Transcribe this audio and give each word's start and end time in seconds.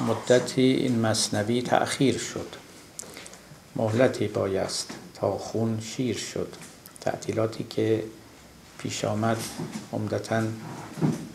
مدتی 0.00 0.62
این 0.62 1.00
مصنوی 1.00 1.62
تأخیر 1.62 2.18
شد. 2.18 2.48
مهلتی 3.76 4.28
بایست 4.28 4.90
تا 5.14 5.38
خون 5.38 5.80
شیر 5.80 6.16
شد. 6.16 6.54
تعطیلاتی 7.00 7.64
که 7.70 8.04
پیش 8.78 9.04
آمد 9.04 9.36
عمدتا 9.92 10.42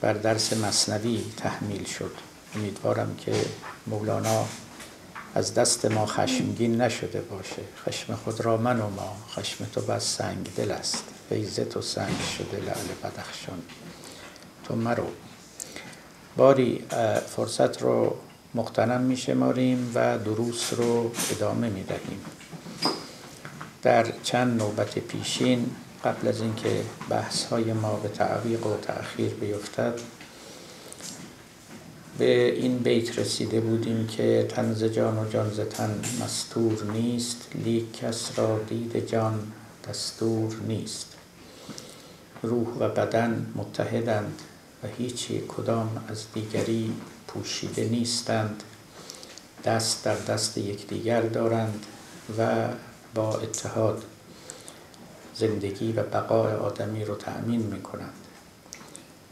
بر 0.02 0.14
درس 0.14 0.54
مصنوی 0.54 1.24
تحمیل 1.38 1.86
شد. 1.86 2.12
امیدوارم 2.56 3.16
که 3.16 3.46
مولانا 3.88 4.46
از 5.36 5.54
دست 5.54 5.86
ما 5.86 6.05
خشمگین 6.05 6.82
نشده 6.82 7.21
باشه. 7.21 7.62
خشم 7.86 8.16
خود 8.16 8.41
را 8.41 8.57
من 8.57 8.80
و 8.80 8.89
ما. 8.89 9.18
خشم 9.30 9.66
تو 9.66 9.82
بس 9.82 10.18
سنگ 10.18 10.50
دل 10.55 10.71
است. 10.71 11.04
فیض 11.30 11.60
تو 11.60 11.82
سنگ 11.82 12.16
شده 12.38 12.57
لعل 12.57 12.88
بدخشان. 13.04 13.62
تو 14.64 14.76
مرو. 14.76 15.07
باری 16.38 16.86
فرصت 17.36 17.82
رو 17.82 18.16
مختنم 18.56 19.02
می 19.02 19.18
شماریم 19.18 19.92
و 19.96 20.18
دروس 20.18 20.74
رو 20.74 21.12
ادامه 21.32 21.70
می 21.70 21.84
دهیم 21.84 22.26
در 23.82 24.14
چند 24.24 24.62
نوبت 24.62 25.00
پیشین 25.00 25.71
قبل 26.06 26.28
از 26.28 26.42
اینکه 26.42 26.82
بحث 27.10 27.46
های 27.46 27.74
ما 27.74 27.93
به 27.93 28.10
تعویق 28.10 28.68
و 28.68 28.78
تأخیر 28.78 29.34
بیفتد 29.34 30.00
به 32.17 32.56
این 32.56 32.78
بیت 32.78 33.20
رسیده 33.20 33.59
بودیم 33.59 34.08
که 34.08 34.45
تنز 34.50 34.84
جان 34.84 35.18
و 35.18 35.30
جان 35.30 35.52
تن 35.70 36.02
مستور 36.23 36.84
نیست 36.84 37.48
لیک 37.56 38.00
کس 38.00 38.40
را 38.40 38.59
دید 38.59 39.09
جان 39.09 39.52
دستور 39.90 40.56
نیست. 40.68 41.16
روح 42.44 42.68
و 42.80 42.90
بدن 42.90 43.54
متحدند 43.56 44.42
و 44.84 44.88
هیچی 44.98 45.44
کدام 45.48 46.06
از 46.08 46.26
دیگری 46.34 46.94
پوشیده 47.34 47.84
نیستند 47.90 48.64
دست 49.66 50.06
در 50.06 50.16
دست 50.16 50.58
یکدیگر 50.58 51.22
دارند 51.22 51.86
و 52.38 52.68
با 53.16 53.38
اتحاد 53.38 54.04
زندگی 55.36 55.92
و 55.92 56.04
بقای 56.04 56.54
آدمی 56.54 57.06
رو 57.06 57.16
تأمین 57.16 57.62
می 57.62 57.82
کنند 57.82 58.26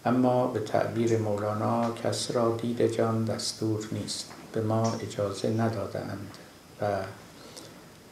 اما 0.05 0.47
به 0.47 0.59
تعبیر 0.59 1.17
مولانا 1.17 1.91
کس 1.91 2.31
را 2.31 2.57
دید 2.61 2.95
جان 2.95 3.25
دستور 3.25 3.87
نیست 3.91 4.31
به 4.51 4.61
ما 4.61 4.93
اجازه 5.01 5.49
ندادند 5.49 6.37
و 6.81 6.85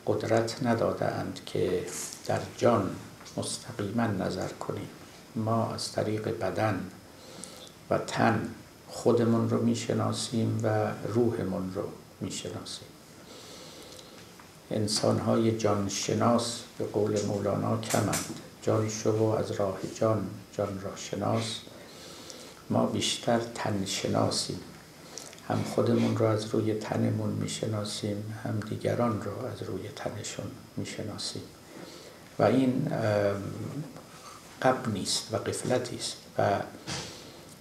قدرت 0.08 0.64
ندادند 0.64 1.40
که 1.46 1.86
در 2.26 2.40
جان 2.58 2.90
مستقیما 3.38 4.08
نظر 4.08 4.48
کنیم. 4.48 4.90
ما 5.36 5.74
از 5.74 5.92
طریق 5.92 6.40
بدن 6.40 6.90
و 7.90 7.98
تن 7.98 8.50
خودمون 8.96 9.50
رو 9.50 9.64
می‌شناسیم 9.64 10.60
و 10.64 10.92
روحمون 11.08 11.74
رو 11.74 11.84
می‌شناسیم. 12.22 12.88
انسان 14.72 15.20
های 15.20 15.58
جانشناس 15.58 16.60
به 16.78 16.86
قول 16.86 17.22
مولانا 17.26 17.78
کمند. 17.78 18.40
جان 18.62 18.90
شو 18.90 19.36
از 19.40 19.52
راه 19.52 19.78
جان 19.96 20.28
جان 20.58 20.82
را 20.82 20.96
شناس. 20.96 21.60
ما 22.70 22.86
بیشتر 22.86 23.40
تن 23.56 23.86
شناسیم. 23.86 24.60
هم 25.48 25.64
خودمون 25.64 26.18
رو 26.18 26.26
از 26.26 26.46
روی 26.46 26.74
تنمون 26.74 27.30
می‌شناسیم 27.30 28.40
هم 28.44 28.60
دیگران 28.60 29.22
رو 29.22 29.46
از 29.46 29.64
روی 29.64 29.90
تنشون 29.96 30.52
می‌شناسیم. 30.78 31.44
و 32.40 32.44
این 32.44 32.92
قبل 34.62 34.92
نیست 34.92 35.34
و 35.34 35.38
قفلتی 35.38 35.96
است 35.96 36.16
و 36.38 36.60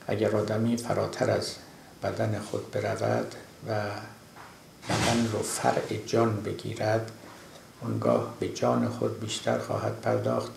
اگر 0.06 0.36
آدمی 0.36 0.76
فراتر 0.76 1.30
از 1.30 1.54
بدن 2.02 2.38
خود 2.38 2.70
برود 2.70 3.34
و 3.68 3.80
بدن 4.88 5.28
رو 5.32 5.42
فرع 5.42 5.96
جان 6.06 6.42
بگیرد 6.42 7.10
اونگاه 7.80 8.34
به 8.40 8.48
جان 8.48 8.88
خود 8.88 9.20
بیشتر 9.20 9.58
خواهد 9.58 10.00
پرداخت 10.00 10.52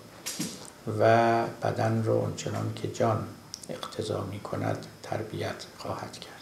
و 0.99 1.41
بدن 1.47 2.03
رو 2.03 2.13
اونچنان 2.13 2.73
که 2.75 2.87
جان 2.87 3.27
اقتضا 3.69 4.27
می 4.31 4.39
کند 4.39 4.85
تربیت 5.03 5.65
خواهد 5.77 6.11
کرد. 6.11 6.33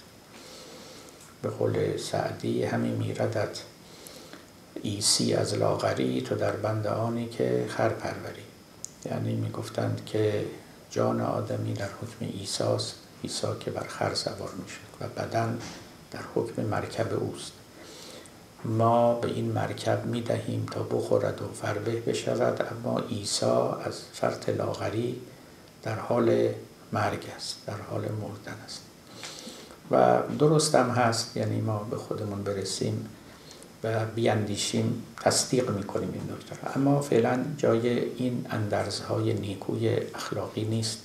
به 1.42 1.50
قول 1.50 1.98
سعدی 1.98 2.64
همی 2.64 2.92
میردد 2.92 3.58
ایسی 4.84 5.34
از 5.34 5.54
لاغری 5.54 6.22
تو 6.22 6.36
در 6.36 6.52
بند 6.52 6.88
آنی 6.88 7.30
که 7.30 7.66
خر 7.70 7.90
پروری. 7.90 8.44
یعنی 9.06 9.36
می‌گفتند 9.36 10.06
که 10.06 10.46
جان 10.90 11.22
آدمی 11.22 11.74
در 11.74 11.86
حکم 12.02 12.26
ایساست 12.40 12.96
ایسا 13.26 13.56
که 13.56 13.72
بر 13.72 13.88
خر 13.88 14.14
سوار 14.14 14.50
می‌شد 14.64 14.80
و 15.02 15.22
بدن 15.22 15.60
در 16.12 16.20
حکم 16.36 16.62
مرکب 16.62 17.14
اوست. 17.14 17.52
ما 18.66 19.14
به 19.14 19.28
این 19.28 19.52
مرکب 19.52 20.06
می 20.06 20.22
دهیم 20.22 20.66
تا 20.72 20.84
بخورد 20.84 21.42
و 21.42 21.54
فربه 21.54 21.92
بشود 21.92 22.68
اما 22.72 23.04
ایسا 23.10 23.74
از 23.74 24.02
فرط 24.14 24.50
لاغری 24.50 25.22
در 25.84 25.96
حال 25.96 26.50
مرگ 26.92 27.26
است 27.36 27.58
در 27.68 27.82
حال 27.90 28.02
مردن 28.02 28.58
است. 28.66 28.82
و 29.92 30.22
درست 30.40 30.76
هم 30.76 30.90
هست 30.90 31.38
یعنی 31.38 31.62
ما 31.62 31.78
به 31.78 31.98
خودمون 31.98 32.44
برسیم 32.44 33.10
و 33.84 34.06
بیاندیشیم 34.06 35.04
تصدیق 35.22 35.70
می‌کنیم 35.70 36.12
این 36.14 36.24
نکته 36.34 36.78
اما 36.78 37.02
فعلا 37.02 37.46
جای 37.58 38.00
این 38.00 38.46
اندرزهای 38.50 39.34
نیکوی 39.34 39.90
اخلاقی 40.16 40.64
نیست. 40.64 41.05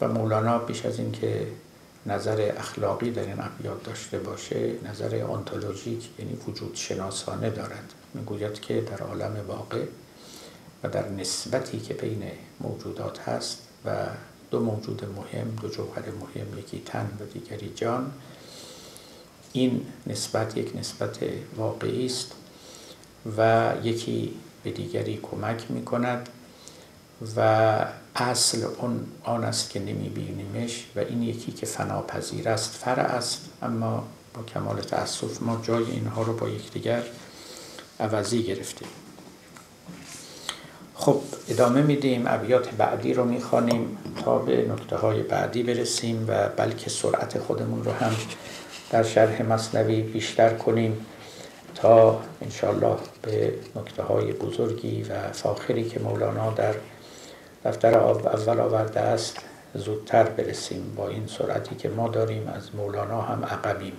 و 0.00 0.08
مولانا 0.08 0.58
بیش 0.58 0.86
از 0.86 0.98
اینکه 0.98 1.46
نظر 2.06 2.52
اخلاقی 2.56 3.10
در 3.10 3.22
این 3.22 3.40
ابیات 3.40 3.82
داشته 3.84 4.18
باشه 4.18 4.72
نظر 4.90 5.24
انتولوژیک 5.30 6.08
یعنی 6.18 6.38
وجود 6.46 6.74
شناسانه 6.74 7.50
دارد. 7.50 7.92
می‌گوید 8.14 8.60
که 8.60 8.80
در 8.80 8.98
عالم 8.98 9.36
واقع 9.48 9.84
و 10.82 10.88
در 10.88 11.08
نسبتی 11.08 11.80
که 11.80 11.94
بین 11.94 12.22
موجودات 12.60 13.18
هست 13.20 13.58
و 13.84 14.06
دو 14.50 14.60
موجود 14.60 15.04
مهم 15.04 15.56
دو 15.62 15.68
جوهر 15.68 16.02
مهم 16.20 16.58
یکی 16.58 16.82
تن 16.86 17.18
و 17.20 17.24
دیگری 17.24 17.72
جان 17.74 18.12
این 19.52 19.86
نسبت 20.06 20.56
یک 20.56 20.76
نسبت 20.76 21.18
واقعی 21.56 22.06
است 22.06 22.32
و 23.36 23.72
یکی 23.82 24.34
به 24.64 24.70
دیگری 24.70 25.20
کمک 25.22 25.70
می 25.70 25.84
کند 25.84 26.28
و 27.36 27.40
اصل 28.16 28.64
اون 28.78 29.06
آن 29.24 29.44
است 29.44 29.70
که 29.70 29.80
نمی 29.80 30.08
بینیمش 30.08 30.86
و 30.96 30.98
این 30.98 31.22
یکی 31.22 31.52
که 31.52 31.66
فناپذیر 31.66 32.48
است 32.48 32.74
فرع 32.74 33.02
است 33.02 33.40
اما 33.62 34.04
با 34.34 34.42
کمال 34.42 34.80
تأسف 34.80 35.42
ما 35.42 35.60
جای 35.62 35.84
اینها 35.84 36.22
رو 36.22 36.32
با 36.32 36.48
یکدیگر 36.48 37.02
عوضی 38.00 38.42
گرفتیم. 38.42 38.88
خب 40.94 41.20
ادامه 41.48 41.82
میدیم. 41.82 42.24
ابیات 42.26 42.70
بعدی 42.74 43.14
رو 43.14 43.24
می‌خوانیم 43.24 43.98
تا 44.24 44.38
به 44.38 44.68
نکته 44.68 44.96
های 44.96 45.22
بعدی 45.22 45.62
برسیم 45.62 46.24
و 46.28 46.48
بلکه 46.48 46.90
سرعت 46.90 47.38
خودمون 47.38 47.84
رو 47.84 47.92
هم 47.92 48.12
در 48.90 49.02
شرح 49.02 49.42
مصنوی 49.42 50.02
بیشتر 50.02 50.54
کنیم 50.54 51.06
تا 51.74 52.20
انشالله 52.42 52.96
به 53.22 53.54
نکته 53.76 54.02
های 54.02 54.32
بزرگی 54.32 55.02
و 55.02 55.32
فاخری 55.32 55.88
که 55.88 56.00
مولانا 56.00 56.50
در 56.50 56.74
دفتر 57.64 57.98
اول 57.98 58.60
آورده 58.60 59.00
است 59.00 59.36
زودتر 59.74 60.22
برسیم 60.24 60.94
با 60.96 61.08
این 61.08 61.26
سرعتی 61.26 61.74
که 61.74 61.88
ما 61.88 62.08
داریم 62.08 62.52
از 62.56 62.74
مولانا 62.74 63.22
هم 63.22 63.44
عقبیم. 63.44 63.92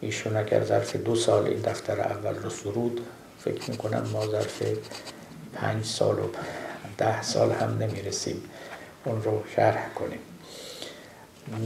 ایشون 0.00 0.36
اگر 0.36 0.64
ظرف 0.64 0.96
دو 0.96 1.14
سال 1.14 1.46
این 1.46 1.60
دفتر 1.60 2.00
اول 2.00 2.34
رو 2.34 2.50
سرود 2.50 3.00
فکر 3.38 3.70
می‌کنم 3.70 4.06
ما 4.12 4.26
ظرف 4.26 4.62
پنج 5.54 5.84
سال 5.84 6.18
و 6.18 6.26
ده 6.98 7.22
سال 7.22 7.52
هم 7.52 7.78
نمی‌رسیم. 7.78 8.42
اون 9.04 9.22
رو 9.22 9.42
شرح 9.56 9.88
کنیم. 9.94 10.18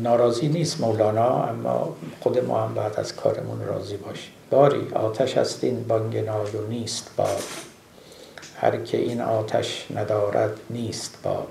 ناراضی 0.02 0.48
نیست 0.48 0.80
مولانا 0.80 1.44
اما 1.44 1.96
خود 2.20 2.44
ما 2.44 2.62
هم 2.62 2.74
باید 2.74 2.92
از 2.96 3.16
کارمون 3.16 3.66
راضی 3.66 3.96
باشیم. 3.96 4.32
باری 4.50 4.88
آتش 4.94 5.36
است 5.36 5.64
این 5.64 5.84
بانگنای 5.84 6.50
و 6.56 6.66
نیست 6.68 7.10
باد. 7.16 7.42
هر 8.60 8.76
که 8.76 8.96
این 8.98 9.20
آتش 9.20 9.86
ندارد 9.94 10.60
نیست 10.70 11.18
باد. 11.22 11.48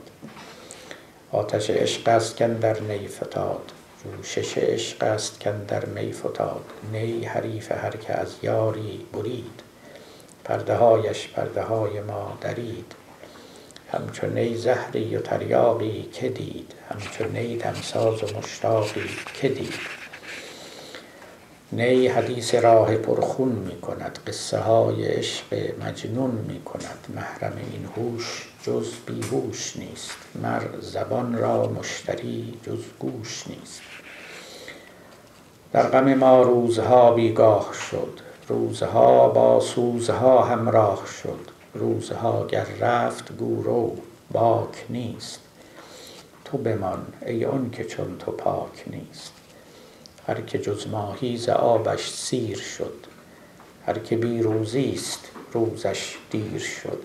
آتش 1.31 1.69
عشق 1.69 2.07
است 2.07 2.37
کن 2.37 2.53
در 2.53 2.81
نی 2.81 3.07
فتاد. 3.07 3.71
جوشش 4.03 4.57
عشق 4.57 5.03
است 5.03 5.39
کن 5.39 5.63
در 5.63 5.85
می 5.85 6.13
فتاد. 6.13 6.63
نی 6.91 7.25
حریف 7.25 7.71
هر 7.71 7.97
که 7.97 8.13
از 8.13 8.35
یاری 8.43 9.05
برید. 9.13 9.59
پرده 10.43 10.75
هایش 10.75 11.27
پرده 11.27 11.61
های 11.61 12.01
ما 12.01 12.37
درید. 12.41 12.93
همچو 13.93 14.27
نی 14.27 14.55
زهری 14.55 15.15
و 15.15 15.19
تریاقی 15.19 16.09
که 16.13 16.29
دید. 16.29 16.73
همچو 16.89 17.23
نی 17.23 17.57
دمساز 17.57 18.23
و 18.23 18.37
مشتاقی 18.37 19.09
که 19.33 19.49
دید. 19.49 19.98
نی 21.71 22.07
حدیث 22.07 22.55
راه 22.55 22.95
پرخون 22.95 23.49
می 23.49 23.81
کند 23.81 24.19
قصه 24.27 24.59
های 24.59 25.05
عشق 25.05 25.45
مجنون 25.83 26.31
می 26.31 26.61
کند. 26.63 27.07
محرم 27.15 27.57
این 27.71 27.85
هوش 27.95 28.47
جز 28.63 28.87
بیهوش 29.05 29.77
نیست 29.77 30.17
مر 30.41 30.61
زبان 30.81 31.37
را 31.37 31.67
مشتری 31.67 32.53
جز 32.63 32.79
گوش 32.99 33.47
نیست. 33.47 33.81
در 35.71 35.87
غم 35.87 36.13
ما 36.13 36.41
روزها 36.41 37.11
بیگاه 37.11 37.73
شد 37.89 38.19
روزها 38.47 39.29
با 39.29 39.59
سوزها 39.59 40.43
همراه 40.43 41.03
شد 41.23 41.39
روزها 41.73 42.45
گر 42.47 42.67
رفت 42.79 43.37
گورو 43.37 43.95
باک 44.31 44.85
نیست. 44.89 45.39
تو 46.45 46.57
بمان 46.57 47.05
ای 47.25 47.45
آن 47.45 47.69
که 47.71 47.83
چون 47.85 48.17
تو 48.17 48.31
پاک 48.31 48.83
نیست. 48.87 49.38
هر 50.29 50.41
که 50.41 50.59
جز 50.59 50.87
ماهی 50.87 51.37
ز 51.37 51.49
آبش 51.49 52.09
سیر 52.09 52.57
شد 52.57 52.93
هر 53.85 53.99
که 53.99 54.17
بی 54.17 54.41
روزی 54.41 54.91
است 54.95 55.19
روزش 55.53 56.17
دیر 56.31 56.59
شد. 56.59 57.03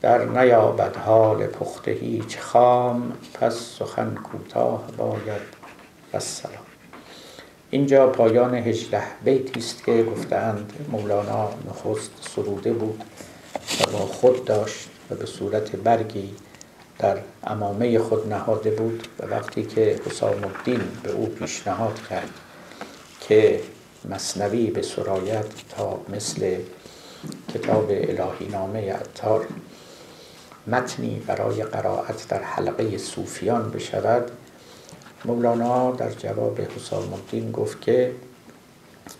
در 0.00 0.24
نیابد 0.24 0.96
حال 0.96 1.46
پخته 1.46 1.90
هیچ 1.90 2.38
خام 2.38 3.12
پس 3.34 3.54
سخن 3.54 4.14
کوتاه 4.14 4.84
باید. 4.96 5.42
السلام. 6.14 6.54
اینجا 7.70 8.06
پایان 8.06 8.54
هجده 8.54 9.02
بیتی 9.24 9.60
است 9.60 9.84
که 9.84 10.02
گفتند 10.02 10.72
مولانا 10.90 11.48
نخست 11.70 12.10
سروده 12.34 12.72
بود 12.72 13.04
و 13.80 13.90
با 13.92 13.98
خود 13.98 14.44
داشت 14.44 14.88
و 15.10 15.14
به 15.14 15.26
صورت 15.26 15.76
برگی 15.76 16.34
در 17.02 17.18
امامه 17.44 17.98
خود 17.98 18.32
نهاده 18.32 18.70
بود 18.70 19.08
و 19.20 19.26
وقتی 19.26 19.62
که 19.62 20.00
حسام 20.06 20.44
الدین 20.44 20.80
به 21.02 21.12
او 21.12 21.26
پیشنهاد 21.26 22.00
کرد 22.10 22.30
که 23.20 23.60
مصنوی 24.10 24.70
به 24.70 24.82
سرایت 24.82 25.44
تا 25.68 26.00
مثل 26.08 26.56
کتاب 27.54 27.86
الهی 27.90 28.48
نامه 28.52 28.92
عطار 28.92 29.46
متنی 30.66 31.22
برای 31.26 31.62
قرائت 31.62 32.28
در 32.28 32.42
حلقه 32.42 32.98
صوفیان 32.98 33.70
بشود 33.70 34.30
مولانا 35.24 35.90
در 35.90 36.10
جواب 36.10 36.60
حسام 36.60 37.12
الدین 37.12 37.52
گفت 37.52 37.80
که 37.80 38.12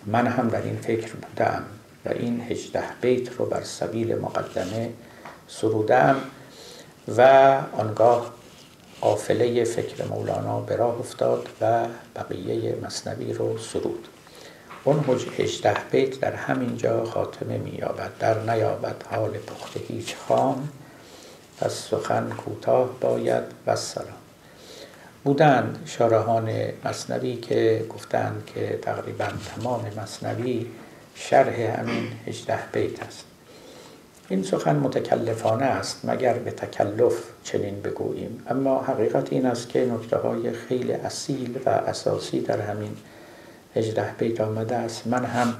من 0.05 0.27
هم 0.27 0.47
در 0.47 0.61
این 0.61 0.77
فکر 0.77 1.13
بودم 1.13 1.63
و 2.05 2.09
این 2.09 2.41
هجده 2.49 2.83
بیت 3.01 3.33
رو 3.33 3.45
بر 3.45 3.63
سبیل 3.63 4.15
مقدمه 4.15 4.89
سرودم 5.47 6.15
و 7.07 7.21
آنگاه 7.77 8.33
قافله 9.01 9.63
فکر 9.63 10.05
مولانا 10.05 10.59
به 10.59 10.75
راه 10.75 10.99
افتاد 10.99 11.49
و 11.61 11.87
بقیه 12.15 12.75
مصنوی 12.83 13.33
رو 13.33 13.57
سرود. 13.57 14.07
اون 14.83 15.05
هجده 15.37 15.77
بیت 15.91 16.19
در 16.19 16.35
همین 16.35 16.77
جا 16.77 17.05
خاتمه 17.05 17.57
مییابد. 17.57 18.11
در 18.19 18.39
نیابد 18.39 19.03
حال 19.11 19.31
پخته 19.31 19.79
هیچ 19.79 20.15
خام. 20.27 20.69
پس 21.59 21.71
سخن 21.71 22.29
کوتاه 22.29 22.89
باید. 23.01 23.43
و 23.67 23.75
سلام 23.75 24.07
بودند 25.23 25.79
شارهان 25.85 26.49
مصنوی 26.85 27.35
که 27.35 27.85
گفتند 27.89 28.49
که 28.53 28.79
تقریبا 28.81 29.27
تمام 29.55 29.91
مصنوی 29.97 30.67
شرح 31.15 31.79
همین 31.79 32.11
هجده 32.27 32.59
بیت 32.73 33.03
است. 33.03 33.32
این 34.29 34.43
سخن 34.43 34.75
متکلفانه 34.75 35.65
است 35.65 35.99
مگر 36.03 36.33
به 36.33 36.51
تکلف 36.51 37.13
چنین 37.43 37.81
بگوییم. 37.81 38.43
اما 38.49 38.83
حقیقت 38.83 39.33
این 39.33 39.45
است 39.45 39.69
که 39.69 39.85
نکته 39.85 40.17
های 40.17 40.51
خیلی 40.51 40.93
اصیل 40.93 41.57
و 41.65 41.69
اساسی 41.69 42.41
در 42.41 42.61
همین 42.61 42.91
هجده 43.75 44.13
بیت 44.17 44.41
آمده 44.41 44.75
است. 44.75 45.07
من 45.07 45.25
هم 45.25 45.55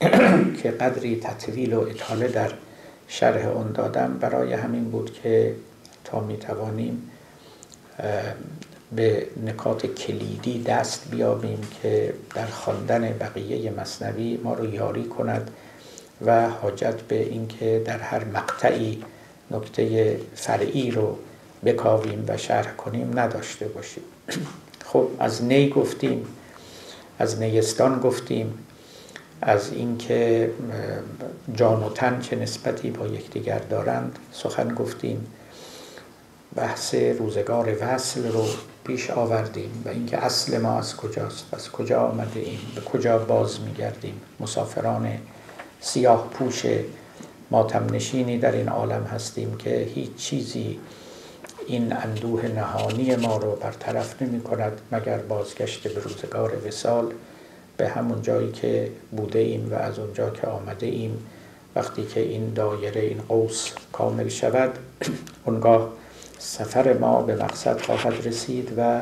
که 0.62 0.70
قدری 0.70 1.20
تطویل 1.20 1.74
و 1.74 1.80
اطاله 1.80 2.28
در 2.28 2.52
شرح 3.08 3.48
اون 3.48 3.72
دادم 3.72 4.18
برای 4.20 4.52
همین 4.52 4.84
بود 4.84 5.12
که 5.12 5.54
تا 6.04 6.20
می 6.20 6.36
توانیم 6.36 7.10
به 8.96 9.26
نکات 9.46 9.86
کلیدی 9.86 10.62
دست 10.62 11.10
بیابیم 11.10 11.60
که 11.82 12.14
در 12.34 12.46
خواندن 12.46 13.18
بقیه 13.20 13.70
مصنوی 13.70 14.40
ما 14.44 14.54
رو 14.54 14.74
یاری 14.74 15.04
کند. 15.04 15.50
و 16.26 16.48
حاجت 16.48 17.00
به 17.00 17.22
اینکه 17.22 17.82
در 17.84 17.98
هر 17.98 18.24
مقطعی 18.24 19.04
نکته 19.50 20.16
فرعی 20.34 20.90
رو 20.90 21.18
بکاویم 21.64 22.24
و 22.28 22.36
شرح 22.36 22.72
کنیم 22.76 23.18
نداشته 23.18 23.68
باشیم. 23.68 24.02
خب 24.92 25.08
از 25.18 25.44
نی 25.44 25.68
گفتیم 25.68 26.26
از 27.18 27.40
نیستان 27.40 28.00
گفتیم 28.00 28.58
از 29.42 29.72
اینکه 29.72 30.50
جان 31.54 31.82
و 31.82 31.88
تن 31.88 32.20
چه 32.20 32.36
نسبتی 32.36 32.90
با 32.90 33.06
یکدیگر 33.06 33.58
دارند 33.58 34.18
سخن 34.32 34.74
گفتیم. 34.74 35.26
بحث 36.56 36.94
روزگار 36.94 37.76
وصل 37.80 38.32
رو 38.32 38.44
پیش 38.84 39.10
آوردیم 39.10 39.82
و 39.84 39.88
اینکه 39.88 40.24
اصل 40.24 40.58
ما 40.58 40.78
از 40.78 40.96
کجاست 40.96 41.44
از 41.52 41.70
کجا 41.70 42.00
آمده 42.00 42.40
ایم 42.40 42.60
به 42.74 42.80
کجا 42.80 43.18
باز 43.18 43.60
میگردیم 43.60 44.20
مسافران 44.40 45.18
سیاه 45.84 46.28
پوش 46.28 46.62
ماتم 47.50 47.86
نشینی 47.92 48.38
در 48.38 48.52
این 48.52 48.68
عالم 48.68 49.02
هستیم 49.02 49.56
که 49.56 49.90
هیچ 49.94 50.14
چیزی 50.16 50.80
این 51.66 51.92
اندوه 51.92 52.48
نهانی 52.48 53.16
ما 53.16 53.36
رو 53.36 53.56
برطرف 53.56 54.22
نمی 54.22 54.40
کند 54.40 54.80
مگر 54.92 55.18
بازگشت 55.18 55.88
به 55.88 56.00
روزگار 56.00 56.66
وسال 56.66 57.12
به 57.76 57.88
همون 57.88 58.22
جایی 58.22 58.52
که 58.52 58.90
بوده 59.10 59.38
ایم 59.38 59.72
و 59.72 59.74
از 59.74 59.98
اونجا 59.98 60.30
که 60.30 60.46
آمده 60.46 60.86
ایم 60.86 61.26
وقتی 61.76 62.06
که 62.06 62.20
این 62.20 62.52
دایره 62.52 63.00
این 63.00 63.20
قوس 63.28 63.70
کامل 63.92 64.28
شود 64.28 64.70
اونگاه 65.46 65.92
سفر 66.38 66.92
ما 66.92 67.22
به 67.22 67.36
مقصد 67.36 67.80
خواهد 67.80 68.26
رسید 68.26 68.72
و 68.76 69.00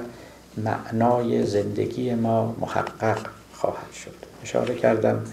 معنای 0.57 1.47
زندگی 1.47 2.15
ما 2.15 2.57
محقق 2.61 3.27
خواهد 3.53 3.93
شد. 4.05 4.15
اشاره 4.43 4.75
کردم 4.75 5.25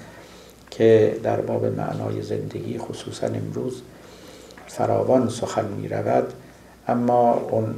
که 0.78 1.18
در 1.24 1.42
باب 1.42 1.66
معنای 1.66 2.22
زندگی 2.22 2.78
خصوصا 2.78 3.28
امروز 3.28 3.82
فراوان 4.68 5.30
سخن 5.30 5.66
می 5.66 5.88
رود 5.88 6.34
اما 6.88 7.34
اون 7.34 7.76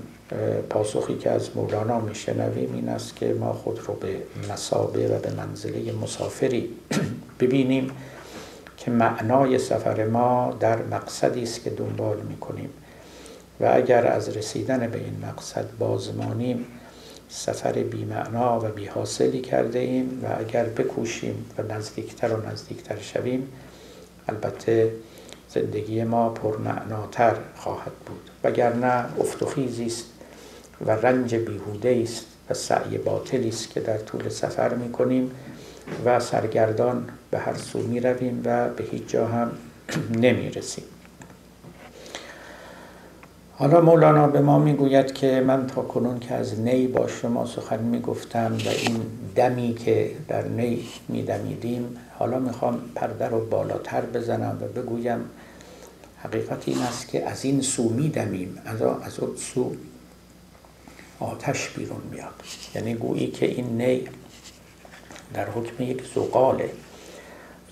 پاسخی 0.69 1.17
که 1.17 1.29
از 1.29 1.49
مولانا 1.55 1.99
میشنویم 1.99 2.73
این 2.73 2.89
است 2.89 3.15
که 3.15 3.33
ما 3.33 3.53
خود 3.53 3.79
رو 3.87 3.93
به 3.93 4.15
مسابه 4.53 5.07
و 5.07 5.19
به 5.19 5.31
منزله 5.31 5.91
مسافری 5.91 6.69
ببینیم 7.39 7.91
که 8.77 8.91
معنای 8.91 9.59
سفر 9.59 10.05
ما 10.05 10.57
در 10.59 10.83
مقصدی 10.83 11.43
است 11.43 11.63
که 11.63 11.69
دنبال 11.69 12.17
می‌کنیم. 12.17 12.69
و 13.59 13.71
اگر 13.73 14.07
از 14.07 14.37
رسیدن 14.37 14.87
به 14.87 14.97
این 14.97 15.25
مقصد 15.25 15.65
بازمانیم 15.79 16.65
سفر 17.29 17.71
بیمعنا 17.71 18.59
و 18.59 18.63
بیحاصلی 18.63 19.41
کرده 19.41 19.79
ایم 19.79 20.21
و 20.23 20.39
اگر 20.39 20.63
بکوشیم 20.63 21.45
و 21.57 21.73
نزدیکتر 21.73 22.33
و 22.33 22.49
نزدیکتر 22.49 22.99
شویم 22.99 23.47
البته 24.27 24.91
زندگی 25.49 26.03
ما 26.03 26.29
پرمعناتر 26.29 27.35
خواهد 27.55 27.91
بود. 28.05 28.29
وگرنه 28.43 29.05
افت 29.19 29.43
و 29.43 29.45
است 29.85 30.05
و 30.85 30.91
رنج 30.91 31.35
بیهوده 31.35 31.99
است 32.03 32.25
و 32.49 32.53
سعی 32.53 32.97
باطلی 32.97 33.49
است 33.49 33.69
که 33.69 33.79
در 33.79 33.97
طول 33.97 34.29
سفر 34.29 34.73
می 34.73 34.91
کنیم 34.91 35.31
و 36.05 36.19
سرگردان 36.19 37.09
به 37.31 37.39
هر 37.39 37.57
سو 37.57 37.79
می 37.79 37.99
رویم 37.99 38.41
و 38.45 38.69
به 38.69 38.83
هیچ 38.83 39.07
جا 39.07 39.27
هم 39.27 39.51
نمی 40.23 40.49
رسیم 40.49 40.85
حالا 43.59 43.81
مولانا 43.81 44.27
به 44.27 44.39
ما 44.41 44.59
می‌گوید 44.59 45.13
که 45.13 45.43
من 45.47 45.67
تا 45.67 45.81
کنون 45.81 46.19
که 46.19 46.33
از 46.33 46.59
نی 46.59 46.87
با 46.87 47.07
شما 47.07 47.45
سخن 47.45 47.79
می‌گفتم 47.79 48.57
و 48.65 48.69
این 48.69 49.01
دمی 49.35 49.73
که 49.73 50.11
در 50.27 50.47
نی 50.47 50.87
میدمیدیم 51.07 51.97
حالا 52.19 52.39
می‌خوام 52.39 52.81
پرده 52.95 53.27
رو 53.27 53.45
بالاتر 53.45 54.01
بزنم 54.01 54.57
و 54.61 54.81
بگویم 54.81 55.19
حقیقت 56.17 56.67
این 56.67 56.77
است 56.81 57.07
که 57.07 57.29
از 57.29 57.45
این 57.45 57.61
سو 57.61 57.89
میدمیم 57.89 58.57
از 58.65 58.81
از 58.81 59.19
اون 59.19 59.35
سو 59.37 59.75
آتش 61.19 61.69
بیرون 61.69 62.01
میاد. 62.11 62.43
یعنی 62.75 62.93
گویی 62.93 63.27
که 63.27 63.45
این 63.45 63.81
نی 63.81 64.07
در 65.33 65.49
حکم 65.49 65.83
یک 65.83 66.03
زغاله 66.15 66.69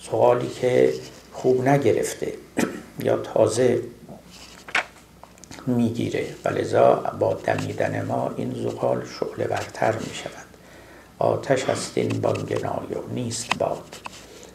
زغالی 0.05 0.47
که 0.47 0.93
خوب 1.33 1.67
نگرفته 1.67 2.33
یا 3.03 3.17
تازه 3.17 3.81
می‌گیره. 5.67 6.27
و 6.45 6.49
لذا 6.49 6.95
با 7.19 7.33
دمیدن 7.33 8.05
ما 8.05 8.33
این 8.37 8.53
زغال 8.53 9.05
شعله 9.19 9.47
برتر 9.47 9.91
می 9.91 10.15
شود 10.15 10.47
آتش 11.19 11.69
است 11.69 11.91
این 11.95 12.21
بانگنای 12.21 12.93
و 12.95 13.13
نیست 13.13 13.57
باد. 13.57 13.95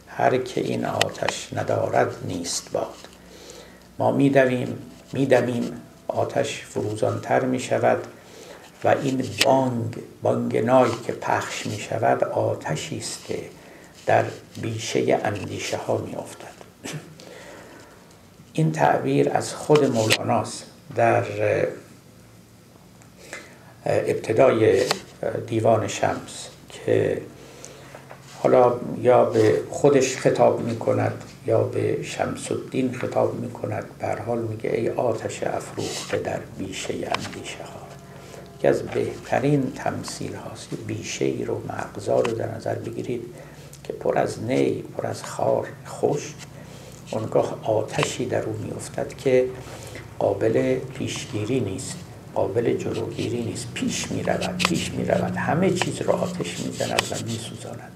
هر 0.07 0.37
که 0.37 0.61
این 0.61 0.85
آتش 0.85 1.53
ندارد 1.53 2.15
نیست 2.27 2.71
باد. 2.71 3.07
ما 3.99 4.11
میدویم 4.11 4.77
میدمیم 5.13 5.81
آتش 6.07 6.61
فروزانتر 6.61 7.45
می 7.45 7.59
شود 7.59 7.97
و 8.83 8.87
این 8.87 9.29
بانگ 9.45 9.95
بانگنای 10.21 10.91
که 11.07 11.13
پخش 11.13 11.65
می 11.65 11.77
شود 11.77 12.23
آتشی 12.23 12.97
است 12.97 13.25
که 13.25 13.39
در 14.05 14.25
بیشه 14.61 15.19
اندیشه 15.23 15.77
ها 15.77 15.97
می 15.97 16.15
افتد 16.15 16.53
این 18.53 18.71
تعبیر 18.71 19.29
از 19.29 19.53
خود 19.53 19.85
مولاناست 19.85 20.72
در 20.95 21.23
ابتدای 23.85 24.83
دیوان 25.47 25.87
شمس 25.87 26.49
که 26.69 27.21
حالا 28.39 28.73
یا 29.01 29.25
به 29.25 29.61
خودش 29.69 30.17
خطاب 30.17 30.61
می 30.61 30.75
کند 30.75 31.23
یا 31.47 31.63
به 31.63 32.03
شمس 32.03 32.51
الدین 32.51 32.93
خطاب 32.93 33.39
می 33.39 33.51
کند 33.51 33.85
حال 34.27 34.39
میگه 34.39 34.69
ای 34.69 34.89
آتش 34.89 35.43
افروخته 35.43 36.17
در 36.17 36.39
بیشه 36.57 36.93
اندیشه 36.93 37.63
ها. 37.63 37.83
که 38.59 38.69
از 38.69 38.83
بهترین 38.83 39.71
تمثیل 39.75 40.35
هاست. 40.35 40.67
بیشه 40.87 41.25
ای 41.25 41.45
رو 41.45 41.61
مغزا 41.69 42.19
رو 42.19 42.31
در 42.31 42.55
نظر 42.55 42.75
بگیرید 42.75 43.21
که 43.83 43.93
پر 43.93 44.17
از 44.17 44.43
نی 44.43 44.83
پر 44.97 45.07
از 45.07 45.23
خار 45.23 45.67
خوش 45.85 46.33
اونگاه 47.11 47.59
آتشی 47.63 48.25
در 48.25 48.43
او 48.43 48.53
میافتد 48.63 49.13
که 49.13 49.45
قابل 50.19 50.79
پیشگیری 50.79 51.59
نیست 51.59 51.97
قابل 52.35 52.77
جلوگیری 52.77 53.43
نیست. 53.43 53.67
پیش 53.73 54.11
می 54.11 54.23
رود 54.23 54.57
پیش 54.57 54.91
می 54.91 55.05
رود 55.05 55.35
همه 55.35 55.71
چیز 55.71 56.01
رو 56.01 56.11
آتش 56.11 56.59
می 56.59 56.71
زند 56.71 57.03
و 57.11 57.25
می 57.25 57.37
سوزاند 57.37 57.91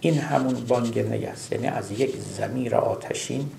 این 0.00 0.18
همون 0.18 0.54
بانگ 0.54 0.98
نی 0.98 1.24
است 1.24 1.52
یعنی 1.52 1.66
از 1.66 1.90
یک 1.90 2.16
زمیر 2.16 2.74
آتشین 2.74 3.50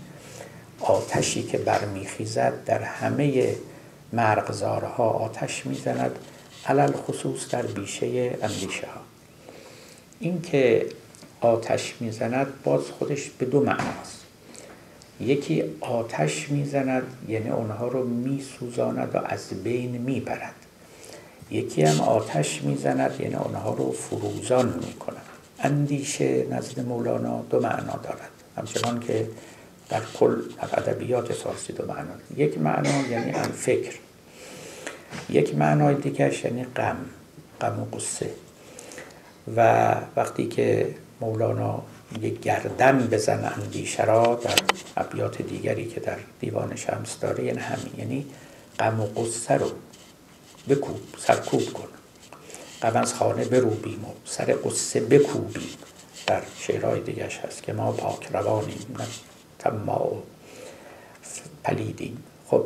آتشی 0.79 1.44
که 1.44 1.58
برمیخیزد 1.58 2.63
در 2.65 2.82
همه 2.82 3.56
مرغزارها 4.13 5.10
آتش 5.10 5.65
می‌زند 5.65 6.12
علل 6.65 6.91
خصوص 6.91 7.50
در 7.50 7.62
بیشه 7.62 8.38
اندیشه 8.41 8.88
ها 8.88 9.01
این 10.20 10.41
که 10.41 10.86
آتش 11.41 11.94
می‌زند 12.00 12.48
باز 12.63 12.82
خودش 12.82 13.29
به 13.29 13.46
دو 13.46 13.60
معناست 13.60 14.26
یکی 15.19 15.63
آتش 15.81 16.50
می‌زند 16.50 17.03
یعنی 17.27 17.50
اونها 17.50 17.88
رو 17.88 18.07
میسوزاند 18.07 19.15
و 19.15 19.17
از 19.25 19.50
بین 19.63 19.91
می‌برد. 19.91 20.53
یکی 21.51 21.81
هم 21.81 22.01
آتش 22.01 22.62
می‌زند 22.63 23.19
یعنی 23.19 23.36
اونها 23.36 23.74
رو 23.74 23.91
فروزان 23.91 24.83
می‌کند. 24.88 25.21
اندیشه 25.59 26.45
نزد 26.50 26.79
مولانا 26.79 27.41
دو 27.50 27.59
معنا 27.59 28.00
دارد. 28.03 28.29
همچنان 28.57 29.00
که 29.00 29.29
در 29.89 30.01
کل 30.19 30.41
ادبیات 30.74 31.33
فارسی 31.33 31.74
دو 31.74 31.86
معنا 31.86 32.13
یک 32.38 32.57
معنا 32.57 33.07
یعنی 33.12 33.33
فکر. 33.33 33.93
یک 35.29 35.55
معنای 35.55 35.95
دیگرش 35.95 36.45
یعنی 36.45 36.63
غم 36.63 36.97
غم 37.62 37.79
و 37.79 37.95
قصه 37.95 38.29
و 39.57 39.95
وقتی 40.15 40.47
که 40.47 40.95
مولانا 41.21 41.83
یک 42.22 42.40
گردن 42.40 43.08
بزن 43.08 43.54
اندیشه 43.58 44.06
را 44.06 44.36
در 44.44 44.60
ابیات 44.98 45.42
دیگری 45.42 45.88
که 45.88 46.00
در 46.00 46.18
دیوان 46.40 46.76
شمس 46.76 47.20
داره. 47.20 47.44
یعنی 47.44 47.60
همین. 47.60 47.94
یعنی 47.98 48.26
غم 48.80 49.00
و 49.00 49.06
قصه 49.06 49.54
رو 49.54 49.72
بکوب 50.70 51.00
سرکوب 51.18 51.74
کن. 51.74 51.88
غم 52.82 52.96
از 52.96 53.14
خانه 53.14 53.46
بروبیم 53.46 54.06
و 54.06 54.08
سر 54.26 54.56
قصه 54.66 55.00
بکوبیم. 55.00 55.70
در 56.28 56.42
شعرهای 56.60 57.02
دیگرش 57.02 57.38
هست 57.38 57.64
که 57.64 57.74
ما 57.74 57.92
پاک 57.92 58.28
روانیم 58.34 58.96
نه 59.00 59.06
تما 59.60 60.06
و 60.06 60.24
پلیدیم. 61.64 62.24
خب 62.48 62.66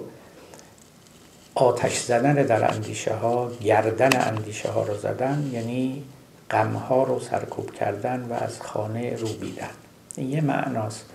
آتش 1.55 1.99
زدن 1.99 2.33
در 2.33 2.71
اندیشه 2.73 3.13
ها 3.13 3.51
گردن 3.63 4.09
اندیشه 4.21 4.69
ها 4.69 4.83
رو 4.83 4.97
زدن 4.97 5.49
یعنی 5.53 6.03
غم 6.51 6.73
ها 6.73 7.03
رو 7.03 7.19
سرکوب 7.19 7.71
کردن 7.71 8.27
و 8.29 8.33
از 8.33 8.61
خانه 8.61 9.15
روبیدن 9.15 9.69
این 10.15 10.29
یه 10.29 10.41
معناست. 10.41 11.05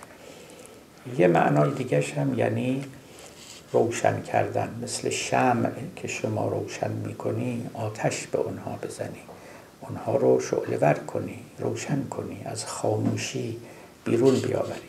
یه 1.17 1.27
معنای 1.27 1.71
دیگه 1.71 2.01
هم 2.17 2.39
یعنی 2.39 2.85
روشن 3.71 4.21
کردن. 4.21 4.79
مثل 4.83 5.09
شمع 5.09 5.71
که 5.95 6.07
شما 6.07 6.47
روشن 6.47 6.91
می‌کنی 6.91 7.69
آتش 7.73 8.27
به 8.27 8.37
اونها 8.37 8.79
بزنی. 8.83 9.21
اونها 9.81 10.15
رو 10.15 10.41
شعله 10.41 10.77
ور 10.77 10.93
کنی 10.93 11.39
روشن 11.59 12.07
کنی 12.07 12.41
از 12.45 12.65
خاموشی 12.65 13.57
بیرون 14.05 14.39
بیاوری. 14.39 14.81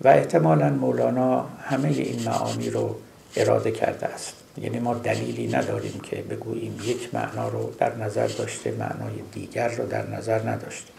و 0.00 0.08
احتمالا 0.08 0.68
مولانا 0.68 1.42
همه 1.42 1.88
این 1.88 2.22
معانی 2.22 2.70
رو 2.70 2.96
اراده 3.36 3.70
کرده 3.70 4.06
است. 4.06 4.35
یعنی 4.58 4.78
ما 4.78 4.94
دلیلی 4.94 5.46
نداریم 5.46 6.00
که 6.02 6.16
بگوییم 6.16 6.78
یک 6.84 7.14
معنا 7.14 7.48
رو 7.48 7.72
در 7.78 7.96
نظر 7.96 8.26
داشته 8.26 8.70
معنای 8.70 9.14
دیگر 9.32 9.68
رو 9.68 9.86
در 9.86 10.06
نظر 10.06 10.50
نداشته. 10.50 10.92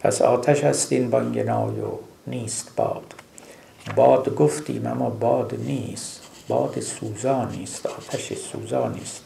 پس 0.00 0.22
آتش 0.22 0.64
هستین 0.64 1.10
بانگنای 1.10 1.80
و 1.80 1.98
نیست 2.26 2.70
باد. 2.76 3.14
باد 3.96 4.34
گفتیم 4.34 4.86
اما 4.86 5.10
باد 5.10 5.54
نیست. 5.54 6.20
باد 6.48 6.80
سوزان 6.80 7.50
نیست 7.50 7.86
آتش 7.86 8.32
سوزان 8.32 8.92
نیست. 8.92 9.22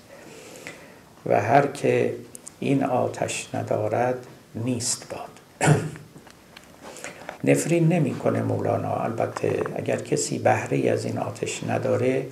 و 1.26 1.40
هر 1.40 1.66
که 1.66 2.14
این 2.60 2.84
آتش 2.84 3.48
ندارد 3.54 4.26
نیست 4.54 5.06
باد. 5.10 5.30
نفرین 7.44 7.88
نمی‌کنه 7.88 8.42
مولانا. 8.42 8.94
البته 8.94 9.62
اگر 9.76 9.96
کسی 9.96 10.38
بهره 10.38 10.90
از 10.90 11.04
این 11.04 11.18
آتش 11.18 11.64
نداره 11.64 12.26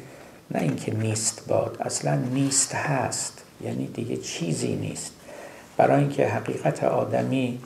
نه 0.51 0.63
اینکه 0.63 0.95
نیست 0.95 1.43
باد 1.49 1.77
اصلا 1.81 2.15
نیست 2.15 2.75
هست 2.75 3.43
یعنی 3.65 3.87
دیگه 3.87 4.17
چیزی 4.17 4.77
نیست. 4.77 5.13
برای 5.77 6.01
اینکه 6.01 6.27
حقیقت 6.27 6.85
آدمی 6.85 7.59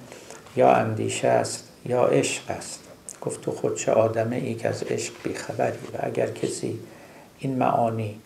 یا 0.56 0.72
اندیشه 0.72 1.28
است 1.28 1.64
یا 1.86 2.04
عشق 2.04 2.50
است. 2.50 2.80
گفت 3.20 3.40
تو 3.40 3.50
خود 3.52 3.76
چه 3.76 3.92
آدمه 3.92 4.36
ای 4.36 4.54
که 4.54 4.68
از 4.68 4.82
عشق 4.82 5.12
بیخبری. 5.24 5.78
و 5.94 5.98
اگر 6.00 6.30
کسی 6.30 6.78
این 7.38 7.56
معانی 7.58 8.16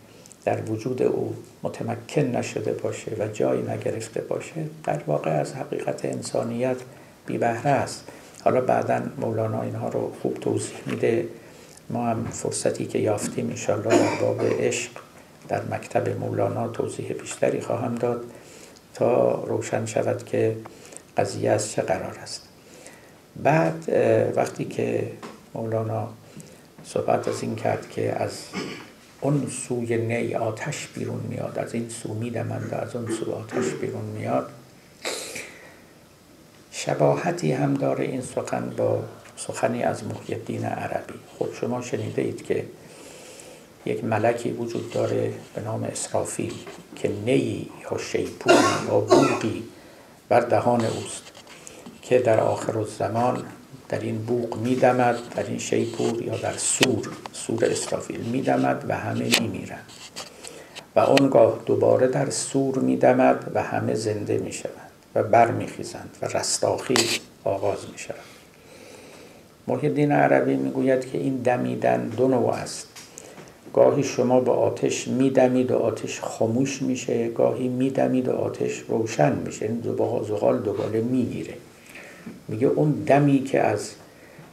در 0.45 0.61
وجود 0.61 1.01
او 1.01 1.35
متمکن 1.63 2.21
نشده 2.21 2.71
باشه 2.73 3.11
و 3.19 3.27
جایی 3.27 3.61
نگرفته 3.61 4.21
باشه 4.21 4.65
در 4.83 5.01
واقع 5.07 5.31
از 5.31 5.53
حقیقت 5.53 6.05
انسانیت 6.05 6.77
بی 7.25 7.37
بهره 7.37 7.69
است. 7.69 8.03
حالا 8.43 8.61
بعدا 8.61 9.01
مولانا 9.17 9.61
اینها 9.61 9.89
رو 9.89 10.13
خوب 10.21 10.33
توضیح 10.33 10.77
میده. 10.85 11.25
ما 11.89 12.05
هم 12.05 12.25
فرصتی 12.25 12.85
که 12.85 12.99
یافتیم 12.99 13.49
انشالله 13.49 13.89
در 13.89 14.21
باب 14.21 14.41
عشق 14.41 14.91
در 15.47 15.61
مکتب 15.71 16.19
مولانا 16.19 16.67
توضیح 16.67 17.13
بیشتری 17.13 17.61
خواهم 17.61 17.95
داد 17.95 18.23
تا 18.93 19.43
روشن 19.43 19.85
شود 19.85 20.25
که 20.25 20.57
قضیه 21.17 21.51
از 21.51 21.71
چه 21.71 21.81
قرار 21.81 22.17
است. 22.23 22.41
بعد 23.43 23.89
وقتی 24.35 24.65
که 24.65 25.11
مولانا 25.53 26.09
صحبت 26.85 27.27
از 27.27 27.41
این 27.41 27.55
کرد 27.55 27.89
که 27.89 28.13
از 28.13 28.31
اون 29.21 29.47
سوی 29.67 29.97
نی 29.97 30.35
آتش 30.35 30.87
بیرون 30.87 31.19
میاد 31.29 31.59
از 31.59 31.73
این 31.73 31.89
سو 31.89 32.13
میدمند 32.13 32.69
و 32.71 32.75
از 32.75 32.95
اون 32.95 33.11
سو 33.11 33.31
آتش 33.31 33.69
بیرون 33.81 34.05
میاد 34.05 34.49
شباهتی 36.71 37.51
هم 37.51 37.73
داره 37.73 38.05
این 38.05 38.21
سخن 38.21 38.69
با 38.77 39.03
سخنی 39.37 39.83
از 39.83 40.03
محی 40.03 40.57
عربی. 40.65 41.13
خب 41.39 41.47
شما 41.61 41.81
شنیده 41.81 42.21
اید 42.21 42.45
که 42.45 42.65
یک 43.85 44.03
ملکی 44.03 44.51
وجود 44.51 44.91
داره 44.91 45.33
به 45.55 45.61
نام 45.61 45.83
اسرافیل 45.83 46.53
که 46.95 47.09
نی 47.09 47.69
یا 47.91 47.97
شیپور 47.97 48.53
یا 48.87 48.99
بوقی 48.99 49.63
بر 50.29 50.39
دهان 50.39 50.85
اوست 50.85 51.23
که 52.01 52.19
در 52.19 52.39
آخر 52.39 52.77
الزمان 52.77 53.43
در 53.89 53.99
این 53.99 54.17
بوق 54.17 54.57
میدمد 54.57 55.17
در 55.35 55.43
این 55.43 55.57
شیپور 55.57 56.23
یا 56.23 56.37
در 56.37 56.57
سور 56.57 57.09
سور 57.33 57.65
اسرافیل 57.65 58.21
میدمد 58.21 58.85
و 58.87 58.97
همه 58.97 59.41
میمیرند. 59.41 59.89
و 60.95 60.99
آنگاه 60.99 61.59
دوباره 61.65 62.07
در 62.07 62.29
سور 62.29 62.79
میدمد 62.79 63.51
و 63.53 63.63
همه 63.63 63.93
زنده 63.93 64.37
می‌شوند 64.37 64.91
و 65.15 65.23
برمیخیزند 65.23 66.17
و 66.21 66.25
رستاخی 66.25 67.19
آغاز 67.43 67.79
می‌شود. 67.91 68.34
محی 69.67 69.87
الدین 69.87 70.11
عربی 70.11 70.55
می‌گوید 70.55 71.11
که 71.11 71.17
این 71.17 71.35
دمیدن 71.35 72.07
دو 72.07 72.27
نوع 72.27 72.49
است. 72.49 72.87
گاهی 73.73 74.03
شما 74.03 74.39
به 74.39 74.51
آتش 74.51 75.07
میدمید 75.07 75.71
و 75.71 75.77
آتش 75.77 76.19
خاموش 76.19 76.81
میشه 76.81 77.29
گاهی 77.29 77.67
میدمید 77.67 78.27
و 78.27 78.31
آتش 78.31 78.83
روشن 78.87 79.35
میشه. 79.35 79.65
این 79.65 79.75
دو 79.75 80.23
زغال 80.27 80.59
دوباره 80.59 81.01
می‌گیره. 81.01 81.53
میگه 82.47 82.67
اون 82.67 82.91
دمی 82.91 83.43
که 83.43 83.61
از 83.61 83.91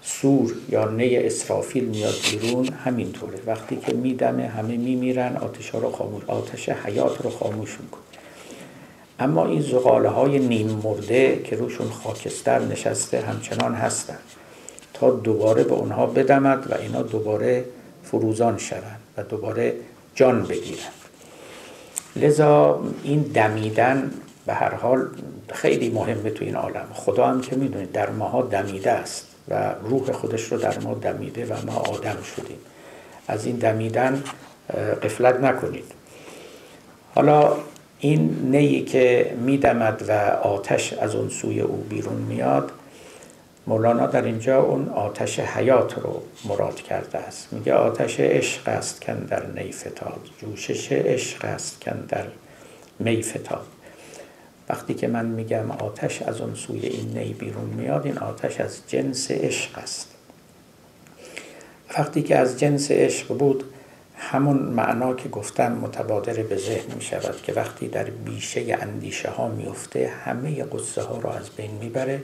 سور 0.02 0.54
یا 0.68 0.90
نی 0.90 1.16
اسرافیل 1.16 1.84
میاد 1.84 2.14
بیرون 2.30 2.68
همینطوره. 2.68 3.38
وقتی 3.46 3.76
که 3.76 3.94
میدمه 3.94 4.46
همه 4.46 4.76
میمیرن 4.76 5.36
آتش 5.36 5.70
ها 5.70 5.78
رو 5.78 5.90
خاموش 5.90 6.24
آتش 6.26 6.68
حیات 6.68 7.20
رو 7.20 7.30
خاموش 7.30 7.78
می‌کنه. 7.80 8.02
اما 9.18 9.46
این 9.46 9.60
زغاله 9.60 10.08
های 10.08 10.38
نیم 10.38 10.80
مرده 10.84 11.40
که 11.44 11.56
روشون 11.56 11.88
خاکستر 11.88 12.58
نشسته 12.58 13.20
همچنان 13.20 13.74
هستن. 13.74 14.18
تا 14.94 15.10
دوباره 15.10 15.64
به 15.64 15.72
اونها 15.72 16.06
بدمد 16.06 16.70
و 16.70 16.74
اینا 16.74 17.02
دوباره 17.02 17.64
فروزان 18.04 18.58
شوند 18.58 19.00
و 19.16 19.22
دوباره 19.22 19.74
جان 20.14 20.42
بگیرند. 20.42 20.92
لذا 22.16 22.80
این 23.04 23.22
دمیدن 23.22 24.10
به 24.46 24.54
هر 24.54 24.74
حال 24.74 25.06
خیلی 25.52 25.90
مهمه 25.90 26.30
تو 26.30 26.44
این 26.44 26.56
عالم. 26.56 26.86
خدا 26.94 27.26
هم 27.26 27.40
که 27.40 27.56
می‌دونید 27.56 27.92
در 27.92 28.10
ماها 28.10 28.42
دمیده 28.42 28.90
است 28.90 29.26
و 29.48 29.74
روح 29.84 30.12
خودش 30.12 30.52
رو 30.52 30.58
در 30.58 30.78
ما 30.78 30.94
دمیده 30.94 31.44
و 31.44 31.66
ما 31.66 31.76
آدم 31.76 32.16
شدیم. 32.36 32.58
از 33.28 33.46
این 33.46 33.56
دمیدن 33.56 34.22
قفلت 35.02 35.40
نکنید. 35.40 35.84
حالا 37.14 37.56
این 37.98 38.48
نیی 38.50 38.84
که 38.84 39.34
میدمد 39.40 40.04
و 40.08 40.12
آتش 40.42 40.92
از 40.92 41.14
اون 41.14 41.28
سوی 41.28 41.60
او 41.60 41.86
بیرون 41.88 42.16
میاد 42.16 42.72
مولانا 43.66 44.06
در 44.06 44.22
اینجا 44.22 44.62
اون 44.62 44.88
آتش 44.88 45.40
حیات 45.40 45.98
رو 45.98 46.22
مراد 46.44 46.74
کرده 46.74 47.18
است. 47.18 47.52
میگه 47.52 47.74
آتش 47.74 48.20
عشق 48.20 48.68
است 48.68 49.04
کن 49.04 49.18
در 49.18 49.46
نی 49.46 49.72
فتاد 49.72 50.20
جوشش 50.38 50.92
عشق 50.92 51.44
است 51.44 51.80
کن 51.80 52.04
در 52.08 52.24
می 52.98 53.22
فتاد 53.22 53.66
وقتی 54.68 54.94
که 54.94 55.08
من 55.08 55.26
میگم 55.26 55.70
آتش 55.70 56.22
از 56.22 56.40
اون 56.40 56.54
سوی 56.54 56.80
این 56.80 57.18
نی 57.18 57.32
بیرون 57.32 57.64
میاد 57.64 58.06
این 58.06 58.18
آتش 58.18 58.60
از 58.60 58.78
جنس 58.88 59.30
عشق 59.30 59.78
است. 59.78 60.08
وقتی 61.98 62.22
که 62.22 62.38
از 62.38 62.60
جنس 62.60 62.90
عشق 62.90 63.38
بود 63.38 63.64
همون 64.16 64.56
معنا 64.56 65.14
که 65.14 65.28
گفتم 65.28 65.72
متبادر 65.72 66.42
به 66.42 66.56
ذهن 66.56 66.94
می 66.94 67.02
شود 67.02 67.42
که 67.42 67.52
وقتی 67.52 67.88
در 67.88 68.04
بیشه 68.04 68.78
اندیشه 68.80 69.30
ها 69.30 69.48
میفته 69.48 70.12
همه 70.24 70.64
قصه 70.64 71.02
ها 71.02 71.18
رو 71.18 71.30
از 71.30 71.50
بین 71.50 71.70
می‌بره. 71.70 72.22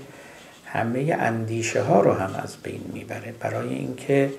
همه 0.72 1.16
اندیشه 1.18 1.82
ها 1.82 2.00
رو 2.00 2.12
هم 2.12 2.40
از 2.42 2.56
بین 2.62 2.80
می‌بره. 2.92 3.34
برای 3.40 3.68
اینکه 3.68 4.30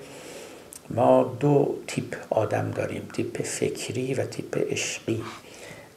ما 0.90 1.36
دو 1.40 1.76
تیپ 1.88 2.16
آدم 2.30 2.72
داریم 2.72 3.08
تیپ 3.14 3.42
فکری 3.42 4.14
و 4.14 4.26
تیپ 4.26 4.72
عشقی. 4.72 5.24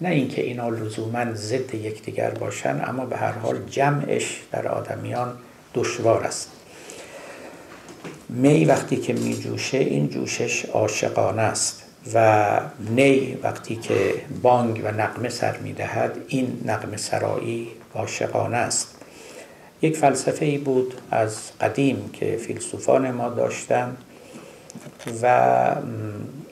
نه 0.00 0.08
اینکه 0.08 0.42
اینا 0.42 0.68
لزوما 0.68 1.34
ضد 1.34 1.74
یکدیگر 1.74 2.30
باشن 2.30 2.82
اما 2.84 3.06
به 3.06 3.16
هر 3.16 3.32
حال 3.32 3.58
جمعش 3.70 4.42
در 4.52 4.68
آدمیان 4.68 5.32
دشوار 5.74 6.24
است. 6.24 6.50
می 8.28 8.64
وقتی 8.64 8.96
که 8.96 9.12
می 9.12 9.34
جوشه 9.34 9.78
این 9.78 10.08
جوشش 10.08 10.64
عاشقانه 10.64 11.42
است 11.42 11.82
و 12.14 12.60
نی 12.90 13.38
وقتی 13.42 13.76
که 13.76 14.14
بانگ 14.42 14.80
و 14.84 14.88
نقمه 14.88 15.28
سر 15.28 15.56
می 15.56 15.72
دهد 15.72 16.16
این 16.28 16.60
نقمه 16.64 16.96
سرایی 16.96 17.68
عاشقانه 17.94 18.56
است. 18.56 19.01
یک 19.82 19.96
فلسفه 19.96 20.44
ای 20.44 20.58
بود 20.58 20.94
از 21.10 21.58
قدیم 21.60 22.10
که 22.12 22.36
فیلسوفان 22.36 23.10
ما 23.10 23.28
داشتن 23.28 23.96
و 25.22 25.26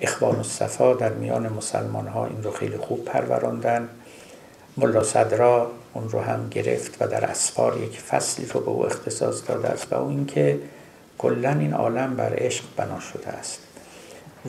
اخوان 0.01 0.37
الصفا 0.37 0.95
در 0.95 1.13
میان 1.13 1.53
مسلمان 1.53 2.07
ها 2.07 2.27
این 2.27 2.43
رو 2.43 2.51
خیلی 2.51 2.77
خوب 2.77 3.05
پروراندن 3.05 3.89
ملا 4.77 5.03
صدرا 5.03 5.71
اون 5.95 6.09
رو 6.09 6.21
هم 6.21 6.49
گرفت 6.49 6.97
و 7.03 7.07
در 7.07 7.25
اسفار 7.25 7.83
یک 7.83 8.01
فصلی 8.01 8.47
رو 8.47 8.61
به 8.61 8.69
او 8.69 8.87
اختصاص 8.87 9.49
داده 9.49 9.69
است 9.69 9.93
و 9.93 9.97
اون 9.97 10.11
اینکه 10.11 10.59
کلا 11.19 11.51
این 11.51 11.73
عالم 11.73 12.17
بر 12.17 12.35
عشق 12.37 12.65
بنا 12.77 13.01
شده 13.01 13.29
است 13.29 13.59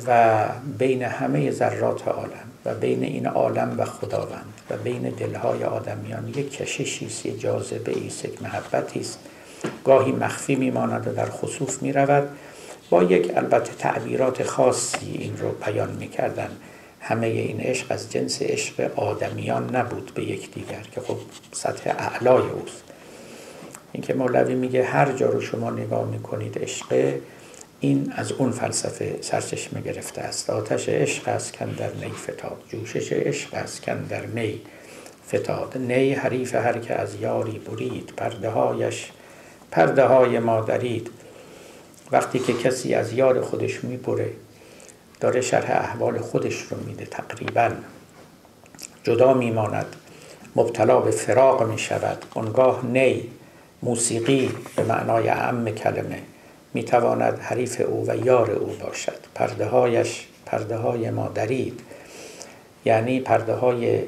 و 0.08 0.40
بین 0.78 1.04
همه 1.04 1.52
ذرات 1.52 2.08
عالم 2.08 2.51
و 2.66 2.74
بین 2.74 3.04
این 3.04 3.28
عالم 3.28 3.76
و 3.78 3.86
خداوند 3.86 4.54
و 4.70 4.78
بین 4.78 5.10
دلهای 5.10 5.64
آدمیان 5.64 6.28
یک 6.28 6.52
کششی 6.52 7.06
است 7.06 7.26
یک 7.26 7.42
جاذبه 7.42 7.92
ایست 7.92 8.26
یک 8.26 8.42
محبتی 8.42 9.00
است. 9.00 9.20
گاهی 9.86 10.12
مخفی 10.12 10.56
میماند 10.56 11.08
و 11.08 11.14
در 11.14 11.30
خصوص 11.30 11.82
می 11.82 11.94
رود 11.94 12.30
با 12.90 13.04
یک 13.04 13.32
البته 13.38 13.74
تعبیرات 13.74 14.44
خاصی 14.44 15.12
این 15.20 15.38
رو 15.38 15.52
بیان 15.52 15.92
می‌کردن. 15.92 16.50
همه 17.00 17.28
این 17.28 17.60
عشق 17.60 17.86
از 17.90 18.12
جنس 18.12 18.42
عشق 18.42 18.92
آدمیان 18.96 19.76
نبود 19.76 20.12
به 20.16 20.24
یکدیگر 20.24 20.82
که 20.92 21.02
خب 21.02 21.18
سطح 21.52 21.94
اعلای 22.00 22.44
اوست. 22.50 22.84
اینکه 23.92 24.14
مولوی 24.14 24.56
میگه 24.56 24.84
هر 24.84 25.12
جا 25.12 25.30
رو 25.30 25.42
شما 25.42 25.72
نگاه 25.72 26.06
می‌کنید 26.06 26.60
عشق 26.62 27.14
این 27.84 28.14
از 28.16 28.32
اون 28.32 28.52
فلسفه 28.52 29.18
سرچشمه 29.22 29.82
گرفته 29.82 30.22
است. 30.22 30.50
آتش 30.50 30.90
عشق 30.90 31.28
است 31.28 31.54
کن 31.54 31.70
در 31.70 31.94
نی 31.94 32.12
فتاد. 32.12 32.64
جوشش 32.70 33.14
عشق 33.14 33.54
است 33.54 33.82
کن 33.82 34.04
در 34.04 34.26
می 34.26 34.62
فتاد. 35.28 35.78
نی 35.78 36.14
حریف 36.14 36.56
هر 36.56 36.80
که 36.80 36.96
از 36.96 37.16
یاری 37.16 37.60
برید. 37.60 38.14
پرده 38.18 38.50
هایش 38.50 39.12
پرده 39.72 40.06
های 40.06 40.40
ما 40.40 40.62
درید. 40.62 41.10
وقتی 42.12 42.40
که 42.40 42.54
کسی 42.54 42.94
از 42.94 43.14
یار 43.14 43.42
خودش 43.42 43.84
می‌بره 43.84 44.32
داره 45.20 45.42
شرح 45.42 45.72
احوال 45.72 46.20
خودش 46.20 46.62
رو 46.62 46.78
میده 46.88 47.06
تقریبا. 47.06 47.72
جدا 49.04 49.34
میماند. 49.34 49.96
مبتلا 50.56 51.00
به 51.00 51.12
فراق 51.12 51.64
می 51.64 51.80
شود 51.80 52.26
اونگاه 52.34 52.86
نی 52.86 53.30
موسیقی 53.84 54.52
به 54.76 54.84
معنای 54.84 55.30
اعم 55.30 55.70
کلمه. 55.70 56.20
می‌تواند 56.74 57.40
حریف 57.40 57.82
او 57.88 58.06
و 58.08 58.26
یار 58.26 58.52
او 58.52 58.76
باشد. 58.84 59.18
پرده 59.36 59.66
هایش 59.66 60.28
پرده 60.46 60.78
های 60.78 61.10
ما 61.10 61.28
درید. 61.28 61.80
یعنی 62.86 63.20
پرده 63.20 63.54
های 63.54 64.04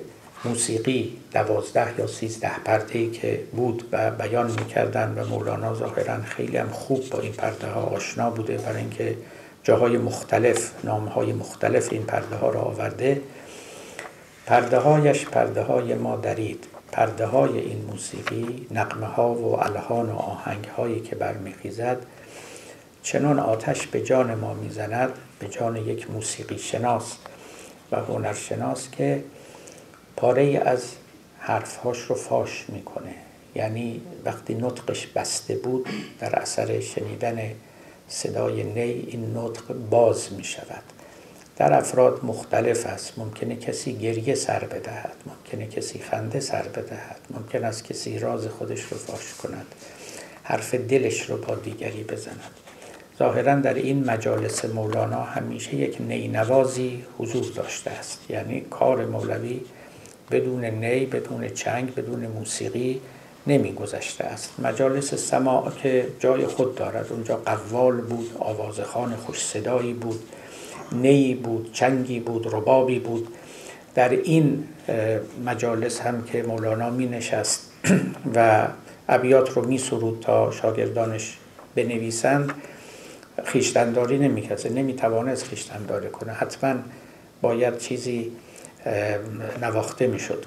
موسیقی 0.46 1.18
دوازده 1.34 2.00
یا 2.00 2.08
سیزده 2.08 2.60
پرده 2.66 3.10
که 3.10 3.40
بود 3.52 3.84
و 3.92 4.12
بیان 4.12 4.52
می‌کردن 4.52 5.14
و 5.18 5.26
مولانا 5.26 5.74
ظاهرا 5.74 6.22
خیلی 6.22 6.58
هم 6.58 6.70
خوب 6.70 7.10
با 7.10 7.20
این 7.20 7.34
پرده 7.34 7.68
ها 7.68 7.82
آشنا 7.82 8.30
بوده 8.30 8.58
برای 8.58 8.78
اینکه 8.78 9.18
جاهای 9.64 9.98
مختلف 9.98 10.72
نامهای 10.84 11.34
مختلف 11.34 11.88
این 11.92 12.04
پرده 12.04 12.36
ها 12.36 12.50
را 12.50 12.62
آورده. 12.62 13.22
پرده 14.46 14.78
هایش 14.78 15.26
پرده 15.26 15.62
های 15.62 15.96
ما 15.96 16.16
درید. 16.16 16.64
پرده 16.92 17.26
های 17.26 17.60
این 17.60 17.86
موسیقی 17.92 18.68
نقمه 18.72 19.06
ها 19.06 19.34
و 19.34 19.64
الهان 19.64 20.10
و 20.10 20.16
آهنگ 20.16 20.66
هایی 20.66 21.00
که 21.00 21.16
برمیخیزد 21.16 21.98
چنان 23.04 23.40
آتش 23.40 23.88
به 23.88 24.02
جان 24.02 24.36
ما 24.36 24.54
می‌زند 24.54 25.10
به 25.40 25.48
جان 25.48 25.76
یک 25.76 26.12
موسیقی 26.12 26.60
شناس 26.60 27.18
و 27.92 27.96
هنرشناس 27.96 28.90
که 28.92 29.24
پاره 30.18 30.62
از 30.66 30.84
حرفهاش 31.40 32.00
رو 32.00 32.16
فاش 32.16 32.66
می‌کنه. 32.68 33.16
یعنی 33.56 34.02
وقتی 34.26 34.56
نطقش 34.56 35.08
بسته 35.08 35.56
بود 35.56 35.90
در 36.20 36.40
اثر 36.40 36.80
شنیدن 36.80 37.52
صدای 38.08 38.64
نی 38.64 38.82
این 38.82 39.38
نطق 39.38 39.74
باز 39.74 40.34
می 40.34 40.44
شود 40.44 40.84
در 41.58 41.74
افراد 41.74 42.26
مختلف 42.26 42.86
است. 42.86 43.14
ممکنه 43.18 43.56
کسی 43.56 43.94
گریه 43.98 44.36
سر 44.36 44.60
بدهد 44.60 45.16
ممکنه 45.26 45.68
کسی 45.68 46.00
خنده 46.00 46.40
سر 46.40 46.64
بدهد 46.64 47.20
ممکن 47.30 47.64
است 47.64 47.84
کسی 47.84 48.20
راز 48.20 48.48
خودش 48.48 48.82
رو 48.82 48.98
فاش 48.98 49.34
کند 49.34 49.66
حرف 50.44 50.76
دلش 50.76 51.30
رو 51.30 51.38
با 51.38 51.56
دیگری 51.56 52.04
بزند. 52.04 52.63
ظاهرا 53.20 53.56
در 53.56 53.74
این 53.74 54.04
مجالس 54.04 54.66
مولانا 54.66 55.22
همیشه 55.22 55.76
یک 55.76 55.98
نینوازی 56.00 57.04
حضور 57.18 57.46
داشته 57.56 57.92
است. 57.92 58.20
یعنی 58.30 58.62
کار 58.62 59.06
مولوی 59.06 59.62
بدون 60.32 60.66
نی 60.66 61.06
بدون 61.06 61.50
چنگ 61.50 61.96
بدون 61.96 62.28
موسیقی 62.28 63.02
نمیگذشته 63.48 64.24
است. 64.24 64.60
مجالس 64.60 65.14
سماع 65.14 65.72
که 65.72 66.08
جای 66.20 66.48
خود 66.48 66.76
دارد. 66.76 67.12
اونجا 67.12 67.38
قوال 67.38 68.02
بود 68.02 68.36
آوازخان 68.40 69.16
خوش 69.16 69.46
صدایی 69.46 69.94
بود 69.94 70.20
نی 70.92 71.36
بود 71.36 71.74
چنگی 71.74 72.20
بود 72.20 72.48
ربابی 72.54 73.00
بود. 73.00 73.28
در 73.96 74.10
این 74.10 74.64
مجالس 75.46 76.02
هم 76.02 76.24
که 76.24 76.44
مولانا 76.44 76.90
می 76.90 77.06
نشست 77.06 77.72
و 78.36 78.68
ابیات 79.10 79.50
رو 79.50 79.68
می 79.68 79.78
سرود 79.78 80.20
تا 80.20 80.52
شاگردانش 80.52 81.38
بنویسند 81.76 82.54
خیشتنداری 83.46 84.18
نمی 84.18 84.50
نمی 84.76 84.94
توانست 84.94 85.44
خیشتنداری 85.44 86.10
کنه. 86.10 86.32
حتما 86.32 86.76
باید 87.42 87.78
چیزی 87.78 88.32
نواخته 89.62 90.08
می 90.08 90.20
شد 90.20 90.46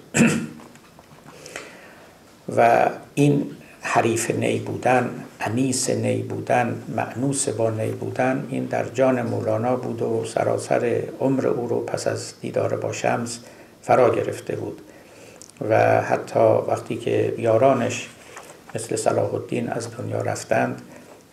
و 2.57 2.91
این 3.15 3.51
حریف 3.81 4.31
نی 4.31 4.59
بودن 4.59 5.11
انیس 5.41 5.91
نی 5.91 6.23
بودن 6.23 6.83
معنوس 6.97 7.49
با 7.49 7.71
نی 7.71 7.91
بودن 7.91 8.47
این 8.51 8.65
در 8.65 8.85
جان 8.85 9.23
مولانا 9.23 9.77
بود 9.77 10.03
و 10.03 10.25
سراسر 10.25 11.03
عمر 11.21 11.47
او 11.47 11.69
رو 11.69 11.81
پس 11.81 12.07
از 12.07 12.35
دیدار 12.41 12.77
با 12.77 12.93
شمس 12.93 13.39
فرا 13.83 14.15
گرفته 14.15 14.57
بود. 14.57 14.83
و 15.69 16.03
حتی 16.03 16.41
وقتی 16.69 16.97
که 16.97 17.35
یارانش 17.39 18.09
مثل 18.75 18.97
صلاح 18.97 19.35
الدین 19.35 19.69
از 19.69 19.97
دنیا 19.97 20.21
رفتند 20.21 20.83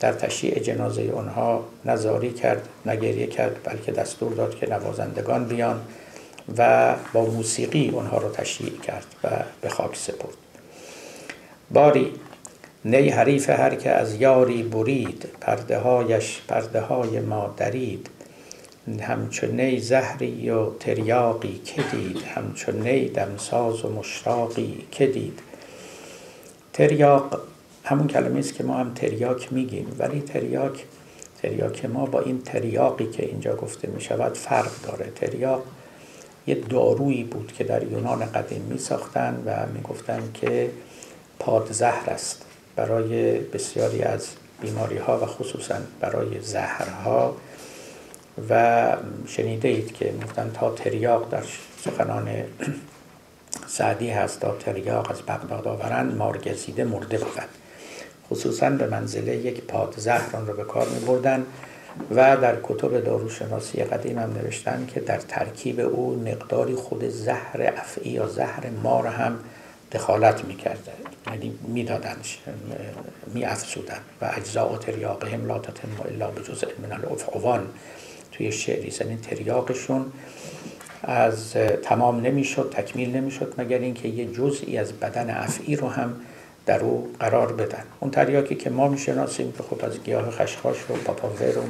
در 0.04 0.14
تشییع 0.14 0.60
جنازه 0.60 1.02
اونها 1.02 1.66
نزاری 1.86 2.32
کرد 2.32 2.70
نگریه 2.86 3.28
کرد 3.28 3.60
بلکه 3.64 3.92
دستور 3.92 4.34
داد 4.34 4.56
که 4.56 4.70
نوازندگان 4.70 5.46
بیان 5.46 5.82
و 6.58 6.96
با 7.14 7.26
موسیقی 7.26 7.90
اونها 7.90 8.18
رو 8.18 8.30
تشییع 8.30 8.80
کرد 8.80 9.06
و 9.24 9.30
به 9.62 9.70
خاک 9.70 9.96
سپرد. 9.96 10.34
باری 11.72 12.12
نی 12.86 13.10
حریف 13.10 13.50
هر 13.50 13.76
که 13.76 13.90
از 13.92 14.16
یاری 14.16 14.64
برید 14.64 15.26
پرده 15.42 15.78
هایش 15.78 16.42
پرده 16.48 16.82
های 16.82 17.20
ما 17.20 17.54
درید. 17.58 18.10
همچون 19.02 19.62
نی 19.62 19.80
زهری 19.80 20.50
و 20.50 20.70
تریاقی 20.80 21.62
که 21.66 21.82
دید 21.92 22.22
همچون 22.36 22.88
نی 22.88 23.10
دمساز 23.10 23.86
و 23.86 23.90
مشراقی 23.90 24.88
که 24.92 25.08
دید. 25.08 25.40
تریاق 26.74 27.53
همون 27.84 28.08
کلمه 28.08 28.40
است 28.40 28.54
که 28.54 28.64
ما 28.64 28.78
هم 28.78 28.94
تریاک 28.94 29.54
میگیم. 29.54 29.96
ولی 30.00 30.22
تریاک 30.22 30.86
تریاک 31.42 31.86
ما 31.86 32.06
با 32.06 32.20
این 32.20 32.42
تریاقی 32.42 33.12
که 33.12 33.26
اینجا 33.26 33.56
گفته 33.56 33.88
می 33.88 34.02
شود 34.02 34.38
فرق 34.38 34.72
داره. 34.84 35.12
تریاق 35.16 35.64
یه 36.48 36.56
دارویی 36.56 37.24
بود 37.24 37.54
که 37.58 37.64
در 37.64 37.84
یونان 37.84 38.26
قدیم 38.26 38.62
می 38.62 38.78
ساختن 38.78 39.44
و 39.46 39.66
می 39.74 39.82
گفتن 39.82 40.22
که 40.34 40.70
پادزهر 41.40 42.10
است 42.10 42.46
برای 42.76 43.40
بسیاری 43.40 44.02
از 44.02 44.28
بیماری 44.62 44.98
ها 44.98 45.20
و 45.20 45.26
خصوصا 45.26 45.76
برای 46.00 46.42
زهرها. 46.42 47.36
و 48.50 48.98
شنیده 49.28 49.68
اید 49.68 49.94
که 49.94 50.12
می‌گفتن 50.12 50.52
تا 50.54 50.72
تریاق 50.72 51.30
در 51.30 51.44
سخنان 51.86 52.30
سعدی 53.68 54.10
هست 54.10 54.40
تا 54.40 54.52
تریاق 54.52 55.12
از 55.12 55.22
بغداد 55.22 55.68
آورند 55.68 56.18
مارگزیده 56.18 56.84
مرده 56.84 57.18
بود 57.18 57.63
خصوصا 58.34 58.70
به 58.70 58.88
منزله 58.88 59.36
یک 59.36 59.62
پادزهر 59.62 60.36
آن 60.36 60.48
را 60.48 60.54
به 60.54 60.64
کار 60.64 60.88
می 60.90 61.00
بردن 61.00 61.46
و 62.12 62.38
در 62.38 62.58
کتب 62.64 63.04
داروشناسی 63.04 63.84
قدیم 63.84 64.20
هم 64.20 64.34
نوشتن 64.34 64.88
که 64.94 65.00
در 65.00 65.18
ترکیب 65.18 65.80
او 65.80 66.24
مقداری 66.26 66.76
خود 66.76 67.10
زهر 67.10 67.74
افعی 67.78 68.12
یا 68.12 68.28
زهر 68.28 68.70
مار 68.84 69.08
هم 69.08 69.40
دخالت 69.92 70.46
می‌کرده 70.46 70.92
یعنی 71.28 71.54
میدادنش 71.68 72.40
می 73.34 73.46
افسودن 73.46 74.00
و 74.22 74.32
اجزاء 74.38 74.78
تریاقهم 74.78 75.46
لا 75.46 75.60
تتم 75.60 75.88
الا 76.10 76.32
بجزء 76.32 76.68
من 76.84 76.92
الافعوان 76.92 77.68
توی 78.32 78.52
شعری. 78.52 78.94
یعنی 79.02 79.18
تریاقشون 79.18 80.06
از 81.04 81.54
تمام 81.84 82.22
نمی‌شد 82.22 82.74
تکمیل 82.76 83.16
نمی‌شد 83.16 83.54
مگر 83.58 83.80
اینکه 83.80 84.08
یه 84.08 84.26
جزئی 84.26 84.78
از 84.78 84.94
بدن 84.94 85.30
افعی 85.30 85.76
رو 85.76 85.88
هم 85.88 86.16
در 86.66 86.80
او 86.80 87.14
قرار 87.20 87.54
بدن. 87.54 87.84
اون 88.00 88.12
تریاکی 88.12 88.56
که 88.56 88.70
ما 88.70 88.88
می‌شناسیم 88.88 89.52
که 89.52 89.64
خب 89.64 89.86
از 89.86 90.04
گیاه 90.04 90.32
خشخاش 90.32 90.78
و 90.90 90.94
پاپاوروم 90.94 91.70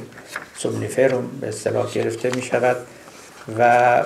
سومنیفروم 0.56 1.30
به 1.40 1.48
اصطلاح 1.48 1.92
گرفته 1.92 2.30
می 2.36 2.42
شود 2.42 2.76
و 3.58 4.02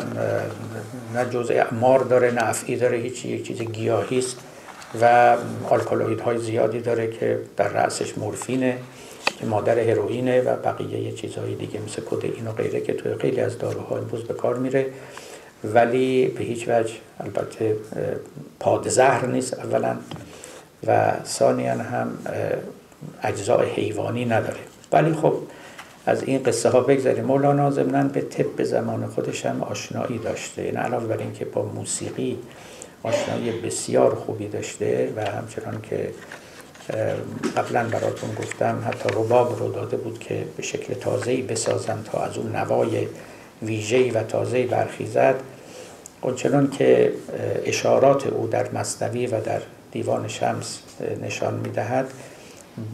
نه 1.14 1.24
جزء 1.30 1.64
مار 1.72 2.00
داره 2.00 2.30
نه 2.30 2.48
افعی 2.48 2.76
داره 2.76 2.98
هیچی 2.98 3.28
یک 3.28 3.46
چیز 3.46 3.62
گیاهی 3.62 4.18
است 4.18 4.36
و 5.00 5.36
آلکالوید 5.68 6.20
های 6.20 6.38
زیادی 6.38 6.80
داره 6.80 7.10
که 7.10 7.40
در 7.56 7.68
رأسش 7.68 8.18
مورفینه 8.18 8.78
که 9.38 9.46
مادر 9.46 9.78
هروئینه 9.78 10.40
و 10.40 10.56
بقیه 10.56 11.12
چیزهای 11.12 11.54
دیگه 11.54 11.80
مثل 11.80 12.02
کدئین 12.02 12.46
و 12.46 12.52
غیره 12.52 12.80
که 12.80 12.92
توی 12.92 13.14
خیلی 13.14 13.40
از 13.40 13.58
داروها 13.58 13.96
امروز 13.96 14.24
به 14.24 14.34
کار 14.34 14.56
میره. 14.56 14.86
ولی 15.64 16.28
به 16.28 16.44
هیچ 16.44 16.68
وجه 16.68 16.94
البته 17.20 17.76
پادزهر 18.60 19.26
نیست 19.26 19.54
اولا. 19.54 19.96
و 20.86 21.12
ثانیا 21.24 21.74
هم 21.74 22.18
اجزاء 23.22 23.62
حیوانی 23.64 24.24
نداره 24.24 24.60
ولی 24.92 25.12
خب 25.12 25.34
از 26.06 26.22
این 26.22 26.42
قصه 26.42 26.68
ها 26.68 26.80
بگذاریم. 26.80 27.24
مولانا 27.24 27.70
ضمنا 27.70 28.08
به 28.08 28.20
طب 28.20 28.62
زمان 28.62 29.06
خودش 29.06 29.46
هم 29.46 29.62
آشنایی 29.62 30.18
داشته. 30.18 30.62
این 30.62 30.74
یعنی 30.74 30.86
علاوه 30.86 31.06
بر 31.06 31.18
اینکه 31.18 31.44
با 31.44 31.62
موسیقی 31.62 32.38
آشنایی 33.02 33.50
بسیار 33.50 34.14
خوبی 34.14 34.48
داشته 34.48 35.12
و 35.16 35.30
همچنان 35.30 35.82
که 35.90 36.10
قبلا 37.56 37.84
براتون 37.84 38.34
گفتم 38.34 38.84
حتی 38.86 39.08
رباب 39.08 39.58
رو 39.58 39.72
داده 39.72 39.96
بود 39.96 40.18
که 40.18 40.44
به 40.56 40.62
شکل 40.62 40.94
تازه‌ای 40.94 41.42
بسازن 41.42 42.02
تا 42.12 42.18
از 42.18 42.38
اون 42.38 42.56
نوای 42.56 43.06
ویژه‌ای 43.62 44.10
و 44.10 44.22
تازه‌ای 44.22 44.66
برخیزد. 44.66 45.34
اونچنان 46.20 46.70
که 46.70 47.12
اشارات 47.64 48.26
او 48.26 48.46
در 48.46 48.70
مصنوی 48.70 49.26
و 49.26 49.40
در 49.40 49.60
دیوان 49.92 50.28
شمس 50.28 50.78
نشان 51.22 51.54
می‌دهد 51.54 52.10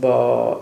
با 0.00 0.60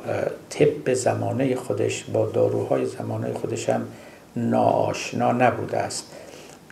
طب 0.51 0.95
زمانه 0.95 1.55
خودش 1.55 2.05
با 2.05 2.27
داروهای 2.27 2.87
زمانه 2.87 3.33
خودش 3.33 3.69
هم 3.69 3.89
ناآشنا 4.37 5.33
نبوده 5.33 5.79
است. 5.79 6.05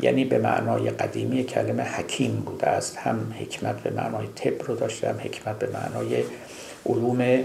یعنی 0.00 0.24
به 0.24 0.38
معنای 0.38 0.90
قدیمی 0.90 1.44
کلمه 1.44 1.82
حکیم 1.82 2.30
بوده 2.32 2.66
است. 2.66 2.96
هم 2.96 3.34
حکمت 3.40 3.76
به 3.82 3.90
معنای 3.90 4.26
طب 4.26 4.62
رو 4.62 4.76
داشته 4.76 5.08
هم 5.08 5.16
حکمت 5.24 5.58
به 5.58 5.68
معنای 5.72 6.22
علوم 6.86 7.44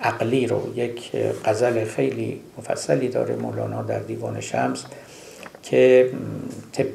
عقلی 0.00 0.46
رو. 0.46 0.72
یک 0.76 1.16
غزل 1.44 1.84
خیلی 1.84 2.40
مفصلی 2.58 3.08
داره 3.08 3.36
مولانا 3.36 3.82
در 3.82 3.98
دیوان 3.98 4.40
شمس 4.40 4.84
که 5.62 6.10
طب 6.72 6.86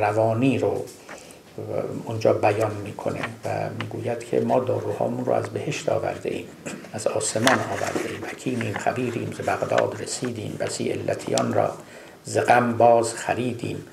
روانی 0.00 0.58
رو 0.58 0.84
اونجا 2.04 2.32
بیان 2.32 2.74
می‌کنه 2.84 3.20
و 3.44 3.70
می‌گوید 3.80 4.24
که 4.24 4.40
ما 4.40 4.60
داروهامون 4.60 5.24
رو 5.24 5.32
از 5.32 5.46
بهشت 5.46 5.88
آورده 5.88 6.30
ایم 6.30 6.46
از 6.92 7.06
آسمان 7.06 7.58
آورده 7.58 8.10
ایم 8.10 8.24
حکیمیم 8.24 8.74
خبیریم 8.74 9.30
ز 9.38 9.40
بغداد 9.40 10.02
رسیدیم 10.02 10.56
بسی 10.60 10.88
علتیان 10.88 11.52
را 11.52 11.74
ز 12.24 12.38
غم 12.38 12.76
باز 12.76 13.14
خریدیم. 13.14 13.84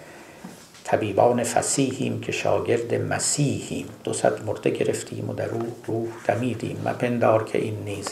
طبیبان 0.84 1.43
فسیحیم 1.43 2.22
که 2.22 2.32
شاگرد 2.32 2.93
مسیحیم. 2.93 3.86
دو 4.04 4.13
صد 4.13 4.45
مرده 4.45 4.69
گرفتیم 4.69 5.30
و 5.30 5.34
در 5.34 5.50
او 5.50 5.76
روح 5.88 6.08
دمیدیم. 6.28 6.82
مپندار 6.86 7.43
که 7.43 7.58
این 7.58 7.84
نیز 7.86 8.08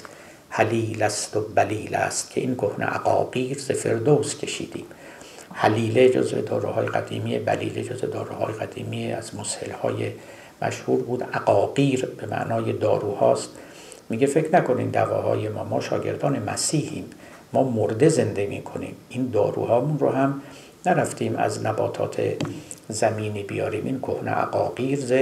حلیل 0.50 1.04
است 1.04 1.38
و 1.38 1.42
بلیل 1.42 1.96
است 1.96 2.32
که 2.32 2.42
این 2.42 2.56
کهنه 2.56 2.86
عقاقیر 2.86 3.58
ز 3.58 3.72
فردوس 3.72 4.38
کشیدیم. 4.38 4.86
حلیله 5.60 6.10
جزء 6.10 6.41
داروهای 6.41 6.86
قدیمی 6.86 7.39
بلیله 7.39 7.84
جزء 7.84 8.08
داروهای 8.08 8.54
قدیمی 8.54 9.13
از 9.13 9.36
مسهلهای 9.36 10.12
مشهور 10.62 11.02
بود. 11.04 11.24
عقاقیر 11.24 12.06
به 12.06 12.28
معنای 12.28 12.74
داروهاست. 12.74 13.50
میگه 14.10 14.28
فکر 14.28 14.56
نکنین 14.56 14.89
دواهای 14.89 15.50
ما 15.50 15.63
ما 15.63 15.82
شاگردان 15.82 16.39
مسیحیم 16.39 17.06
ما 17.54 17.63
مرده 17.63 18.10
زنده 18.10 18.46
می‌کنیم. 18.46 18.96
این 19.10 19.30
داروهامون 19.30 20.00
رو 20.00 20.10
هم 20.10 20.41
نرفتیم 20.86 21.36
از 21.36 21.65
نباتات 21.65 22.22
زمینی 22.89 23.43
بیاریم. 23.43 23.86
این 23.86 24.00
کهنه 24.00 24.32
عقاقیر 24.32 25.00
ز 25.00 25.13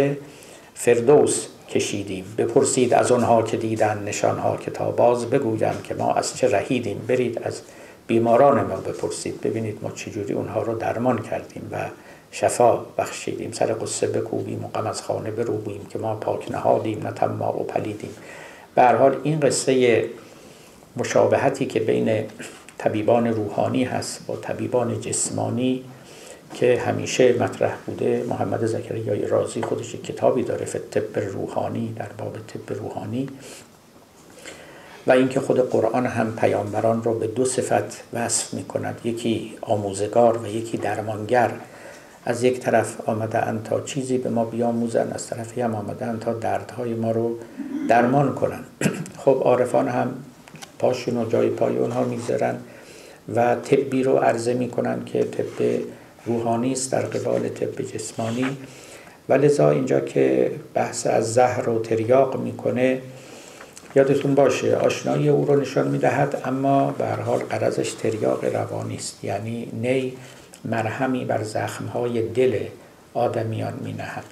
فردوس 0.73 1.47
کشیدیم. 1.69 2.25
بپرسید 2.37 2.93
از 2.93 3.11
اونها 3.11 3.43
که 3.43 3.57
دیدن 3.57 4.03
نشانها 4.05 4.57
که 4.57 4.71
تا 4.71 4.91
باز 4.91 5.29
بگویم 5.29 5.81
که 5.83 5.93
ما 5.93 6.13
از 6.13 6.37
چه 6.37 6.47
رهیدیم. 6.47 7.05
برید 7.07 7.39
از 7.43 7.61
بیماران 8.07 8.65
ما 8.65 8.75
بپرسید 8.75 9.41
ببینید 9.41 9.79
ما 9.81 9.91
چجوری 9.91 10.33
اونها 10.33 10.61
رو 10.61 10.77
درمان 10.77 11.21
کردیم 11.21 11.69
و 11.71 11.85
شفا 12.31 12.75
بخشیدیم. 12.97 13.51
سر 13.51 13.73
قصه 13.73 14.07
بکوبیم 14.07 14.65
و 14.65 14.67
غم 14.67 14.87
از 14.87 15.01
خانه 15.01 15.31
بروبیم 15.31 15.85
که 15.89 15.99
ما 15.99 16.15
پاک 16.15 16.51
نهادیم 16.51 17.07
نه 17.07 17.25
ما 17.25 17.59
و 17.59 17.63
پلیدیم. 17.63 18.11
به 18.75 18.87
حال 18.87 19.17
این 19.23 19.39
قصه 19.39 20.05
مشابهتی 20.97 21.65
که 21.65 21.79
بین 21.79 22.23
طبیبان 22.77 23.27
روحانی 23.27 23.83
هست 23.83 24.27
با 24.27 24.35
طبیبان 24.35 25.01
جسمانی 25.01 25.83
که 26.53 26.79
همیشه 26.79 27.33
مطرح 27.33 27.75
بوده 27.85 28.25
محمد 28.29 28.65
زکریای 28.65 29.27
رازی 29.27 29.61
خودش 29.61 29.95
کتابی 29.95 30.43
داره 30.43 30.65
طب 30.65 31.19
روحانی 31.19 31.93
در 31.97 32.09
باب 32.17 32.37
طب 32.47 32.73
روحانی. 32.73 33.29
و 35.07 35.11
اینکه 35.11 35.39
خود 35.39 35.69
قرآن 35.69 36.05
هم 36.05 36.35
پیامبران 36.35 37.03
را 37.03 37.13
به 37.13 37.27
دو 37.27 37.45
صفت 37.45 38.03
وصف 38.13 38.53
می 38.53 38.63
کند 38.63 39.01
یکی 39.03 39.53
آموزگار 39.61 40.37
و 40.37 40.47
یکی 40.47 40.77
درمانگر. 40.77 41.51
از 42.25 42.43
یک 42.43 42.59
طرف 42.59 43.09
آمده 43.09 43.61
تا 43.63 43.81
چیزی 43.81 44.17
به 44.17 44.29
ما 44.29 44.45
بیاموزن 44.45 45.11
از 45.11 45.27
طرفی 45.27 45.61
هم 45.61 45.75
آمده 45.75 46.19
تا 46.19 46.33
دردهای 46.33 46.93
ما 46.93 47.11
رو 47.11 47.37
درمان 47.89 48.35
کنن 48.35 48.63
خب 49.25 49.41
عارفان 49.43 49.87
هم 49.87 50.11
پاشون 50.79 51.17
و 51.17 51.29
جای 51.29 51.49
پای 51.49 51.77
اونها 51.77 52.03
می‌ذارن 52.03 52.55
و 53.35 53.55
طبی 53.55 54.03
رو 54.03 54.17
عرضه 54.17 54.53
می‌کنن 54.53 55.05
که 55.05 55.23
طب 55.23 55.81
روحانی 56.25 56.71
است 56.71 56.91
در 56.91 57.01
قبال 57.01 57.49
طب 57.49 57.81
جسمانی. 57.81 58.57
و 59.29 59.33
لذا 59.33 59.69
اینجا 59.69 59.99
که 59.99 60.51
بحث 60.73 61.07
از 61.07 61.33
زهر 61.33 61.69
و 61.69 61.79
تریاق 61.79 62.41
می‌کنه 62.41 63.01
یادتون 63.95 64.35
باشه 64.35 64.75
آشنایی 64.75 65.29
او 65.29 65.45
رو 65.45 65.61
نشان 65.61 65.87
می‌دهد 65.87 66.41
اما 66.45 66.91
به 66.91 67.05
هر 67.05 67.19
حال 67.19 67.39
قرضش 67.39 67.91
تریاق 67.91 68.45
روانی 68.45 68.95
است. 68.95 69.23
یعنی 69.23 69.69
نی 69.73 70.17
مرهمی 70.65 71.25
بر 71.25 71.43
زخمهای 71.43 72.21
دل 72.21 72.59
آدمیان 73.13 73.73
می 73.83 73.93
نهد 73.93 74.23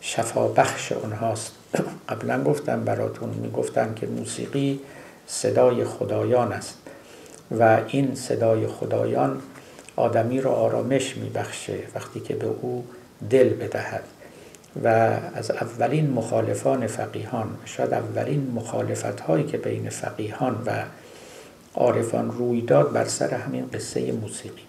شفا 0.00 0.48
بخش 0.48 0.92
اونهاست 0.92 1.52
قبلا 2.08 2.42
گفتم 2.44 2.84
براتون 2.84 3.28
می‌گفتن 3.28 3.94
که 3.94 4.06
موسیقی 4.06 4.80
صدای 5.26 5.84
خدایان 5.84 6.52
است 6.52 6.78
و 7.58 7.78
این 7.88 8.14
صدای 8.14 8.66
خدایان 8.66 9.42
آدمی 9.96 10.40
را 10.40 10.52
آرامش 10.52 11.16
میبخشه 11.16 11.78
وقتی 11.94 12.20
که 12.20 12.34
به 12.34 12.46
او 12.46 12.84
دل 13.30 13.48
بدهد. 13.48 14.02
و 14.84 14.88
از 15.34 15.50
اولین 15.50 16.10
مخالفان 16.10 16.86
فقیهان 16.86 17.48
شاید 17.64 17.94
اولین 17.94 18.52
مخالفت 18.54 19.20
هایی 19.20 19.44
که 19.44 19.58
بین 19.58 19.90
فقیهان 19.90 20.62
و 20.66 20.82
عارفان 21.74 22.30
روی 22.30 22.60
داد 22.60 22.92
بر 22.92 23.04
سر 23.04 23.34
همین 23.34 23.68
قصه 23.74 24.12
موسیقی. 24.12 24.62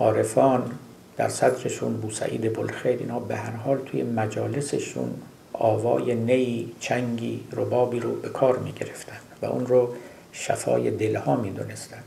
عارفان 0.00 0.70
در 1.16 1.28
صدرشون 1.28 1.96
بوسعید 1.96 2.52
بلخیر 2.52 2.98
اینا 2.98 3.20
به 3.20 3.36
هر 3.36 3.56
حال 3.56 3.78
توی 3.78 4.02
مجالسشون 4.02 5.14
آوای 5.52 6.14
نی 6.14 6.72
چنگی 6.80 7.40
ربابی 7.52 8.00
رو 8.00 8.14
به 8.14 8.28
کار 8.28 8.58
می 8.58 8.72
گرفتن 8.72 9.16
و 9.42 9.46
اون 9.46 9.66
رو 9.66 9.94
شفای 10.32 10.90
دلها 10.90 11.36
می 11.36 11.50
دونستن 11.50 12.02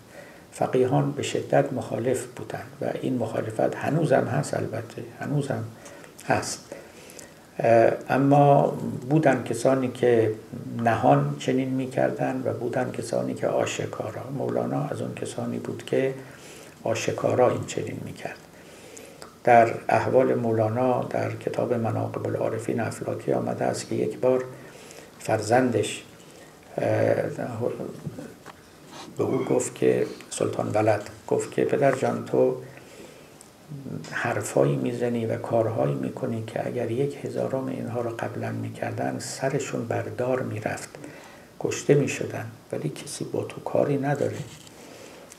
فقیهان 0.51 1.11
به 1.11 1.23
شدت 1.23 1.73
مخالف 1.73 2.25
بودند 2.25 2.67
و 2.81 2.85
این 3.01 3.17
مخالفت 3.17 3.75
هنوزم 3.75 4.27
هست 4.27 4.53
البته 4.53 5.03
هنوزم 5.19 5.63
هست. 6.27 6.66
اما 8.09 8.77
بودن 9.09 9.43
کسانی 9.43 9.87
که 9.87 10.31
نهان 10.83 11.35
چنین 11.39 11.69
می‌کردن 11.69 12.41
و 12.45 12.53
بودن 12.53 12.91
کسانی 12.91 13.33
که 13.33 13.47
آشکارا. 13.47 14.23
مولانا 14.37 14.83
از 14.83 15.01
اون 15.01 15.15
کسانی 15.15 15.59
بود 15.59 15.83
که 15.85 16.13
آشکارا 16.83 17.49
این 17.49 17.65
چنین 17.65 17.99
می‌کرد. 18.05 18.37
در 19.43 19.69
احوال 19.89 20.35
مولانا 20.35 21.03
در 21.03 21.31
کتاب 21.31 21.73
مناقب 21.73 22.27
العارفین 22.27 22.79
افلاکی 22.79 23.33
آمده 23.33 23.65
است 23.65 23.89
که 23.89 23.95
یک 23.95 24.19
بار 24.19 24.43
فرزندش 25.19 26.03
به 29.17 29.23
او 29.23 29.45
گفت 29.45 29.75
که 29.75 30.05
سلطان 30.29 30.71
ولد 30.73 31.09
گفت 31.27 31.51
که 31.51 31.65
پدر 31.65 31.95
جان 31.95 32.25
تو 32.25 32.57
حرفایی 34.11 34.75
می‌زنی 34.75 35.25
و 35.25 35.37
کارهایی 35.37 35.93
می‌کنی 35.95 36.43
که 36.47 36.67
اگر 36.67 36.91
یک 36.91 37.25
هزارم 37.25 37.67
اینها 37.67 38.01
رو 38.01 38.09
قبلا 38.09 38.51
می‌کردن 38.51 39.19
سرشون 39.19 39.87
بردار 39.87 40.41
می‌رفت. 40.41 40.89
کشته 41.59 41.93
می‌شدن. 41.93 42.45
ولی 42.71 42.89
کسی 42.89 43.23
با 43.23 43.43
تو 43.43 43.61
کاری 43.61 43.97
نداره. 43.97 44.37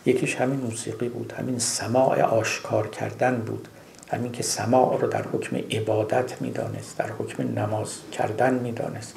یکیش 0.06 0.36
همین 0.36 0.60
موسیقی 0.60 1.08
بود. 1.08 1.32
همین 1.32 1.58
سماع 1.58 2.22
آشکار 2.22 2.88
کردن 2.88 3.36
بود. 3.36 3.68
همین 4.10 4.32
که 4.32 4.42
سماع 4.42 5.00
رو 5.00 5.08
در 5.08 5.22
حکم 5.32 5.56
عبادت 5.56 6.42
می‌دانست 6.42 6.98
در 6.98 7.10
حکم 7.18 7.42
نماز 7.42 7.88
کردن 8.12 8.54
می‌دانست. 8.54 9.14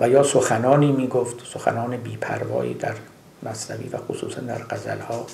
و 0.00 0.08
یا 0.08 0.22
سخنانی 0.22 0.92
می‌گفت. 0.92 1.46
سخنان 1.46 1.96
بیپروایی 1.96 2.74
در 2.74 2.94
مصنوی 3.42 3.88
و 3.88 3.96
خصوصا 3.96 4.40
در 4.40 4.58
غزلها. 4.58 5.26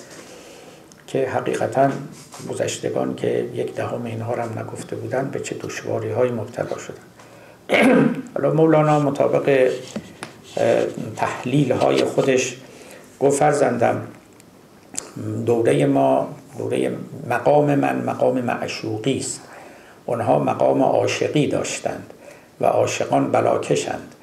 که 1.11 1.29
حقیقتا 1.29 1.89
گذشتگان 2.49 3.15
که 3.15 3.49
یک 3.53 3.75
دهم 3.75 4.05
اینها 4.05 4.35
هم 4.35 4.59
نگفته 4.59 4.95
بودن 4.95 5.29
به 5.29 5.39
چه 5.39 5.55
دشواری 5.55 6.11
های 6.11 6.29
مبتلا 6.29 6.77
شدن. 6.77 7.03
حالا 8.35 8.53
مولانا 8.53 8.99
مطابق 8.99 9.71
تحلیل 11.15 11.71
های 11.71 12.03
خودش 12.03 12.57
گفت 13.19 13.39
فرزندم 13.39 14.01
دوره 15.45 15.85
ما 15.85 16.27
دوره 16.57 16.91
مقام 17.29 17.75
من 17.75 18.01
مقام 18.01 18.41
معشوقی 18.41 19.17
است. 19.17 19.41
اونها 20.05 20.39
مقام 20.39 20.81
عاشقی 20.83 21.47
داشتند 21.47 22.13
و 22.61 22.65
عاشقان 22.65 23.31
بلاکشند. 23.31 24.15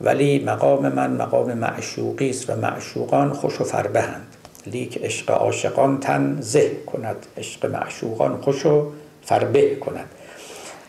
ولی 0.00 0.44
مقام 0.44 0.88
من 0.88 1.10
مقام 1.10 1.54
معشوقی 1.54 2.30
است 2.30 2.50
و 2.50 2.56
معشوقان 2.56 3.32
خوش 3.32 3.60
و 3.60 3.64
فربهند 3.64 4.29
لیک 4.66 5.04
عشق 5.04 5.30
عاشقان 5.30 6.00
تن 6.00 6.36
زه 6.40 6.70
کند 6.86 7.26
عشق 7.36 7.66
معشوقان 7.66 8.40
خوش 8.40 8.66
و 8.66 8.86
فربه 9.22 9.76
کند. 9.76 10.08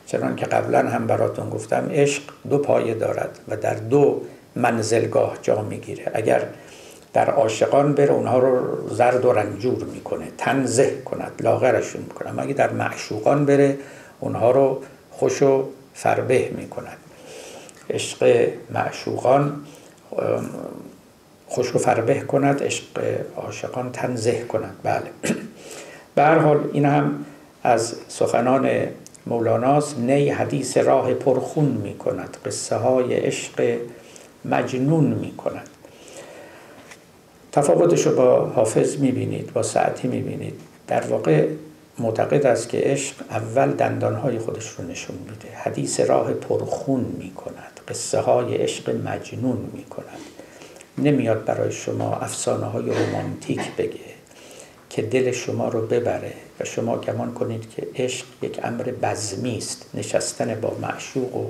چنان 0.05 0.35
که 0.35 0.45
قبلا 0.45 0.89
هم 0.89 1.07
براتون 1.07 1.49
گفتم 1.49 1.89
عشق 1.91 2.23
دو 2.49 2.57
پایه 2.57 2.93
دارد 2.93 3.39
و 3.47 3.57
در 3.57 3.73
دو 3.73 4.21
منزلگاه 4.55 5.37
جا 5.41 5.61
می‌گیره. 5.61 6.11
اگر 6.13 6.47
در 7.13 7.29
عاشقان 7.29 7.93
بره 7.93 8.13
اونها 8.13 8.39
رو 8.39 8.89
زرد 8.89 9.25
و 9.25 9.31
رنجور 9.33 9.83
می‌کنه 9.83 10.27
تنزه 10.37 11.01
کند 11.05 11.31
لاغرشون 11.39 12.01
می‌کنه. 12.01 12.29
اما 12.29 12.41
اگه 12.41 12.53
در 12.53 12.71
معشوقان 12.71 13.45
بره 13.45 13.77
اونها 14.19 14.51
رو 14.51 14.81
خوش 15.11 15.41
و 15.41 15.63
فربه 15.93 16.51
می‌کند 16.57 16.97
عشق 17.89 18.49
معشوقان 18.69 19.63
خوش 21.51 21.75
و 21.75 21.79
فربه 21.79 22.19
کند 22.19 22.63
عشق 22.63 22.83
عاشقان 23.37 23.91
تنزه 23.91 24.41
کند. 24.41 24.75
بله. 24.83 25.35
به 26.15 26.25
حال 26.25 26.69
این 26.73 26.85
هم 26.85 27.25
از 27.63 27.95
سخنان 28.07 28.69
مولاناست 29.27 29.99
نی 29.99 30.29
حدیث 30.29 30.77
راه 30.77 31.13
پرخون 31.13 31.65
می 31.65 31.97
کند. 31.97 32.37
قصه 32.45 32.75
های 32.75 33.13
عشق 33.13 33.77
مجنون 34.45 35.03
می 35.03 35.31
کند. 35.31 35.69
تفاوتش 37.51 38.07
رو 38.07 38.15
با 38.15 38.45
حافظ 38.45 38.97
می 38.97 39.11
بینید 39.11 39.53
با 39.53 39.63
ساعتی 39.63 40.07
می 40.07 40.21
بینید. 40.21 40.59
در 40.87 41.01
واقع 41.01 41.47
معتقد 41.99 42.45
است 42.45 42.69
که 42.69 42.77
عشق 42.77 43.15
اول 43.29 43.71
دندانهای 43.71 44.39
خودش 44.39 44.69
رو 44.69 44.85
نشون 44.85 45.15
میده. 45.15 45.55
حدیث 45.55 45.99
راه 45.99 46.33
پرخون 46.33 47.05
می 47.19 47.31
کند. 47.31 47.79
قصه 47.87 48.19
های 48.19 48.55
عشق 48.55 48.89
مجنون 48.89 49.69
می 49.73 49.83
کند. 49.83 50.19
نمیاد 50.97 51.45
برای 51.45 51.71
شما 51.71 52.15
افسانه 52.15 52.65
های 52.65 52.83
رومانتیک 52.83 53.75
بگه 53.77 54.11
که 54.89 55.01
دل 55.01 55.31
شما 55.31 55.69
رو 55.69 55.87
ببره 55.87 56.33
و 56.59 56.65
شما 56.65 56.97
گمان 56.97 57.33
کنید 57.33 57.69
که 57.69 57.87
عشق 57.95 58.25
یک 58.41 58.59
امر 58.63 58.83
بزمی 58.83 59.57
است. 59.57 59.85
نشستن 59.93 60.61
با 60.61 60.77
معشوق 60.81 61.35
و 61.35 61.45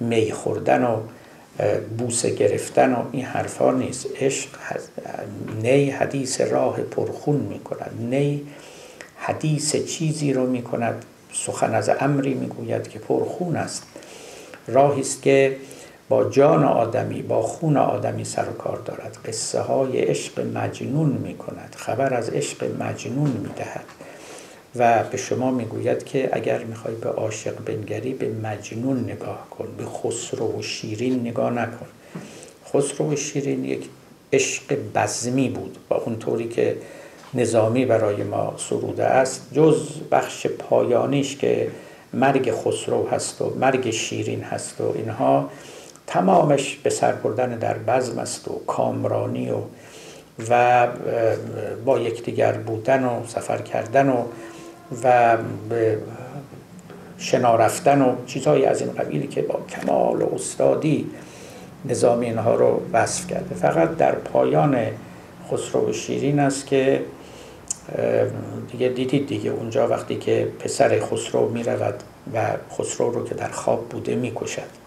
می 0.00 0.32
خوردن 0.32 0.84
و 0.84 0.96
بوسه 1.98 2.30
گرفتن 2.30 2.92
و 2.92 3.04
این 3.12 3.24
حرفا 3.24 3.72
نیست. 3.72 4.06
عشق 4.20 4.48
نی 5.62 5.90
حدیث 5.90 6.40
راه 6.40 6.80
پرخون 6.80 7.36
می 7.36 7.58
کند. 7.58 7.90
نی 7.98 8.46
حدیث 9.16 9.76
چیزی 9.76 10.32
رو 10.32 10.46
می 10.46 10.62
کند. 10.62 11.04
سخن 11.32 11.74
از 11.74 11.90
امری 12.00 12.34
می 12.34 12.46
گوید 12.46 12.88
که 12.88 12.98
پرخون 12.98 13.56
است. 13.56 13.82
راهی 14.66 15.00
است 15.00 15.22
که 15.22 15.56
با 16.12 16.24
جان 16.24 16.64
آدمی 16.64 17.22
با 17.22 17.42
خون 17.42 17.76
آدمی 17.76 18.24
سر 18.24 18.48
و 18.48 18.52
کار 18.52 18.76
دارد. 18.76 19.18
قصه 19.24 19.60
های 19.60 20.00
عشق 20.00 20.40
مجنون 20.40 21.08
می 21.08 21.34
کند 21.34 21.76
خبر 21.78 22.14
از 22.14 22.30
عشق 22.30 22.82
مجنون 22.82 23.30
می 23.30 23.48
دهد 23.56 23.84
و 24.76 25.04
به 25.10 25.16
شما 25.16 25.50
می‌گوید 25.50 26.04
که 26.04 26.28
اگر 26.32 26.64
می‌خوای 26.64 26.94
به 26.94 27.08
عاشق 27.08 27.54
بنگری 27.64 28.14
به 28.14 28.28
مجنون 28.28 29.00
نگاه 29.00 29.46
کن. 29.50 29.68
به 29.78 29.84
خسرو 29.84 30.58
و 30.58 30.62
شیرین 30.62 31.20
نگاه 31.20 31.50
نکن. 31.50 31.86
خسرو 32.66 33.12
و 33.12 33.16
شیرین 33.16 33.64
یک 33.64 33.88
عشق 34.32 34.76
بزمی 34.94 35.48
بود. 35.48 35.78
با 35.88 35.96
اونطوری 35.96 36.48
که 36.48 36.76
نظامی 37.34 37.86
برای 37.86 38.22
ما 38.22 38.54
سروده 38.56 39.04
است 39.04 39.48
جز 39.54 39.88
بخش 40.10 40.46
پایانیش 40.46 41.36
که 41.36 41.70
مرگ 42.12 42.52
خسرو 42.52 43.08
هست 43.08 43.42
و 43.42 43.54
مرگ 43.60 43.90
شیرین 43.90 44.42
هست 44.42 44.80
و 44.80 44.92
اینها 44.96 45.50
تمامش 46.12 46.76
به 46.76 46.90
سر 46.90 47.12
بردن 47.12 47.58
در 47.58 47.78
بزم 47.78 48.18
است 48.18 48.48
و 48.48 48.60
کامرانی 48.66 49.50
و 49.50 49.56
و 50.50 50.86
با 51.84 51.98
یکدیگر 51.98 52.52
بودن 52.52 53.04
و 53.04 53.26
سفر 53.26 53.58
کردن 53.58 54.08
و 54.08 54.24
و 55.04 55.36
شنا 57.18 57.56
رفتن 57.56 58.02
و 58.02 58.14
چیزهایی 58.26 58.64
از 58.64 58.80
این 58.80 58.90
قبیلی 58.92 59.26
که 59.26 59.42
با 59.42 59.60
کمال 59.68 60.22
و 60.22 60.34
استادی 60.34 61.06
نظامی 61.84 62.26
اینها 62.26 62.54
رو 62.54 62.82
وصف 62.92 63.26
کرده. 63.26 63.54
فقط 63.54 63.96
در 63.96 64.12
پایان 64.12 64.86
خسرو 65.50 65.92
شیرین 65.92 66.40
است 66.40 66.66
که 66.66 67.02
دیگه 68.70 68.88
دیدید 68.88 69.26
دیگه 69.26 69.50
اونجا 69.50 69.88
وقتی 69.88 70.16
که 70.16 70.48
پسر 70.58 71.00
خسرو 71.00 71.48
می 71.48 71.62
رود 71.62 71.94
و 72.34 72.46
خسرو 72.78 73.10
رو 73.10 73.24
که 73.24 73.34
در 73.34 73.48
خواب 73.48 73.88
بوده 73.88 74.14
می 74.14 74.32
کشد 74.34 74.81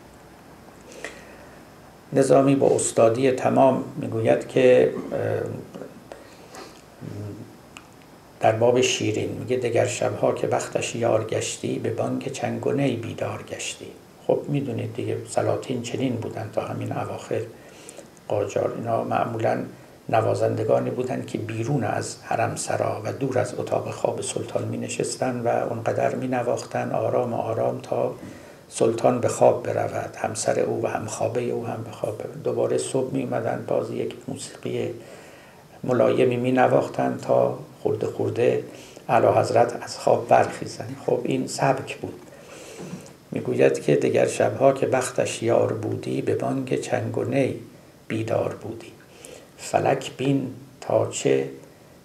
نظامی 2.13 2.56
با 2.56 2.76
استادی 2.76 3.32
تمام 3.32 3.84
می‌گوید 4.02 4.48
که 4.48 4.94
در 8.39 8.52
باب 8.52 8.82
شیرین 8.82 9.30
میگه 9.39 9.58
دگر 9.58 9.86
شبها 9.86 10.32
که 10.32 10.48
وقتش 10.48 10.96
یار 10.96 11.24
گشتی 11.24 11.80
به 11.80 11.89
بانک 11.89 12.30
چنگونه 12.30 12.96
بیدار 12.96 13.44
گشتی. 13.44 13.88
خب 14.28 14.39
می‌دونید 14.48 14.94
دیگه 14.94 15.18
سلاطین 15.30 15.82
چنین 15.82 16.15
بودن 16.15 16.50
تا 16.54 16.62
همین 16.62 16.91
اواخر. 16.91 17.41
قاجار 18.28 18.74
اینا 18.78 19.04
معمولا 19.04 19.63
نوازندگانی 20.10 20.89
بودند 20.89 21.28
که 21.28 21.38
بیرون 21.38 21.84
از 21.84 22.18
حرم 22.24 22.56
سرا 22.56 23.02
و 23.06 23.13
دور 23.13 23.39
از 23.39 23.54
اتاق 23.58 23.91
خواب 23.91 24.22
سلطان 24.22 24.68
می 24.68 24.78
نشستن 24.78 25.39
و 25.39 25.48
اونقدر 25.48 26.15
می 26.15 26.28
نواختن 26.28 26.91
آرام 26.91 27.34
آرام 27.34 27.80
تا 27.82 28.15
سلطان 28.69 29.19
به 29.19 29.28
خواب 29.28 29.63
برود. 29.63 30.15
همسر 30.15 30.60
او 30.60 30.84
و 30.84 30.88
همخوابه 30.88 31.41
او 31.41 31.67
هم 31.67 31.84
به 31.84 31.91
خواب. 31.91 32.17
برود 32.17 32.43
دوباره 32.43 32.78
صبح 32.78 33.13
می 33.13 33.23
اومدن. 33.23 33.65
باز 33.67 33.91
یک 33.91 34.15
موسیقی 34.28 34.93
ملایمی 35.84 36.38
می 36.38 36.51
نواختن 36.51 37.17
تا 37.21 37.60
خورده 37.84 38.08
خورده 38.08 38.63
علا 39.10 39.41
حضرت 39.41 39.84
از 39.84 39.97
خواب 39.97 40.28
برخیزن. 40.28 40.95
خب 41.06 41.19
این 41.23 41.47
سبک 41.47 41.97
بود. 41.97 42.21
می‌گوید 43.32 43.84
که 43.84 43.95
دگر 43.95 44.28
شبها 44.28 44.73
که 44.73 44.86
بختش 44.86 45.43
یار 45.43 45.73
بودی 45.73 46.21
به 46.21 46.36
بانگ 46.36 46.82
چنگ 46.82 47.17
و 47.17 47.23
نی 47.23 47.60
بیدار 48.08 48.56
بودی. 48.62 48.91
فلک 49.58 50.12
بین 50.17 50.54
تا 50.82 51.08
چه 51.08 51.49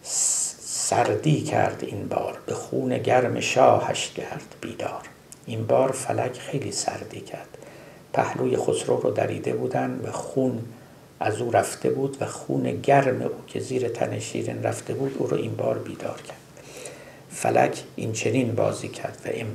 سردی 0.02 1.40
کرد 1.40 1.84
این 1.86 2.08
بار. 2.08 2.38
به 2.46 2.54
خون 2.54 2.98
گرم 2.98 3.40
شاهش 3.40 4.10
کرد 4.10 4.54
بیدار. 4.60 5.09
این 5.46 5.66
بار 5.66 5.92
فلک 5.92 6.38
خیلی 6.38 6.72
سردی 6.72 7.20
کرد. 7.20 7.58
پهلوی 8.12 8.56
خسرو 8.56 9.00
رو 9.00 9.10
دریده 9.10 9.52
بودن 9.52 10.00
و 10.04 10.10
خون 10.12 10.62
از 11.20 11.40
او 11.40 11.50
رفته 11.50 11.90
بود 11.90 12.16
و 12.20 12.26
خون 12.26 12.80
گرم 12.80 13.22
او 13.22 13.30
که 13.46 13.60
زیر 13.60 13.88
تن 13.88 14.18
شیرین 14.18 14.62
رفته 14.62 14.94
بود 14.94 15.16
او 15.18 15.26
رو 15.26 15.36
این 15.36 15.56
بار 15.56 15.78
بیدار 15.78 16.22
کرد. 16.22 16.36
فلک 17.30 17.82
این 17.96 18.12
چنین 18.12 18.54
بازی 18.54 18.88
کرد 18.88 19.18
و, 19.24 19.28
این 19.28 19.46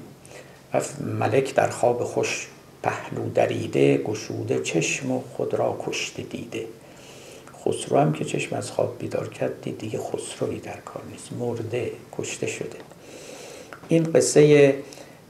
و 0.73 0.81
ملک 1.19 1.55
در 1.55 1.69
خواب 1.69 2.03
خوش 2.03 2.47
پهلو 2.83 3.29
دریده 3.29 3.97
گشوده 3.97 4.59
چشم 4.59 5.11
و 5.11 5.21
خود 5.37 5.53
را 5.53 5.77
کشته 5.87 6.23
دیده. 6.23 6.65
خسرو 7.65 7.97
هم 7.97 8.13
که 8.13 8.25
چشم 8.25 8.55
از 8.55 8.71
خواب 8.71 8.95
بیدار 8.99 9.29
کرد 9.29 9.61
دید 9.61 9.77
دیگه 9.77 9.99
خسروی 9.99 10.59
در 10.59 10.77
کار 10.77 11.03
نیست. 11.11 11.33
مرده 11.33 11.91
کشته 12.17 12.47
شده. 12.47 12.77
این 13.87 14.03
قصه 14.03 14.75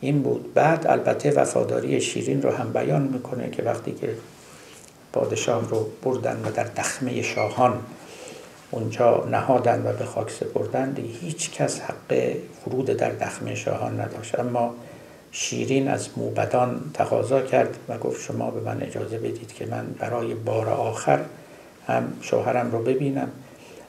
این 0.01 0.21
بود. 0.21 0.53
بعد 0.53 0.87
البته 0.87 1.31
وفاداری 1.31 2.01
شیرین 2.01 2.41
رو 2.41 2.51
هم 2.51 2.73
بیان 2.73 3.01
می‌کنه 3.01 3.49
که 3.49 3.63
وقتی 3.63 3.91
که 3.91 4.09
پادشاه 5.13 5.69
رو 5.69 5.89
بردن 6.03 6.41
و 6.45 6.51
در 6.51 6.63
دخمه 6.63 7.21
شاهان 7.21 7.79
اونجا 8.71 9.25
نهادن 9.31 9.81
و 9.85 9.93
به 9.93 10.05
خاک 10.05 10.31
سپردن 10.31 10.95
هیچ 11.21 11.51
کس 11.51 11.79
حق 11.79 12.33
فرود 12.63 12.85
در 12.85 13.11
دخمه 13.11 13.55
شاهان 13.55 13.99
نداشت. 13.99 14.39
اما 14.39 14.73
شیرین 15.31 15.87
از 15.87 16.09
موبدان 16.17 16.81
تقاضا 16.93 17.41
کرد 17.41 17.77
و 17.89 17.97
گفت 17.97 18.21
شما 18.21 18.51
به 18.51 18.59
من 18.59 18.81
اجازه 18.81 19.17
بدید 19.17 19.53
که 19.53 19.65
من 19.65 19.85
برای 19.99 20.33
بار 20.33 20.69
آخر 20.69 21.19
هم 21.87 22.13
شوهرم 22.21 22.71
رو 22.71 22.83
ببینم. 22.83 23.31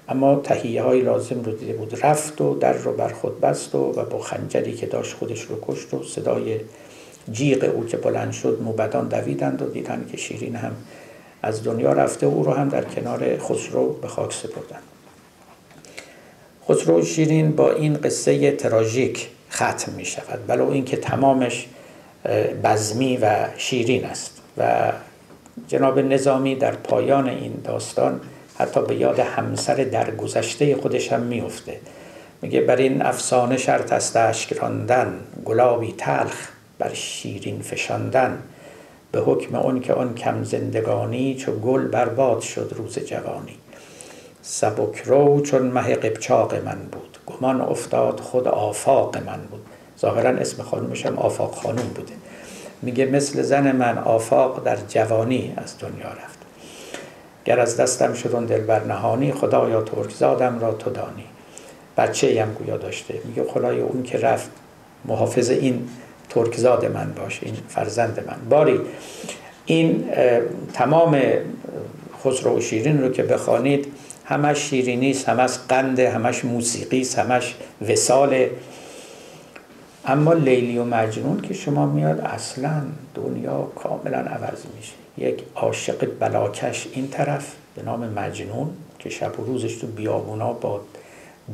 اما 0.08 0.36
تهیه 0.36 0.82
های 0.82 1.00
لازم 1.00 1.42
رو 1.42 1.52
دیده 1.52 1.72
بود. 1.72 2.04
رفت 2.04 2.40
و 2.40 2.54
در 2.54 2.72
رو 2.72 2.92
بر 2.92 3.08
خود 3.08 3.40
بست 3.40 3.74
و, 3.74 3.78
و 3.78 4.04
با 4.04 4.18
خنجری 4.18 4.72
که 4.72 4.86
داشت 4.86 5.16
خودش 5.16 5.42
رو 5.42 5.58
کشت 5.62 5.94
و 5.94 6.02
صدای 6.02 6.60
جیغ 7.32 7.72
او 7.74 7.86
که 7.86 7.96
بلند 7.96 8.32
شد 8.32 8.58
موبدان 8.64 9.08
دویدند 9.08 9.62
و 9.62 9.66
دیدن 9.66 10.06
که 10.10 10.16
شیرین 10.16 10.56
هم 10.56 10.72
از 11.42 11.64
دنیا 11.64 11.92
رفته 11.92 12.26
او 12.26 12.44
رو 12.44 12.52
هم 12.52 12.68
در 12.68 12.84
کنار 12.84 13.38
خسرو 13.38 13.92
به 13.92 14.08
خاک 14.08 14.32
سپردن 14.32 14.80
خسرو 16.68 17.04
شیرین 17.04 17.56
با 17.56 17.72
این 17.72 17.94
قصه 17.94 18.52
تراژیک 18.52 19.28
ختم 19.52 19.92
می 19.92 20.04
شود 20.04 20.40
ولو 20.48 20.70
اینکه 20.70 20.96
تمامش 20.96 21.66
بزمی 22.64 23.16
و 23.16 23.48
شیرین 23.56 24.04
است. 24.04 24.42
و 24.58 24.92
جناب 25.68 25.98
نظامی 25.98 26.54
در 26.54 26.72
پایان 26.72 27.28
این 27.28 27.52
داستان 27.64 28.20
حتی 28.58 28.82
به 28.82 28.94
یاد 28.94 29.18
همسر 29.18 29.74
درگذشته 29.74 30.76
خودش 30.76 31.12
هم 31.12 31.20
میفته 31.20 31.80
میگه 32.42 32.60
بر 32.60 32.76
این 32.76 33.02
افسانه 33.02 33.56
شرط 33.56 33.92
است 33.92 34.16
اشک 34.16 34.52
راندن 34.52 35.20
گلابی 35.44 35.94
تلخ 35.98 36.48
بر 36.78 36.94
شیرین 36.94 37.62
فشاندن. 37.62 38.38
به 39.12 39.20
حکم 39.20 39.54
اون 39.54 39.80
که 39.80 39.92
آن 39.94 40.14
کم 40.14 40.44
زندگانی 40.44 41.34
چو 41.34 41.52
گل 41.52 41.84
برباد 41.88 42.40
شد 42.40 42.72
روز 42.76 42.98
جوانی. 42.98 43.56
سبک 44.42 44.98
رو 44.98 45.40
چون 45.40 45.62
مه 45.62 45.94
قبچاق 45.94 46.54
من 46.54 46.78
بود. 46.92 47.18
گمان 47.26 47.60
افتاد 47.60 48.20
خود 48.20 48.48
آفاق 48.48 49.16
من 49.16 49.40
بود. 49.50 49.66
ظاهرا 50.00 50.30
اسم 50.30 50.62
خانومش 50.62 51.06
هم 51.06 51.18
آفاق 51.18 51.54
خانوم 51.54 51.88
بوده. 51.88 52.12
میگه 52.82 53.06
مثل 53.06 53.42
زن 53.42 53.72
من 53.72 53.98
آفاق 53.98 54.64
در 54.64 54.76
جوانی 54.88 55.54
از 55.56 55.78
دنیا 55.78 56.08
رفت. 56.08 56.35
گر 57.46 57.60
از 57.60 57.76
دستم 57.76 58.14
شدون 58.14 58.44
دلبر 58.44 58.84
نهانی 58.84 59.32
خدایا 59.32 59.82
ترک 59.82 60.10
زادم 60.10 60.58
را 60.58 60.72
تو 60.72 60.90
دانی. 60.90 61.24
بچه 61.96 62.42
هم 62.42 62.52
گویا 62.52 62.76
داشته. 62.76 63.20
میگه 63.24 63.44
خدای 63.44 63.80
اون 63.80 64.02
که 64.02 64.18
رفت 64.18 64.50
محافظ 65.04 65.50
این 65.50 65.88
ترکزاد 66.28 66.84
من 66.84 67.12
باش 67.12 67.38
این 67.42 67.54
فرزند 67.68 68.24
من. 68.26 68.48
باری 68.50 68.80
این 69.66 70.04
تمام 70.72 71.20
خسرو 72.24 72.58
و 72.58 72.60
شیرین 72.60 73.02
رو 73.02 73.08
که 73.08 73.22
بخوانید 73.22 73.86
همش 74.24 74.58
شیرینی 74.58 75.16
همش 75.26 75.50
قنده 75.68 76.10
همش 76.10 76.44
موسیقی 76.44 77.06
همش 77.16 77.54
وسال 77.88 78.46
اما 80.06 80.32
لیلی 80.32 80.78
و 80.78 80.84
مجنون 80.84 81.40
که 81.40 81.54
شما 81.54 81.86
میاد 81.86 82.20
اصلا 82.20 82.82
دنیا 83.14 83.62
کاملا 83.62 84.18
عوض 84.18 84.62
میشه. 84.76 84.92
یک 85.18 85.42
عاشق 85.54 86.08
بلاکش 86.18 86.88
این 86.92 87.08
طرف 87.08 87.54
به 87.74 87.82
نام 87.82 88.08
مجنون 88.08 88.70
که 88.98 89.10
شب 89.10 89.40
و 89.40 89.44
روزش 89.44 89.76
تو 89.76 89.86
بیابونا 89.86 90.52
با 90.52 90.80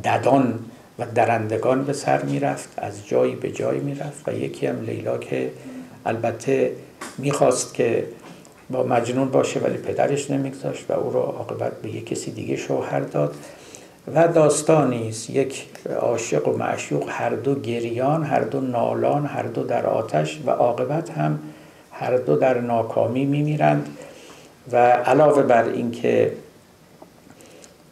ددان 0.05 0.59
و 0.99 1.07
درندگان 1.15 1.85
به 1.85 1.93
سر 1.93 2.23
می‌رفت 2.23 2.69
از 2.77 3.07
جایی 3.07 3.35
به 3.35 3.51
جایی 3.51 3.81
می‌رفت 3.81 4.29
و 4.29 4.33
یکی 4.33 4.67
هم 4.67 4.81
لیلا 4.81 5.19
که 5.19 5.51
البته 6.07 6.73
می‌خواست 7.19 7.75
که 7.75 8.07
با 8.71 8.83
مجنون 8.83 9.29
باشه 9.29 9.61
ولی 9.61 9.77
پدرش 9.77 10.31
نمیگذاشت 10.31 10.85
و 10.91 10.93
او 10.93 11.13
را 11.13 11.23
عاقبت 11.23 11.83
به 11.83 11.91
یک 11.91 12.07
کسی 12.07 12.31
دیگه 12.31 12.57
شوهر 12.57 13.01
داد. 13.01 13.35
و 14.15 14.29
داستانی 14.29 15.09
است. 15.09 15.31
یک 15.31 15.67
عاشق 16.01 16.49
و 16.49 16.57
معشوق 16.57 17.05
هر 17.09 17.31
دو 17.31 17.55
گریان 17.55 18.25
هر 18.25 18.41
دو 18.41 18.61
نالان 18.61 19.27
هر 19.27 19.43
دو 19.43 19.63
در 19.63 19.87
آتش 19.87 20.41
و 20.47 20.51
عاقبت 20.51 21.11
هم 21.11 21.39
هر 21.93 22.17
دو 22.17 22.37
در 22.37 22.61
ناکامی 22.61 23.25
میمیرند. 23.25 23.89
و 24.73 24.77
علاوه 24.77 25.43
بر 25.43 25.69
اینکه 25.69 26.33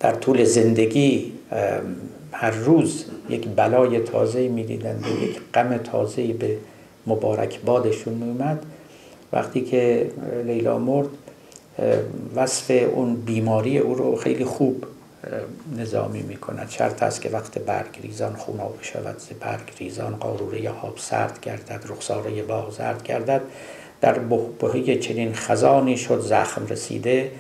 در 0.01 0.13
طول 0.13 0.45
زندگی 0.45 1.33
هر 2.33 2.51
روز 2.51 3.05
یک 3.29 3.49
بلای 3.49 4.01
تازه 4.01 4.49
می‌دیدند 4.49 5.07
و 5.07 5.25
یک 5.25 5.41
غم 5.55 5.77
تازه 5.77 6.33
به 6.33 6.57
مبارک 7.07 7.61
بادشون 7.61 8.15
میومد 8.15 8.63
وقتی 9.33 9.61
که 9.61 10.11
لیلا 10.47 10.79
مرد 10.79 11.09
وصف 12.35 12.71
اون 12.95 13.15
بیماری 13.15 13.79
او 13.79 13.95
رو 13.95 14.17
خیلی 14.17 14.45
خوب 14.45 14.85
نظامی 15.77 16.23
می 16.23 16.37
کند 16.37 16.71
شرط 16.71 17.03
است 17.03 17.21
که 17.21 17.31
وقت 17.31 17.59
برگ 17.59 17.99
ریزان 18.03 18.37
خونا 18.37 18.69
بشود. 18.69 19.19
ز 19.19 19.29
برگ 19.41 19.73
ریزان 19.79 20.17
قاروره 20.17 20.69
آب 20.69 20.99
سرد 20.99 21.41
گردد 21.41 21.85
رخساره 21.89 22.43
باغ 22.43 22.71
زرد 22.73 23.03
گردد. 23.03 23.41
در 24.01 24.19
بهبهه 24.19 24.97
چنین 24.97 25.35
خزانی 25.35 25.97
شد 25.97 26.21
زخم 26.21 26.67
رسیده. 26.67 27.31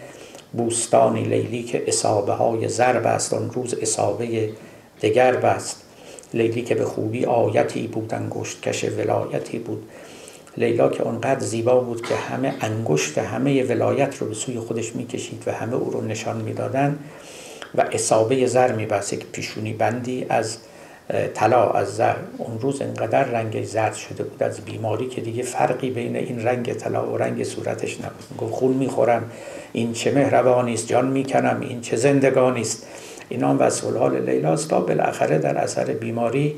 بوستانی 0.52 1.24
لیلی 1.24 1.62
که 1.62 1.84
اصابه 1.86 2.32
های 2.32 2.68
ضرب 2.68 3.06
است 3.06 3.34
آن 3.34 3.50
روز 3.50 3.74
اصابه 3.74 4.50
دگر 5.02 5.36
بست. 5.36 5.82
لیلی 6.34 6.62
که 6.62 6.74
به 6.74 6.84
خوبی 6.84 7.24
آیتی 7.24 7.86
بود 7.86 8.14
انگشت 8.14 8.62
کش 8.62 8.84
ولایتی 8.84 9.58
بود. 9.58 9.88
لیلا 10.56 10.88
که 10.88 11.02
اونقدر 11.02 11.40
زیبا 11.40 11.80
بود 11.80 12.06
که 12.06 12.14
همه 12.14 12.54
انگشت 12.60 13.18
همه 13.18 13.62
ولایت 13.62 14.16
رو 14.18 14.26
به 14.26 14.34
سوی 14.34 14.58
خودش 14.58 14.96
می‌کشید 14.96 15.42
و 15.46 15.52
همه 15.52 15.74
او 15.74 15.90
رو 15.90 16.00
نشان 16.00 16.40
می‌دادند. 16.40 16.98
و 17.74 17.85
اصابه 17.92 18.46
زر 18.46 18.72
میبست 18.72 19.12
یک 19.12 19.26
پیشونی 19.33 19.72
بندی 19.72 20.26
از 20.28 20.56
طلا 21.35 21.70
از 21.70 21.96
زر. 21.96 22.14
اون 22.38 22.59
روز 22.61 22.83
انقدر 22.83 23.24
رنگ 23.24 23.64
زرد 23.64 23.94
شده 23.94 24.24
بود 24.24 24.42
از 24.42 24.61
بیماری 24.61 25.09
که 25.09 25.20
دیگه 25.20 25.42
فرقی 25.42 25.90
بین 25.90 26.16
این 26.16 26.42
رنگ 26.42 26.72
طلا 26.72 27.06
و 27.06 27.16
رنگ 27.16 27.44
صورتش 27.44 28.00
نبود. 28.00 28.37
گفت 28.38 28.52
خون 28.52 28.72
می‌خورم 28.72 29.22
این 29.72 29.92
چه 29.92 30.12
مهربانی 30.12 30.74
است 30.74 30.87
جان 30.87 31.06
می‌کنم 31.06 31.61
این 31.61 31.80
چه 31.80 31.96
زندگانی 31.96 32.61
است. 32.61 32.87
اینا 33.28 33.48
هم 33.50 33.59
وصف 33.61 33.96
حال 33.96 34.30
لیلاست 34.30 34.70
تا 34.70 34.80
بالاخره 34.80 35.38
در 35.38 35.59
اثر 35.59 35.85
بیماری 35.85 36.56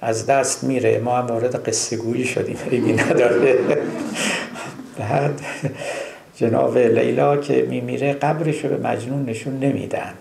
از 0.00 0.26
دست 0.26 0.64
میره. 0.64 0.98
ما 0.98 1.16
هم 1.16 1.26
وارد 1.26 1.68
قصه 1.68 1.96
گویی 1.96 2.24
شدیم. 2.24 2.56
خیلی 2.70 2.92
نداره. 2.92 3.58
بعد 4.98 5.40
جناب 6.36 6.78
لیلا 6.78 7.36
که 7.36 7.66
میمیره 7.70 8.12
قبرش 8.12 8.64
رو 8.64 8.70
به 8.70 8.88
مجنون 8.88 9.24
نشون 9.24 9.58
نمیدن. 9.58 10.12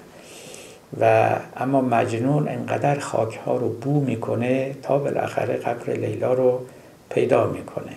و 1.02 1.36
اما 1.58 1.82
مجنون 1.82 2.48
انقدر 2.48 3.00
خاک 3.00 3.40
ها 3.46 3.58
رو 3.58 3.70
بو 3.70 4.02
می‌کنه 4.02 4.76
تا 4.84 4.98
بالاخره 4.98 5.54
قبر 5.54 5.94
لیلا 5.94 6.34
رو 6.34 6.62
پیدا 7.10 7.48
می‌کنه 7.48 7.96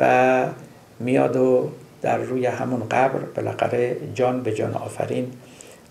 و 0.00 0.44
میاد 1.00 1.36
و 1.36 1.70
در 2.02 2.18
روی 2.18 2.46
همون 2.46 2.82
قبر 2.90 3.18
بالاخره 3.36 3.96
جان 4.14 4.42
به 4.42 4.54
جان 4.54 4.74
آفرین 4.74 5.32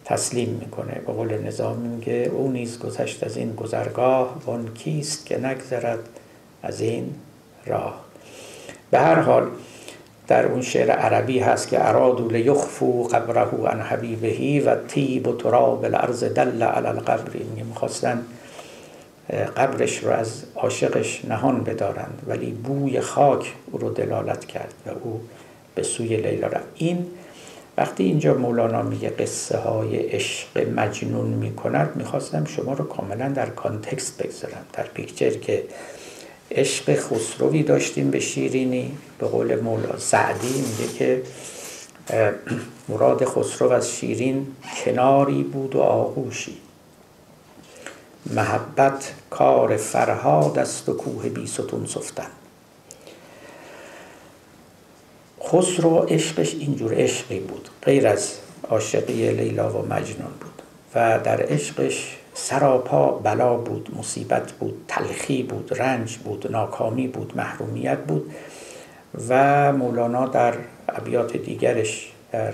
تسلیم 0.06 0.50
می‌کنه. 0.50 1.02
به 1.08 1.14
قول 1.14 1.38
نظام 1.48 1.78
میگه 1.78 2.32
او 2.34 2.52
نیز 2.52 2.80
گذشت 2.80 3.24
از 3.24 3.38
این 3.38 3.56
گذرگاه 3.56 4.42
اون 4.46 4.74
کیست 4.74 5.26
که 5.26 5.46
نگذرد 5.46 6.00
از 6.64 6.82
این 6.82 7.16
راه. 7.66 8.02
به 8.92 9.00
هر 9.00 9.20
حال 9.20 9.48
در 10.28 10.46
اون 10.46 10.62
شعر 10.62 10.92
عربی 10.92 11.40
هست 11.40 11.68
که 11.68 11.88
ارادو 11.88 12.30
لیخفو 12.30 13.04
قبره 13.04 13.68
عن 13.68 13.82
حبیبهی 13.82 14.60
و 14.60 14.76
تیب 14.76 15.28
و 15.28 15.36
تراب 15.36 15.86
الارض 15.86 16.24
دل 16.24 16.64
علی 16.64 16.88
القبر. 16.88 17.32
می‌خواستن 17.68 18.26
قبرش 19.58 19.98
رو 19.98 20.12
از 20.12 20.44
عاشقش 20.56 21.26
نهان 21.26 21.64
بدارند. 21.64 22.22
ولی 22.28 22.52
بوی 22.52 23.00
خاک 23.00 23.54
او 23.72 23.80
رو 23.80 23.90
دلالت 23.90 24.46
کرد 24.46 24.74
و 24.86 24.90
او 25.04 25.22
به 25.76 25.84
سوی 25.84 26.18
لیلا 26.18 26.48
رفت. 26.48 26.68
این 26.76 27.06
وقتی 27.78 28.04
اینجا 28.04 28.34
مولانا 28.34 28.82
میگه 28.82 29.10
قصه 29.10 29.58
های 29.58 29.98
عشق 29.98 30.70
مجنون 30.76 31.28
می‌کند 31.28 31.96
می‌خواستم 31.96 32.46
شما 32.46 32.74
رو 32.74 32.86
کاملا 32.86 33.30
در 33.30 33.50
context 33.50 34.24
بگذارم 34.24 34.66
در 34.74 34.84
picture 34.84 35.30
که 35.30 35.64
عشق 36.52 36.96
خسروی 36.96 37.64
داشتیم 37.64 38.12
به 38.12 38.20
شیرینی 38.20 38.98
به 39.20 39.28
قول 39.28 39.62
مولا 39.62 39.98
سعدی 39.98 40.48
میگه 40.48 40.94
که 40.94 41.24
مراد 42.90 43.26
خسرو 43.26 43.72
از 43.72 43.92
شیرین 43.92 44.48
کناری 44.86 45.44
بود 45.44 45.76
و 45.76 45.82
آغوشی. 45.82 46.58
محبت 48.26 49.14
کار 49.30 49.78
فرهاد 49.78 50.60
است 50.60 50.90
و 50.90 50.94
کوه 50.94 51.30
بیستون 51.30 51.86
سفتن. 51.86 52.28
خسرو 55.44 55.98
عشقش 55.98 56.54
اینجور 56.54 56.94
عشقی 56.94 57.40
بود 57.40 57.70
غیر 57.84 58.08
از 58.08 58.34
عاشقی 58.70 59.32
لیلا 59.32 59.70
و 59.70 59.86
مجنون 59.86 60.32
بود. 60.42 60.62
و 60.96 61.20
در 61.24 61.42
عشقش 61.42 62.17
سراپا 62.40 63.12
بلا 63.12 63.58
بود 63.58 63.90
مصیبت 63.98 64.52
بود 64.52 64.86
تلخی 64.88 65.44
بود 65.44 65.74
رنج 65.80 66.18
بود 66.18 66.52
ناکامی 66.52 67.08
بود 67.08 67.34
محرومیت 67.38 67.98
بود 67.98 68.34
و 69.30 69.74
مولانا 69.74 70.28
در 70.28 70.54
ابیات 70.90 71.38
دیگرش 71.38 72.12
در 72.32 72.54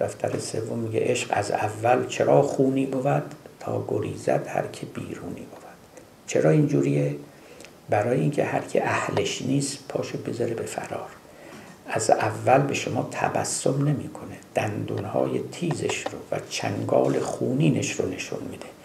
دفتر 0.00 0.38
سوم 0.38 0.78
میگه 0.78 1.00
عشق 1.00 1.28
از 1.30 1.50
اول 1.50 2.06
چرا 2.06 2.42
خونی 2.42 2.86
بود 2.86 3.34
تا 3.60 3.84
گریزد 3.88 4.46
هر 4.46 4.66
که 4.66 4.86
بیرونی 4.86 5.40
بود. 5.40 5.62
چرا 6.26 6.50
اینجوریه؟ 6.50 7.16
برای 7.88 8.20
اینکه 8.20 8.44
هر 8.44 8.60
که 8.60 8.84
اهلش 8.84 9.42
نیست 9.42 9.78
پاشو 9.88 10.18
بذاره 10.18 10.54
به 10.54 10.62
فرار. 10.62 11.08
از 11.86 12.10
اول 12.10 12.58
به 12.58 12.74
شما 12.74 13.08
تبسم 13.10 13.88
نمی‌کنه. 13.88 14.36
دندونهای 14.54 15.40
تیزش 15.52 16.04
رو 16.06 16.18
و 16.32 16.40
چنگال 16.50 17.20
خونینش 17.20 17.90
رو 17.90 18.08
نشون 18.08 18.40
میده. 18.50 18.77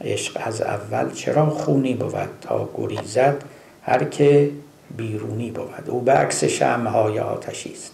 عشق 0.00 0.40
از 0.44 0.62
اول 0.62 1.12
چرا 1.12 1.46
خونی 1.46 1.94
بود 1.94 2.28
تا 2.40 2.68
گریزد 2.74 3.36
هر 3.82 4.04
که 4.04 4.50
بیرونی 4.96 5.50
بود. 5.50 5.84
او 5.86 6.00
به 6.00 6.12
عکس 6.12 6.44
شمهای 6.44 7.20
آتشی 7.20 7.72
است. 7.72 7.92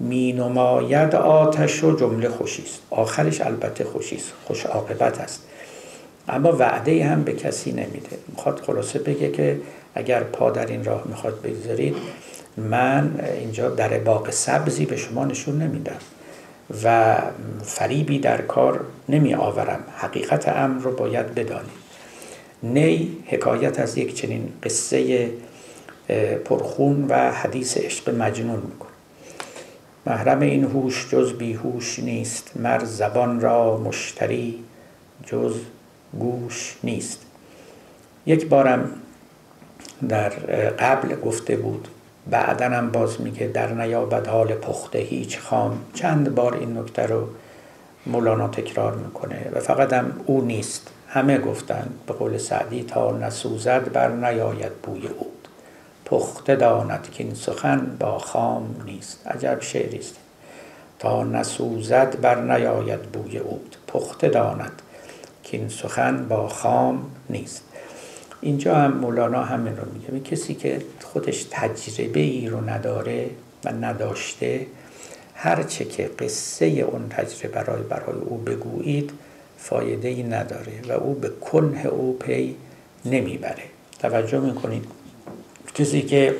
می 0.00 0.32
نماید 0.32 1.14
آتش 1.14 1.84
و 1.84 1.96
جمله 1.96 2.28
خوشی 2.28 2.62
است. 2.62 2.80
آخرش 2.90 3.40
البته 3.40 3.84
خوشی 3.84 4.16
است. 4.16 4.32
خوش 4.44 4.66
عاقبت 4.66 5.20
است. 5.20 5.42
اما 6.28 6.52
وعده 6.52 7.04
هم 7.04 7.22
به 7.22 7.32
کسی 7.32 7.72
نمیده. 7.72 8.18
می‌خواد 8.28 8.60
خلاصه 8.60 8.98
بگه 8.98 9.30
که 9.30 9.60
اگر 9.94 10.22
پا 10.22 10.50
در 10.50 10.66
این 10.66 10.84
راه 10.84 11.02
می‌خواد 11.06 11.42
بگذارید 11.42 11.96
من 12.56 13.20
اینجا 13.40 13.70
در 13.70 13.98
باغ 13.98 14.30
سبزی 14.30 14.86
به 14.86 14.96
شما 14.96 15.24
نشون 15.24 15.62
نمیدم. 15.62 15.96
و 16.84 17.16
فریبی 17.64 18.18
در 18.18 18.42
کار 18.42 18.84
نمی 19.08 19.34
آورم. 19.34 19.84
حقیقت 19.96 20.48
امر 20.48 20.82
رو 20.82 20.96
باید 20.96 21.34
بدانید. 21.34 21.84
نی 22.62 23.16
حکایت 23.26 23.80
از 23.80 23.98
یک 23.98 24.14
چنین 24.14 24.52
قصه 24.62 25.30
پرخون 26.44 27.04
و 27.08 27.30
حدیث 27.32 27.76
عشق 27.76 28.10
مجنون 28.10 28.60
میکن. 28.60 28.88
محرم 30.06 30.40
این 30.40 30.64
هوش 30.64 31.08
جز 31.10 31.32
بیهوش 31.32 31.98
نیست. 31.98 32.52
مر 32.56 32.84
زبان 32.84 33.40
را 33.40 33.76
مشتری 33.76 34.64
جز 35.26 35.54
گوش 36.18 36.76
نیست. 36.84 37.20
یک 38.26 38.48
بارم 38.48 38.90
در 40.08 40.28
قبل 40.78 41.20
گفته 41.20 41.56
بود 41.56 41.88
بعدنم 42.30 42.90
باز 42.90 43.20
میگه 43.20 43.46
در 43.46 43.72
نیابد 43.72 44.26
حال 44.26 44.54
پخته 44.54 44.98
هیچ 44.98 45.38
خام. 45.38 45.78
چند 45.94 46.34
بار 46.34 46.54
این 46.54 46.78
نکته 46.78 47.06
رو 47.06 47.28
مولانا 48.06 48.48
تکرار 48.48 48.94
می‌کنه 48.94 49.50
و 49.52 49.60
فقط 49.60 49.92
هم 49.92 50.12
او 50.26 50.40
نیست. 50.40 50.90
همه 51.08 51.38
گفتن 51.38 51.88
به 52.06 52.12
قول 52.12 52.38
سعدی 52.38 52.82
تا 52.82 53.16
نسوزد 53.16 53.92
بر 53.92 54.08
نیاید 54.08 54.72
بوی 54.72 55.06
اود 55.06 55.48
پخته 56.04 56.56
داند 56.56 57.08
که 57.12 57.24
این 57.24 57.34
سخن 57.34 57.96
با 58.00 58.18
خام 58.18 58.76
نیست. 58.86 59.26
عجب 59.26 59.60
شعری 59.60 59.98
است. 59.98 60.14
تا 60.98 61.24
نسوزد 61.24 62.20
بر 62.20 62.40
نیاید 62.40 63.02
بوی 63.02 63.38
اود 63.38 63.76
پخته 63.88 64.28
داند 64.28 64.82
که 65.42 65.56
این 65.56 65.68
سخن 65.68 66.28
با 66.28 66.48
خام 66.48 67.02
نیست. 67.30 67.62
اینجا 68.40 68.74
هم 68.74 68.92
مولانا 68.92 69.42
همین 69.42 69.76
رو 69.76 69.82
میگه. 69.92 70.30
کسی 70.30 70.54
که 70.54 70.82
خودش 71.14 71.46
تجربه 71.50 72.20
ای 72.20 72.48
رو 72.48 72.70
نداره 72.70 73.30
و 73.64 73.72
نداشته. 73.72 74.66
هرچه 75.34 75.84
که 75.84 76.10
قصه 76.18 76.66
اون 76.66 77.08
تجربه 77.08 77.48
برای 77.48 77.82
برای 77.82 78.20
او 78.20 78.36
بگویید 78.36 79.10
فایده 79.58 80.08
ای 80.08 80.22
نداره 80.22 80.72
و 80.88 80.92
او 80.92 81.14
به 81.14 81.28
کنه 81.28 81.86
او 81.86 82.18
پی 82.18 82.56
نمی‌بره. 83.04 83.62
توجه 83.98 84.40
می‌کنید. 84.40 84.84
کسی 85.74 86.02
که 86.02 86.36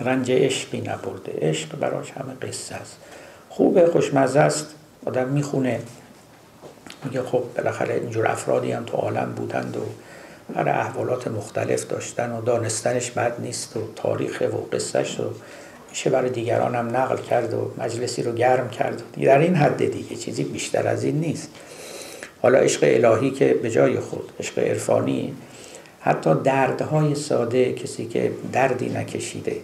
رنج 0.00 0.30
عشقی 0.30 0.80
نبرده. 0.80 1.32
عشق 1.40 1.78
براش 1.78 2.10
همه 2.10 2.34
قصه 2.34 2.74
است. 2.74 2.96
خوبه 3.48 3.86
خوشمزه 3.86 4.40
است. 4.40 4.66
آدم 5.06 5.28
می‌خونه. 5.28 5.80
میگه 7.04 7.22
خب 7.22 7.44
بالاخره 7.56 7.94
اینجور 7.94 8.26
افرادی 8.26 8.72
هم 8.72 8.84
تو 8.84 8.96
عالم 8.96 9.32
بودند 9.36 9.76
و 9.76 9.80
هر 10.56 10.68
احوالات 10.68 11.28
مختلف 11.28 11.86
داشتن 11.86 12.32
و 12.32 12.42
دانستنش 12.42 13.10
بد 13.10 13.40
نیست 13.40 13.76
و 13.76 13.80
تاریخ 13.96 14.40
و 14.40 14.76
قصهش 14.76 15.20
رو 15.20 15.30
میشه 15.90 16.10
برای 16.10 16.30
دیگران 16.30 16.74
هم 16.74 16.96
نقل 16.96 17.16
کرد 17.16 17.54
و 17.54 17.70
مجلسی 17.78 18.22
رو 18.22 18.32
گرم 18.32 18.68
کرد. 18.68 19.02
در 19.22 19.38
این 19.38 19.54
حد 19.54 19.90
دیگه 19.90 20.16
چیزی 20.16 20.44
بیشتر 20.44 20.88
از 20.88 21.04
این 21.04 21.20
نیست. 21.20 21.48
حالا 22.42 22.58
عشق 22.58 22.80
الهی 22.82 23.30
که 23.30 23.54
به 23.62 23.70
جای 23.70 24.00
خود 24.00 24.32
عشق 24.40 24.58
عرفانی 24.58 25.34
حتی 26.00 26.34
دردهای 26.34 27.14
ساده 27.14 27.72
کسی 27.72 28.06
که 28.06 28.32
دردی 28.52 28.88
نکشیده. 28.88 29.56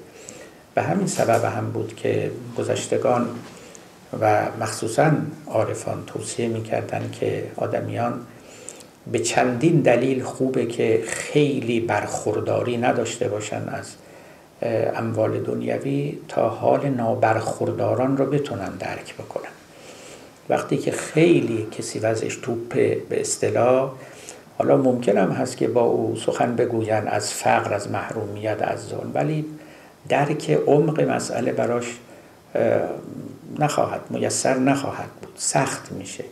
به 0.74 0.82
همین 0.82 1.06
سبب 1.06 1.44
هم 1.44 1.70
بود 1.70 1.96
که 1.96 2.30
گذشتگان 2.58 3.28
و 4.20 4.46
مخصوصا 4.60 5.12
عارفان 5.46 6.02
توصیه 6.06 6.48
می‌کردن 6.48 7.10
که 7.20 7.46
آدمیان 7.56 8.20
به 9.12 9.18
چندین 9.18 9.80
دلیل 9.80 10.22
خوبه 10.22 10.66
که 10.66 11.02
خیلی 11.06 11.80
برخورداری 11.80 12.76
نداشته 12.76 13.28
باشن 13.28 13.68
از 13.68 13.94
اموال 14.96 15.40
دنیوی 15.40 16.18
تا 16.28 16.48
حال 16.48 16.88
نابرخورداران 16.88 18.16
رو 18.16 18.26
بتونن 18.26 18.70
درک 18.78 19.14
بکنن. 19.14 19.50
وقتی 20.48 20.76
که 20.76 20.90
خیلی 20.90 21.66
کسی 21.78 21.98
وزش 21.98 22.36
توپه 22.36 22.98
به 23.08 23.20
اصطلاح 23.20 23.92
حالا 24.58 24.76
ممکن 24.76 25.18
هم 25.18 25.30
هست 25.30 25.56
که 25.56 25.68
با 25.68 25.82
او 25.82 26.16
سخن 26.16 26.56
بگوین 26.56 27.08
از 27.08 27.32
فقر 27.34 27.74
از 27.74 27.90
محرومیت 27.90 28.56
از 28.60 28.86
ظلم 28.86 29.10
ولی 29.14 29.44
درک 30.08 30.50
عمق 30.50 31.00
مسئله 31.00 31.52
براش 31.52 31.84
نخواهد 33.58 34.00
میسر 34.10 34.58
نخواهد 34.58 35.08
بود. 35.22 35.32
سخت 35.36 35.92
میشه. 35.92 36.24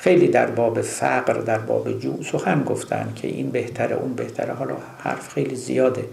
خیلی 0.00 0.28
در 0.28 0.46
باب 0.46 0.80
فقر 0.80 1.32
در 1.32 1.58
باب 1.58 1.98
جو 1.98 2.22
سخن 2.22 2.64
گفتن 2.64 3.12
که 3.16 3.28
این 3.28 3.50
بهتره 3.50 3.96
اون 3.96 4.14
بهتره. 4.14 4.52
حالا 4.52 4.76
حرف 4.98 5.28
خیلی 5.28 5.56
زیاده. 5.56 6.04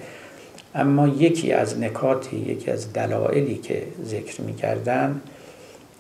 اما 0.76 1.08
یکی 1.08 1.52
از 1.52 1.80
نکاتی 1.80 2.38
یکی 2.38 2.72
از 2.72 2.94
دلایلی 2.94 3.56
که 3.56 3.84
ذکر 4.06 4.42
می‌کردن 4.42 5.22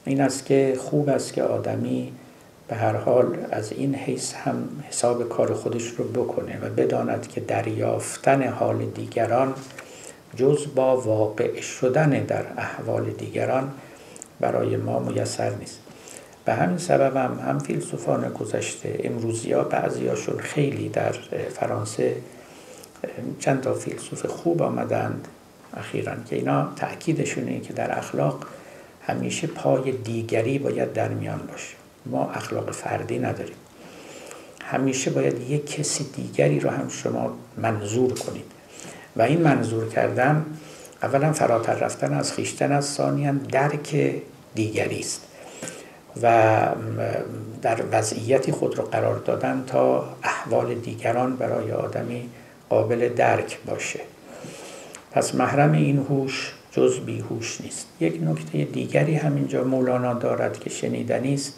این 0.06 0.22
است 0.22 0.46
که 0.46 0.74
خوب 0.80 1.10
است 1.10 1.34
که 1.34 1.44
آدمی 1.44 2.12
به 2.68 2.76
هر 2.76 2.96
حال 2.96 3.38
از 3.52 3.72
این 3.72 3.96
حیث 3.96 4.34
هم 4.34 4.70
حساب 4.90 5.30
کار 5.30 5.54
خودش 5.54 5.88
رو 5.88 6.04
بکنه 6.04 6.60
و 6.62 6.70
بداند 6.70 7.28
که 7.28 7.42
دریافتن 7.42 8.44
حال 8.48 8.86
دیگران 8.86 9.54
جز 10.36 10.68
با 10.76 11.02
واقع 11.02 11.62
شدن 11.62 12.10
در 12.10 12.46
احوال 12.58 13.04
دیگران 13.04 13.72
برای 14.40 14.78
ما 14.78 15.00
میسر 15.00 15.50
نیست. 15.50 15.87
به 16.48 16.54
همین 16.54 16.78
سبب 16.78 17.18
هم, 17.18 17.40
هم 17.48 17.60
فیلسوفان 17.60 18.30
گذشته 18.30 19.00
امروزی 19.04 19.54
ها 19.54 19.64
بعضی 19.64 20.08
هاشون 20.08 20.40
خیلی 20.40 20.90
در 20.90 21.12
فرانسه 21.60 22.16
چند 23.40 23.62
تا 23.62 23.74
فیلسوف 23.74 24.26
خوب 24.26 24.62
آمدند 24.62 25.28
اخیرا 25.78 26.14
که 26.30 26.36
اینا 26.36 26.72
تأکیدشونه 26.76 27.60
که 27.60 27.74
در 27.74 27.98
اخلاق 27.98 28.46
همیشه 29.08 29.48
پای 29.48 29.92
دیگری 29.92 30.60
باید 30.60 30.94
در 30.94 31.10
میان 31.10 31.40
باشه. 31.52 31.76
ما 32.06 32.32
اخلاق 32.32 32.72
فردی 32.72 33.20
نداریم. 33.20 33.56
همیشه 34.64 35.12
باید 35.12 35.50
یک 35.50 35.72
کسی 35.72 36.04
دیگری 36.16 36.60
رو 36.60 36.70
هم 36.70 36.90
شما 36.90 37.38
منظور 37.58 38.14
کنید. 38.14 38.46
و 39.16 39.22
این 39.22 39.42
منظور 39.42 39.90
کردن 39.90 40.46
اولا 41.04 41.34
فراتر 41.34 41.74
رفتن 41.74 42.14
از 42.14 42.34
خیشتن 42.34 42.72
از 42.72 42.86
ثانیا 42.86 43.32
درک 43.32 44.16
دیگری 44.56 45.00
است. 45.00 45.27
و 46.22 46.68
در 47.62 47.84
وضعیتی 47.92 48.52
خود 48.52 48.78
رو 48.78 48.84
قرار 48.84 49.16
دادن 49.16 49.64
تا 49.68 50.16
احوال 50.24 50.76
دیگران 50.76 51.36
برای 51.36 51.72
آدمی 51.72 52.30
قابل 52.70 53.10
درک 53.10 53.60
باشه. 53.66 54.00
پس 55.12 55.36
محرم 55.36 55.72
این 55.72 55.98
هوش 55.98 56.54
جز 56.72 57.00
بیهوش 57.00 57.62
نیست. 57.62 57.88
یک 58.00 58.20
نکته 58.24 58.64
دیگری 58.64 59.16
همینجا 59.16 59.64
مولانا 59.64 60.14
دارد 60.14 60.60
که 60.60 60.70
شنیدنی 60.70 61.34
است. 61.34 61.54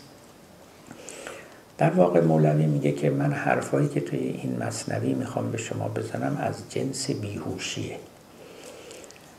در 1.77 1.89
واقع 1.89 2.21
مولوی 2.21 2.65
میگه 2.65 2.91
که 2.91 3.09
من 3.09 3.33
حرفایی 3.33 3.87
که 3.87 4.01
توی 4.01 4.19
این 4.19 4.57
مصنوی 4.63 5.13
می‌خوام 5.13 5.51
به 5.51 5.57
شما 5.57 5.87
بزنم 5.87 6.37
از 6.41 6.55
جنس 6.69 7.11
بیهوشیه. 7.11 7.97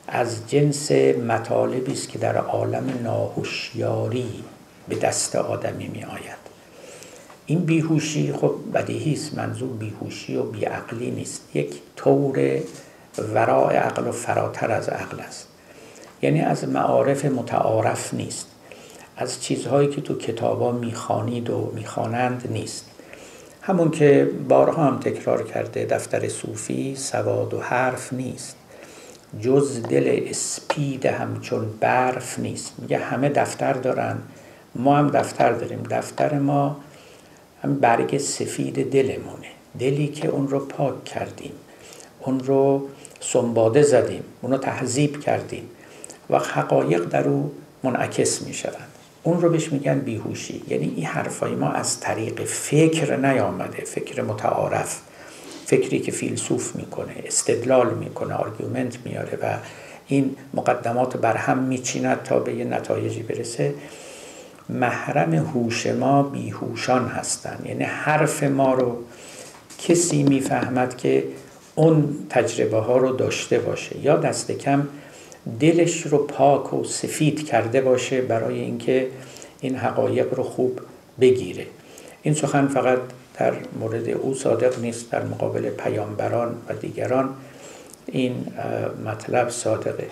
از 0.08 0.50
جنس 0.50 0.92
مطالبی 1.28 1.92
است 1.92 2.08
که 2.08 2.18
در 2.18 2.36
عالم 2.36 2.84
ناهوشیاری 3.02 4.44
به 4.91 4.97
دست 4.97 5.36
آدمی 5.36 5.88
می 5.88 6.05
آید 6.05 6.41
این 7.47 7.59
بیهوشی 7.59 8.32
خب 8.32 8.55
بدیهی 8.74 9.12
است 9.12 9.34
منظور 9.34 9.68
بیهوشی 9.76 10.36
و 10.36 10.43
بیعقلی 10.43 11.11
نیست. 11.11 11.43
یک 11.55 11.74
طور 11.97 12.61
ورای 13.34 13.76
عقل 13.76 14.07
و 14.07 14.12
فراتر 14.12 14.70
از 14.70 14.88
عقل 14.88 15.20
است. 15.20 15.49
یعنی 16.22 16.41
از 16.41 16.68
معارف 16.68 17.24
متعارف 17.24 18.14
نیست. 18.14 18.47
از 19.16 19.43
چیزهایی 19.43 19.88
که 19.88 20.01
تو 20.01 20.18
کتابا 20.18 20.72
می‌خوانید 20.72 21.51
و 21.51 21.72
می‌خوانند 21.74 22.49
نیست. 22.51 22.84
همون 23.62 23.91
که 23.91 24.30
بارها 24.49 24.84
هم 24.84 25.01
تکرار 25.01 25.43
کرده 25.43 25.84
دفتر 25.84 26.28
صوفی 26.28 26.97
سواد 26.97 27.55
و 27.55 27.61
حرف 27.61 28.12
نیست. 28.12 28.57
جز 29.41 29.82
دل 29.82 30.20
اسپید 30.28 31.07
همچون 31.07 31.70
برف 31.80 32.38
نیست. 32.38 32.72
میگه 32.78 32.99
همه 32.99 33.28
دفتر 33.28 33.72
دارن. 33.72 34.18
ما 34.74 34.96
هم 34.96 35.08
دفتر 35.08 35.52
داریم. 35.52 35.82
دفتر 35.90 36.38
ما 36.38 36.76
هم 37.62 37.74
برگ 37.74 38.18
سفید 38.18 38.90
دلمونه. 38.90 39.46
دلی 39.78 40.08
که 40.08 40.28
اون 40.28 40.48
رو 40.48 40.58
پاک 40.58 41.04
کردیم. 41.04 41.52
اون 42.20 42.40
رو 42.40 42.88
سنباده 43.20 43.82
زدیم. 43.82 44.22
اون 44.42 44.52
رو 44.52 44.58
تهذیب 44.58 45.20
کردیم 45.20 45.70
و 46.30 46.38
حقایق 46.38 47.04
در 47.04 47.28
او 47.28 47.52
منعکس 47.82 48.42
می 48.42 48.54
شوند 48.54 48.88
اون 49.22 49.40
رو 49.40 49.50
بهش 49.50 49.72
میگن 49.72 49.98
بیهوشی. 49.98 50.62
یعنی 50.68 50.92
این 50.96 51.06
حرفای 51.06 51.54
ما 51.54 51.70
از 51.70 52.00
طریق 52.00 52.44
فکر 52.44 53.16
نیامده. 53.16 53.84
فکر 53.84 54.22
متعارف. 54.22 55.00
فکری 55.66 56.00
که 56.00 56.12
فیلسوف 56.12 56.76
می‌کنه 56.76 57.14
استدلال 57.24 57.94
می‌کنه 57.94 58.34
argument 58.34 58.98
میاره 59.04 59.38
و 59.42 59.56
این 60.06 60.36
مقدمات 60.54 61.16
بر 61.16 61.36
هم 61.36 61.58
میچیند 61.58 62.22
تا 62.22 62.38
به 62.38 62.54
یه 62.54 62.64
نتایجی 62.64 63.22
برسه. 63.22 63.74
محرم 64.74 65.34
هوش 65.34 65.86
ما 65.86 66.22
بیهوشان 66.22 67.06
هستند. 67.08 67.62
یعنی 67.66 67.84
حرف 67.84 68.42
ما 68.42 68.74
رو 68.74 68.96
کسی 69.78 70.22
می‌فهمد 70.22 70.96
که 70.96 71.24
اون 71.74 72.16
تجربه 72.30 72.78
ها 72.78 72.96
رو 72.96 73.16
داشته 73.16 73.58
باشه. 73.58 73.98
یا 73.98 74.16
دست 74.16 74.50
کم 74.50 74.88
دلش 75.60 76.02
رو 76.02 76.18
پاک 76.18 76.74
و 76.74 76.84
سفید 76.84 77.46
کرده 77.46 77.80
باشه 77.80 78.20
برای 78.20 78.60
اینکه 78.60 79.06
این 79.60 79.76
حقایق 79.76 80.34
رو 80.34 80.42
خوب 80.42 80.80
بگیره. 81.20 81.66
این 82.22 82.34
سخن 82.34 82.66
فقط 82.66 82.98
در 83.38 83.52
مورد 83.80 84.08
او 84.08 84.34
صادق 84.34 84.80
نیست 84.80 85.10
در 85.10 85.24
مقابل 85.24 85.70
پیامبران 85.70 86.54
و 86.68 86.74
دیگران 86.74 87.28
این 88.06 88.46
مطلب 89.06 89.48
صادقه. 89.48 90.06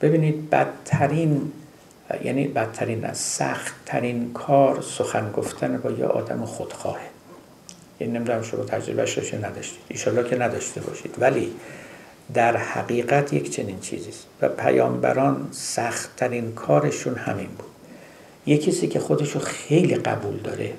ببینید 0.00 0.50
بدترین 0.50 1.52
یعنی 2.24 2.48
بدترین 2.48 3.04
از 3.04 3.18
سختترین 3.18 4.32
کار 4.32 4.80
سخن 4.80 5.32
گفتن 5.32 5.76
با 5.76 5.90
یه 5.90 6.06
آدم 6.06 6.44
خودخواهه 6.44 7.00
این 7.98 8.08
یعنی 8.08 8.18
نمی‌دونم 8.18 8.42
شما 8.42 8.64
تجربهش 8.64 9.18
داشته 9.18 9.38
نداشتید. 9.38 9.80
ایشالله 9.88 10.28
که 10.28 10.36
نداشته 10.36 10.80
باشید. 10.80 11.14
ولی 11.18 11.52
در 12.34 12.56
حقیقت 12.56 13.32
یک 13.32 13.50
چنین 13.50 13.80
چیزیست 13.80 14.26
و 14.42 14.48
پیامبران 14.48 15.48
سختترین 15.50 16.52
کارشون 16.52 17.14
همین 17.14 17.46
بود. 17.46 17.70
یه 18.46 18.58
کسی 18.58 18.88
که 18.88 19.00
خودشو 19.00 19.38
خیلی 19.38 19.94
قبول 19.94 20.36
داره 20.36 20.72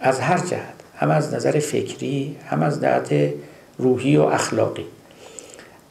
از 0.00 0.20
هر 0.20 0.38
جهت 0.38 0.74
هم 0.96 1.10
از 1.10 1.34
نظر 1.34 1.58
فکری 1.58 2.36
هم 2.48 2.62
از 2.62 2.80
جهت 2.80 3.32
روحی 3.78 4.16
و 4.16 4.22
اخلاقی. 4.22 4.86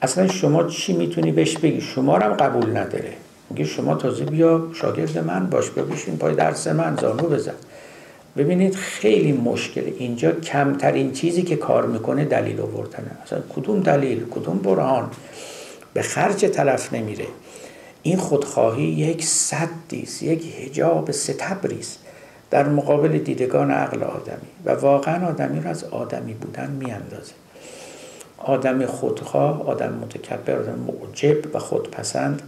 اصلا 0.02 0.28
شما 0.28 0.64
چی 0.64 0.94
می‌تونی 0.94 1.32
بهش 1.32 1.58
بگی؟ 1.58 1.82
شما 1.82 2.18
رو 2.18 2.24
هم 2.24 2.34
قبول 2.34 2.78
نداره. 2.78 3.14
میگه 3.50 3.66
شما 3.66 3.96
تازه 3.96 4.26
بیا 4.26 4.68
شاگرد 4.74 5.18
من 5.18 5.50
باش 5.50 5.70
ببیشین 5.70 6.18
پای 6.18 6.36
درس 6.36 6.68
من 6.68 6.98
زانو 7.02 7.24
بزن. 7.24 7.54
ببینید 8.38 8.76
خیلی 8.76 9.32
مشکله. 9.32 9.94
اینجا 10.00 10.32
کمترین 10.32 11.12
چیزی 11.12 11.44
که 11.44 11.56
کار 11.56 11.86
می‌کنه 11.86 12.26
دلیل 12.26 12.62
آوردنه. 12.62 13.12
اصلا 13.24 13.40
کدوم 13.56 13.80
دلیل؟ 13.80 14.26
کدوم 14.32 14.58
برهان؟ 14.58 15.10
به 15.94 16.02
خرج 16.02 16.46
طرف 16.46 16.94
نمیره. 16.94 17.26
این 18.04 18.18
خودخواهی 18.18 18.84
یک 18.84 19.26
صدی 19.26 20.08
یک 20.22 20.56
حجاب 20.56 21.12
ستبری 21.12 21.80
است 21.80 22.00
در 22.52 22.70
مقابل 22.70 23.18
دیدگان 23.18 23.72
عقل 23.72 24.04
آدمی. 24.04 24.48
و 24.66 24.72
واقعا 24.72 25.28
آدمی 25.28 25.60
رو 25.60 25.70
از 25.70 25.84
آدمی 25.84 26.34
بودن 26.34 26.72
میاندازه. 26.72 27.34
آدم 28.38 28.86
خودخواه 28.86 29.68
آدم 29.68 29.94
متکبر 29.94 30.60
آدم 30.60 30.80
معجب 30.80 31.56
و 31.56 31.60
خودپسند 31.60 32.42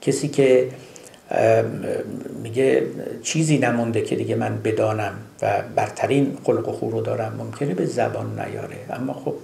کسی 0.00 0.28
که 0.28 0.68
میگه 2.42 2.86
چیزی 3.22 3.58
نمونده 3.58 4.00
که 4.00 4.16
دیگه 4.16 4.34
من 4.34 4.62
بدانم 4.62 5.12
و 5.42 5.62
برترین 5.76 6.38
خلق 6.44 6.68
و 6.68 6.72
خو 6.72 6.90
رو 6.90 7.00
دارم 7.00 7.34
ممکنه 7.38 7.74
به 7.74 7.86
زبان 7.86 8.40
نیاره. 8.40 8.76
اما 8.90 9.12
خب 9.12 9.34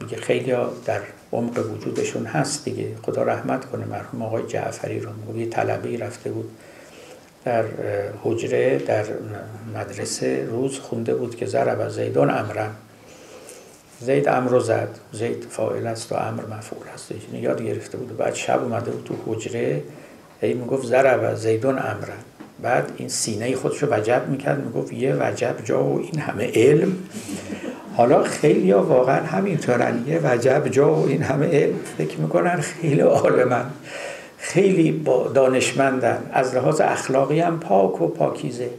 میگه 0.00 0.16
خیلی 0.16 0.52
در 0.84 1.00
عمق 1.32 1.70
وجودشون 1.72 2.26
هست 2.26 2.64
دیگه. 2.64 2.88
خدا 3.02 3.22
رحمت 3.22 3.64
کنه 3.64 3.84
مرحوم 3.84 4.22
آقای 4.22 4.42
جعفری 4.46 5.00
رو. 5.00 5.10
میگه 5.26 5.40
یه 5.40 5.50
طلبه 5.50 5.98
رفته 5.98 6.30
بود 6.30 6.50
در 7.44 7.64
حجره 8.22 8.78
در 8.78 9.04
مدرسه 9.74 10.46
روز 10.50 10.78
خونده 10.78 11.14
بود 11.14 11.36
که 11.36 11.46
ضرب 11.46 11.78
و 11.80 11.90
زیدون 11.90 12.30
امرم 12.30 12.74
زید 14.04 14.28
امر 14.28 14.58
زد. 14.58 14.88
زید 15.12 15.46
فاعل 15.50 15.86
است 15.86 16.12
و 16.12 16.14
امر 16.14 16.42
مفعول 16.42 16.86
است. 16.94 17.12
یاد 17.32 17.62
گرفته 17.62 17.98
بود. 17.98 18.12
و 18.12 18.14
بعد 18.14 18.34
شب 18.34 18.62
اومده 18.62 18.90
بود 18.90 19.04
تو 19.04 19.32
حجره. 19.32 19.82
هی 20.40 20.54
می‌گفت 20.54 20.86
ضرب 20.86 21.34
زیدون 21.34 21.78
امرن 21.78 22.22
بعد 22.62 22.92
این 22.96 23.08
سینه 23.08 23.56
خودش 23.56 23.82
رو 23.82 23.88
وجب 23.94 24.22
می‌کرد. 24.28 24.64
می‌گفت 24.64 24.92
یه 24.92 25.14
وجب 25.20 25.54
جا 25.64 25.84
و 25.84 25.98
این 25.98 26.20
همه 26.20 26.50
علم. 26.54 26.92
حالا 27.96 28.22
خیلی 28.22 28.70
ها 28.70 28.82
واقعا 28.82 29.26
همینطورن. 29.26 30.04
یه 30.06 30.20
وجب 30.24 30.68
جا 30.68 30.94
و 30.94 31.06
این 31.08 31.22
همه 31.22 31.46
علم. 31.46 31.74
فکر 31.98 32.18
می‌کنن 32.18 32.60
خیلی 32.60 33.00
عالمن. 33.00 33.64
خیلی 34.38 34.92
با 34.92 35.28
دانشمندن. 35.28 36.18
از 36.32 36.54
لحاظ 36.54 36.80
اخلاقی 36.80 37.40
هم 37.40 37.60
پاک 37.60 38.02
و 38.02 38.08
پاکیزه. 38.08 38.70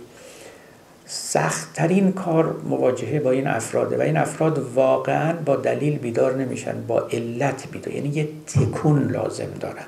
سختترین 1.07 2.11
کار 2.11 2.55
مواجهه 2.69 3.19
با 3.19 3.31
این 3.31 3.47
افراده 3.47 3.97
و 3.97 4.01
این 4.01 4.17
افراد 4.17 4.59
واقعا 4.75 5.33
با 5.33 5.55
دلیل 5.55 5.97
بیدار 5.97 6.35
نمیشن 6.35 6.87
با 6.87 6.99
علت 6.99 7.67
بیدار. 7.71 7.95
یعنی 7.95 8.09
یه 8.09 8.27
تکون 8.47 9.11
لازم 9.11 9.49
دارن. 9.59 9.85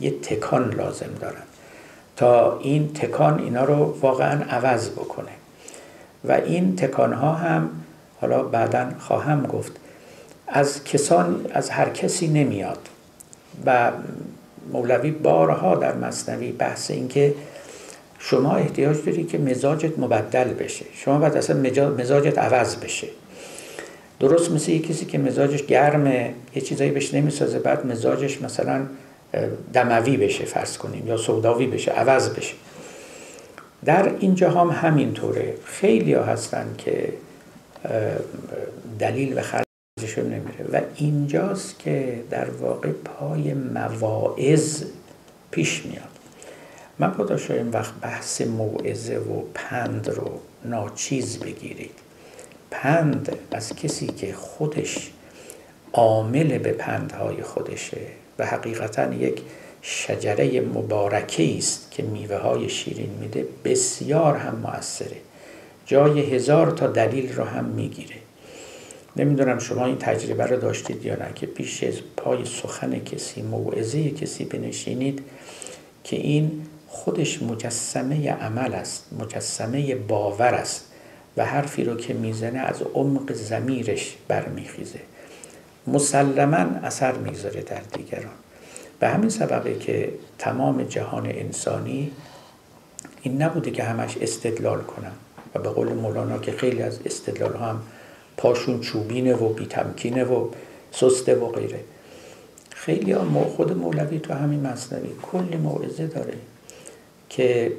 یه 0.00 0.10
تکان 0.10 0.70
لازم 0.70 1.10
دارن. 1.20 1.42
تا 2.16 2.58
این 2.58 2.92
تکان 2.92 3.38
اینا 3.38 3.64
رو 3.64 3.98
واقعا 4.00 4.44
عوض 4.50 4.90
بکنه. 4.90 5.32
و 6.24 6.32
این 6.32 6.76
تکان 6.76 7.12
ها 7.12 7.32
هم 7.32 7.70
حالا 8.20 8.42
بعدا 8.42 8.90
خواهم 8.98 9.46
گفت 9.46 9.72
از 10.48 10.84
کسان 10.84 11.46
از 11.54 11.70
هر 11.70 11.88
کسی 11.88 12.28
نمیاد. 12.28 12.88
و 13.66 13.90
مولوی 14.72 15.10
بارها 15.10 15.74
در 15.74 15.94
مصنوی 15.94 16.52
بحث 16.52 16.90
این 16.90 17.08
که 17.08 17.34
شما 18.26 18.56
احتیاج 18.56 18.96
داری 19.06 19.24
که 19.24 19.38
مزاجت 19.38 19.98
مبدل 19.98 20.44
بشه. 20.44 20.84
شما 20.94 21.18
باید 21.18 21.36
اصلا 21.36 21.56
مزاجت 21.98 22.38
عوض 22.38 22.76
بشه. 22.76 23.08
درست 24.20 24.50
مثل 24.50 24.70
یه 24.70 24.78
کسی 24.78 25.04
که 25.04 25.18
مزاجش 25.18 25.62
گرمه 25.62 26.34
یه 26.54 26.62
چیزایی 26.62 26.90
بهش 26.90 27.14
نمی‌سازه 27.14 27.58
بعد 27.58 27.86
مزاجش 27.86 28.42
مثلا 28.42 28.86
دموی 29.72 30.16
بشه 30.16 30.44
فرض 30.44 30.78
کنیم 30.78 31.06
یا 31.06 31.16
سوداوی 31.16 31.66
بشه 31.66 31.90
عوض 31.90 32.28
بشه. 32.28 32.54
در 33.84 34.10
این 34.20 34.38
هم 34.42 34.68
همینطوره. 34.68 35.54
خیلی 35.64 36.14
ها 36.14 36.24
هستن 36.24 36.66
که 36.78 37.12
دلیل 38.98 39.34
به 39.34 39.42
خرجشون 39.42 40.24
نمیره. 40.24 40.64
و 40.72 40.80
اینجاست 40.96 41.78
که 41.78 42.20
در 42.30 42.50
واقع 42.50 42.90
پای 43.04 43.54
مواعظ 43.54 44.82
پیش 45.50 45.86
میاد. 45.86 46.13
من 46.98 47.10
با 47.10 47.36
این 47.50 47.68
وقت 47.68 47.94
بحث 47.94 48.40
موعظه 48.40 49.16
و 49.16 49.42
پند 49.54 50.08
رو 50.08 50.40
ناچیز 50.64 51.38
بگیرید. 51.38 51.90
پند 52.70 53.36
از 53.50 53.76
کسی 53.76 54.06
که 54.06 54.32
خودش 54.32 55.10
عامل 55.92 56.58
به 56.58 56.72
پندهای 56.72 57.42
خودشه 57.42 58.00
و 58.38 58.46
حقیقتا 58.46 59.12
یک 59.12 59.42
شجره 59.82 60.60
مبارکه 60.60 61.56
است 61.58 61.90
که 61.90 62.02
میوه 62.02 62.36
های 62.36 62.68
شیرین 62.68 63.10
میده 63.20 63.46
بسیار 63.64 64.36
هم 64.36 64.56
موثره. 64.56 65.16
جای 65.86 66.20
هزار 66.20 66.70
تا 66.70 66.86
دلیل 66.86 67.32
رو 67.32 67.44
هم 67.44 67.64
می‌گیره. 67.64 68.16
نمی‌دونم 69.16 69.58
شما 69.58 69.86
این 69.86 69.98
تجربه 69.98 70.44
رو 70.44 70.56
داشتید 70.56 71.04
یا 71.04 71.14
نه 71.14 71.28
که 71.34 71.46
پیش 71.46 71.84
از 71.84 71.94
پای 72.16 72.44
سخن 72.44 72.98
کسی 72.98 73.42
موعظه 73.42 74.10
کسی 74.10 74.44
بنشینید 74.44 75.22
که 76.04 76.16
این 76.16 76.66
خودش 76.94 77.42
مجسمه 77.42 78.30
عمل 78.30 78.74
است 78.74 79.06
مجسمه 79.20 79.94
باور 79.94 80.54
است 80.54 80.84
و 81.36 81.44
حرفی 81.44 81.84
رو 81.84 81.96
که 81.96 82.14
می‌زنه 82.14 82.58
از 82.58 82.82
عمق 82.82 83.32
زمیرش 83.32 84.16
برمیخیزه. 84.28 84.98
مسلما 85.86 86.56
اثر 86.56 87.12
می‌ذاره 87.12 87.62
در 87.62 87.80
دیگران. 87.92 88.32
به 89.00 89.08
همین 89.08 89.28
سببه 89.28 89.78
که 89.78 90.12
تمام 90.38 90.82
جهان 90.82 91.26
انسانی 91.26 92.12
این 93.22 93.42
نبوده 93.42 93.70
که 93.70 93.84
همش 93.84 94.16
استدلال 94.20 94.80
کنم 94.80 95.12
و 95.54 95.58
به 95.58 95.68
قول 95.68 95.92
مولانا 95.92 96.38
که 96.38 96.52
خیلی 96.52 96.82
از 96.82 96.98
استدلال 97.04 97.56
هم 97.56 97.82
پاشون 98.36 98.80
چوبینه 98.80 99.34
و 99.34 99.48
بیتمکینه 99.48 100.24
و 100.24 100.48
سسته 100.92 101.34
و 101.34 101.48
غیره. 101.48 101.80
خیلی 102.70 103.12
ها 103.12 103.44
خود 103.44 103.72
مولوی 103.72 104.18
تو 104.18 104.34
همین 104.34 104.60
مصنوی 104.60 105.08
کلی 105.22 105.56
موعظه 105.56 106.06
داره. 106.06 106.34
که 107.28 107.72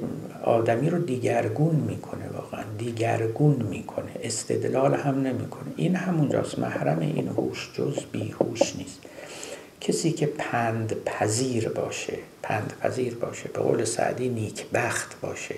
آدمی 0.44 0.90
رو 0.90 0.98
دیگرگون 0.98 1.76
می‌کنه 1.76 2.28
واقعا 2.28 2.64
دیگرگون 2.78 3.56
می‌کنه 3.70 4.10
استدلال 4.22 4.94
هم 4.94 5.22
نمی‌کنه. 5.22 5.72
این 5.76 5.96
همونجاست 5.96 6.58
محرم 6.58 6.98
این 6.98 7.28
هوش 7.28 7.70
جز 7.74 7.96
بیهوش 8.12 8.76
نیست. 8.76 8.98
کسی 9.80 10.12
که 10.12 10.26
پند 10.26 11.04
پذیر 11.04 11.68
باشه 11.68 12.18
پند 12.42 12.72
پذیر 12.82 13.14
باشه 13.14 13.48
به 13.48 13.60
قول 13.60 13.84
سعدی 13.84 14.28
نیک 14.28 14.66
بخت 14.74 15.20
باشه 15.20 15.54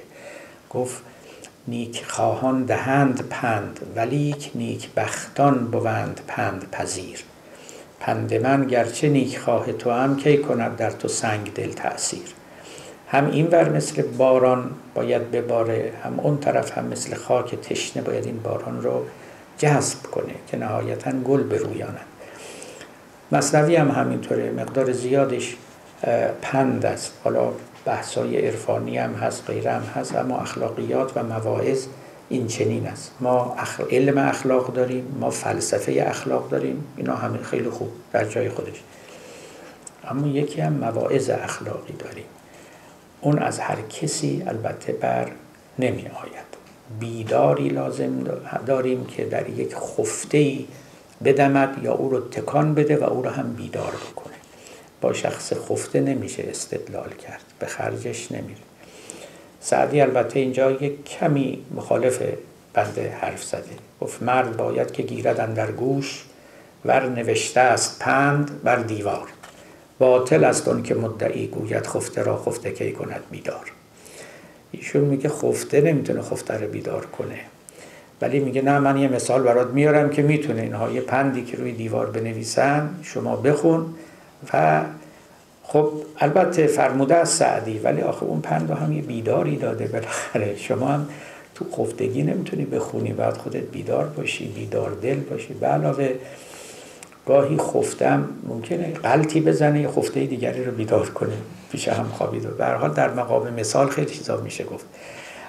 گفت 0.71 1.03
نیک 1.69 2.05
خواهان 2.05 2.65
دهند 2.65 3.29
پند 3.31 3.81
ولیک 3.97 4.51
نیک 4.55 4.89
بختان 4.97 5.67
بوند 5.67 6.21
پند 6.27 6.71
پذیر 6.71 7.19
پند 8.01 8.35
من 8.35 8.67
گرچه 8.67 9.09
نیک 9.09 9.39
خواه 9.39 9.73
تو 9.73 9.91
هم 9.91 10.17
کی 10.17 10.39
کند 10.39 10.77
در 10.77 10.91
تو 10.91 11.09
سنگ 11.09 11.53
دل 11.55 11.73
تأثیر؟ 11.73 12.35
هم 13.11 13.31
این 13.31 13.47
ور 13.47 13.69
مثل 13.69 14.03
باران 14.03 14.71
باید 14.95 15.31
بباره 15.31 15.93
هم 16.05 16.21
اون 16.21 16.39
طرف 16.39 16.79
هم 16.79 16.85
مثل 16.85 17.15
خاک 17.15 17.55
تشنه 17.55 18.03
باید 18.03 18.27
این 18.27 18.41
باران 18.43 18.83
رو 18.83 19.05
جذب 19.59 20.03
کنه 20.03 20.35
که 20.47 20.57
نهایتا 20.57 21.11
گل 21.11 21.43
برویاند 21.43 22.01
مصنوی 23.33 23.77
هم 23.77 23.91
همینطوره 23.91 24.51
مقدار 24.51 24.93
زیادش 24.93 25.57
پند 26.43 26.87
است. 26.87 27.13
حالا 27.25 27.51
بحثای 27.85 28.47
عرفانی 28.47 28.99
هم 28.99 29.15
هست 29.15 29.45
غیره 29.47 29.73
هم 29.73 29.83
هست 29.83 30.17
اما 30.17 30.39
اخلاقیات 30.39 31.13
و 31.17 31.23
مواعظ 31.23 31.87
این 32.29 32.47
چنین 32.47 32.87
است. 32.87 33.13
ما 33.21 33.57
علم 33.91 34.19
اخلاق 34.19 34.73
داریم 34.73 35.17
ما 35.21 35.31
فلسفه 35.31 36.05
اخلاق 36.07 36.51
داریم 36.51 36.85
اینا 36.97 37.17
همه 37.17 37.39
خیلی 37.39 37.71
خوب 37.71 37.89
در 38.13 38.25
جای 38.25 38.49
خودش. 38.49 38.83
اما 40.09 40.27
یکی 40.27 40.61
هم 40.61 40.73
مواعظ 40.73 41.31
اخلاقی 41.31 41.93
داریم. 41.99 42.25
اون 43.21 43.39
از 43.39 43.59
هر 43.59 43.81
کسی 43.81 44.43
البته 44.47 44.93
بر 44.93 45.31
نمی 45.79 46.03
آید. 46.03 46.49
بیداری 47.01 47.69
لازم 47.69 48.25
داریم 48.67 49.07
که 49.07 49.25
در 49.25 49.49
یک 49.49 49.75
خفته 49.75 50.39
ای 50.39 50.67
بدمد 51.25 51.81
یا 51.83 51.95
او 51.95 52.11
رو 52.11 52.21
تکان 52.21 52.75
بده 52.75 52.97
و 52.97 53.05
او 53.05 53.23
رو 53.23 53.31
هم 53.31 53.53
بیدار 53.53 53.93
بکنه. 54.11 54.35
با 55.01 55.13
شخص 55.13 55.53
خفته 55.53 56.01
نمیشه 56.01 56.45
استدلال 56.51 57.11
کرد 57.11 57.43
به 57.59 57.67
خرجش 57.67 58.33
نمیره. 58.33 58.61
سعدی 59.61 60.01
البته 60.01 60.41
اینجا 60.41 60.71
یک 60.71 61.05
کمی 61.05 61.65
مخالف 61.75 62.23
بنده 62.75 63.17
حرف 63.21 63.45
زده. 63.45 63.65
گفت 64.01 64.23
مرد 64.23 64.57
باید 64.57 64.93
که 64.93 65.03
گیرد 65.03 65.55
در 65.55 65.73
گوش 65.73 66.25
ور 66.85 67.09
نوشته 67.09 67.61
است 67.61 67.99
پند 67.99 68.63
بر 68.63 68.77
دیوار. 68.77 69.29
باطل 69.99 70.45
است 70.45 70.69
اون 70.69 70.83
که 70.83 70.95
مدعی 70.95 71.47
گوید 71.47 71.87
خفته 71.87 72.23
را 72.23 72.37
خفته 72.37 72.71
کی 72.71 72.93
کند 72.93 73.21
بیدار. 73.31 73.73
ایشون 74.73 75.05
میگه 75.05 75.29
خفته 75.29 75.81
نمی‌تونه 75.81 76.23
خفته 76.23 76.55
رو 76.55 76.69
بیدار 76.69 77.07
کنه. 77.07 77.39
ولی 78.21 78.41
میگه 78.41 78.63
نه 78.63 78.79
من 78.79 78.97
یه 78.97 79.09
مثال 79.09 79.43
برات 79.43 79.69
میارم 79.69 80.11
که 80.11 80.23
می‌تونه. 80.23 80.63
اینها 80.63 80.91
یه 80.91 81.01
پندی 81.01 81.45
که 81.45 81.57
روی 81.57 81.73
دیوار 81.73 82.11
بنویسن 82.11 82.91
شما 83.03 83.37
بخون 83.37 83.87
و 84.53 84.83
خب 85.63 85.93
البته 86.19 86.67
فرموده 86.67 87.15
از 87.15 87.29
سعدی 87.29 87.79
ولی 87.79 88.01
آخه 88.01 88.23
اون 88.23 88.41
پند 88.41 88.71
هم 88.71 88.93
یه 88.93 89.03
بیداری 89.03 89.57
داده 89.57 89.87
بالاخره. 89.87 90.57
شما 90.57 90.89
هم 90.89 91.09
تو 91.55 91.65
خفتگی 91.73 92.23
نمی‌تونی 92.23 92.65
بخونی 92.65 93.13
بعد 93.13 93.37
خودت 93.37 93.63
بیدار 93.63 94.07
باشی 94.07 94.49
بیدار 94.49 94.91
دل 95.03 95.21
باشی. 95.21 95.55
به 95.55 95.67
علاوه 95.67 96.15
گاهی 97.29 97.57
خفتم 97.57 98.29
ممکنه 98.49 98.93
غلطی 98.93 99.41
بزنه 99.41 99.81
یه 99.81 99.89
خفته 99.89 100.27
دیگری 100.27 100.65
رو 100.65 100.73
بیدار 100.73 101.11
کنه 101.11 101.33
پیش 101.73 101.89
هم 101.89 102.09
خوابید. 102.09 102.49
و 102.59 102.65
حال 102.65 102.93
در 102.93 103.11
مقام 103.11 103.55
مثال 103.55 103.89
خیلی 103.89 104.15
چیزا 104.15 104.37
میشه 104.37 104.65
گفت. 104.65 104.87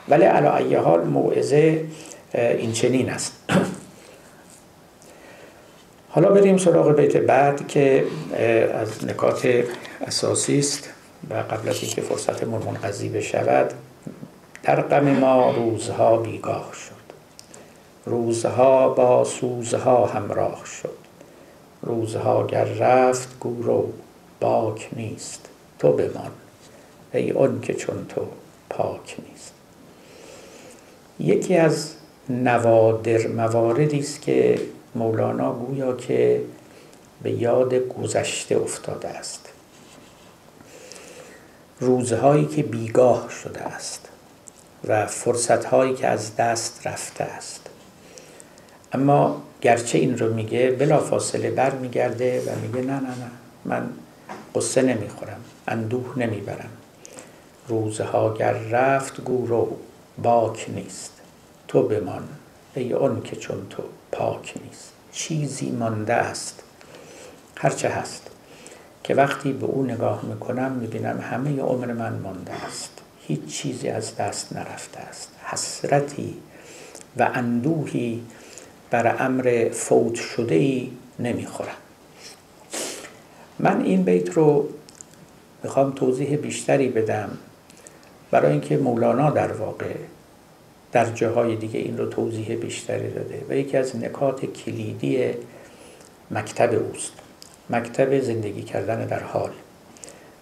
ولی 0.09 0.23
علا 0.23 0.55
ای 0.55 0.75
حال 0.75 1.03
موعظه 1.03 1.85
این 2.33 2.71
چنین 2.71 3.09
است. 3.09 3.33
حالا 6.13 6.29
بریم 6.29 6.57
سراغ 6.57 6.95
بیت 6.95 7.17
بعد 7.17 7.67
که 7.67 8.03
از 8.73 9.05
نکات 9.05 9.63
اساسی 10.07 10.59
است 10.59 10.89
و 11.29 11.33
قبل 11.33 11.69
از 11.69 11.81
اینکه 11.81 12.01
فرصتمون 12.01 12.63
منقضی 12.63 13.09
بشود 13.09 13.73
در 14.63 14.81
غم 14.81 15.09
ما 15.09 15.51
روزها 15.51 16.17
بیگاه 16.17 16.71
شد. 16.73 16.99
روزها 18.05 18.89
با 18.89 19.23
سوزها 19.23 20.05
همراه 20.05 20.61
شد. 20.81 20.98
روزها 21.81 22.47
گر 22.47 22.65
رفت 22.65 23.39
گورو 23.39 23.93
باک 24.39 24.89
نیست 24.95 25.49
تو 25.79 25.93
بمان 25.93 26.31
ای 27.13 27.31
اون 27.31 27.61
که 27.61 27.73
چون 27.73 28.05
تو 28.09 28.27
پاک 28.69 29.17
نیست. 29.29 29.53
یکی 31.19 31.57
از 31.57 31.93
نوادر 32.29 33.27
مواردی 33.27 33.99
است 33.99 34.21
که 34.21 34.61
مولانا 34.95 35.53
گویا 35.53 35.93
که 35.93 36.41
به 37.23 37.31
یاد 37.31 37.73
گذشته 37.73 38.57
افتاده 38.57 39.07
است. 39.07 39.49
روزهایی 41.79 42.45
که 42.45 42.63
بیگاه 42.63 43.29
شده 43.29 43.61
است 43.61 44.09
و 44.87 45.05
فرصتهایی 45.05 45.93
که 45.93 46.07
از 46.07 46.35
دست 46.35 46.87
رفته 46.87 47.23
است. 47.23 47.69
اما 48.93 49.41
گرچه 49.61 49.97
این 49.97 50.17
رو 50.17 50.33
میگه 50.33 50.71
بلا 50.71 50.99
فاصله 50.99 51.51
بر 51.51 51.75
میگرده 51.75 52.41
و 52.41 52.59
میگه 52.59 52.81
نه 52.81 52.93
نه 52.93 53.09
نه 53.09 53.31
من 53.65 53.89
قصه 54.55 54.81
نمی‌خورم 54.81 55.39
اندوه 55.67 56.19
نمی‌برم. 56.19 56.69
روزها 57.67 58.33
گر 58.33 58.53
رفت 58.53 59.21
گورو 59.21 59.77
باک 60.23 60.65
نیست 60.69 61.11
تو 61.67 61.83
بمان 61.83 62.23
ای 62.75 62.93
اون 62.93 63.21
که 63.21 63.35
چون 63.35 63.67
تو 63.69 63.83
پاک 64.11 64.53
نیست. 64.65 64.91
چیزی 65.11 65.71
مانده 65.71 66.13
است 66.13 66.63
هرچه 67.55 67.89
هست 67.89 68.27
که 69.03 69.15
وقتی 69.15 69.53
به 69.53 69.65
او 69.65 69.83
نگاه 69.83 70.25
می‌کنم 70.25 70.71
می‌بینم 70.71 71.19
همه 71.31 71.61
عمر 71.61 71.93
من 71.93 72.13
مانده 72.13 72.51
است. 72.67 72.91
هیچ 73.27 73.45
چیزی 73.45 73.87
از 73.87 74.15
دست 74.15 74.53
نرفته 74.53 74.99
است. 74.99 75.29
حسرتی 75.43 76.35
و 77.17 77.29
اندوهی 77.33 78.23
بر 78.91 79.15
امر 79.19 79.69
فوت 79.71 80.15
شده 80.15 80.55
ای 80.55 80.91
نمی‌خورم. 81.19 81.77
من 83.59 83.81
این 83.81 84.03
بیت 84.03 84.29
رو 84.29 84.69
می‌خوام 85.63 85.91
توضیح 85.91 86.35
بیشتری 86.37 86.89
بدم 86.89 87.29
برای 88.31 88.51
اینکه 88.51 88.77
مولانا 88.77 89.29
در 89.29 89.51
واقع 89.51 89.95
در 90.91 91.05
جاهای 91.11 91.55
دیگه 91.55 91.79
این 91.79 91.97
رو 91.97 92.05
توضیح 92.05 92.55
بیشتری 92.55 93.11
داده 93.11 93.45
و 93.49 93.53
یکی 93.53 93.77
از 93.77 93.95
نکات 93.95 94.45
کلیدی 94.45 95.33
مکتب 96.31 96.73
اوست 96.73 97.13
مکتب 97.69 98.19
زندگی 98.19 98.61
کردن 98.61 99.05
در 99.05 99.23
حال 99.23 99.51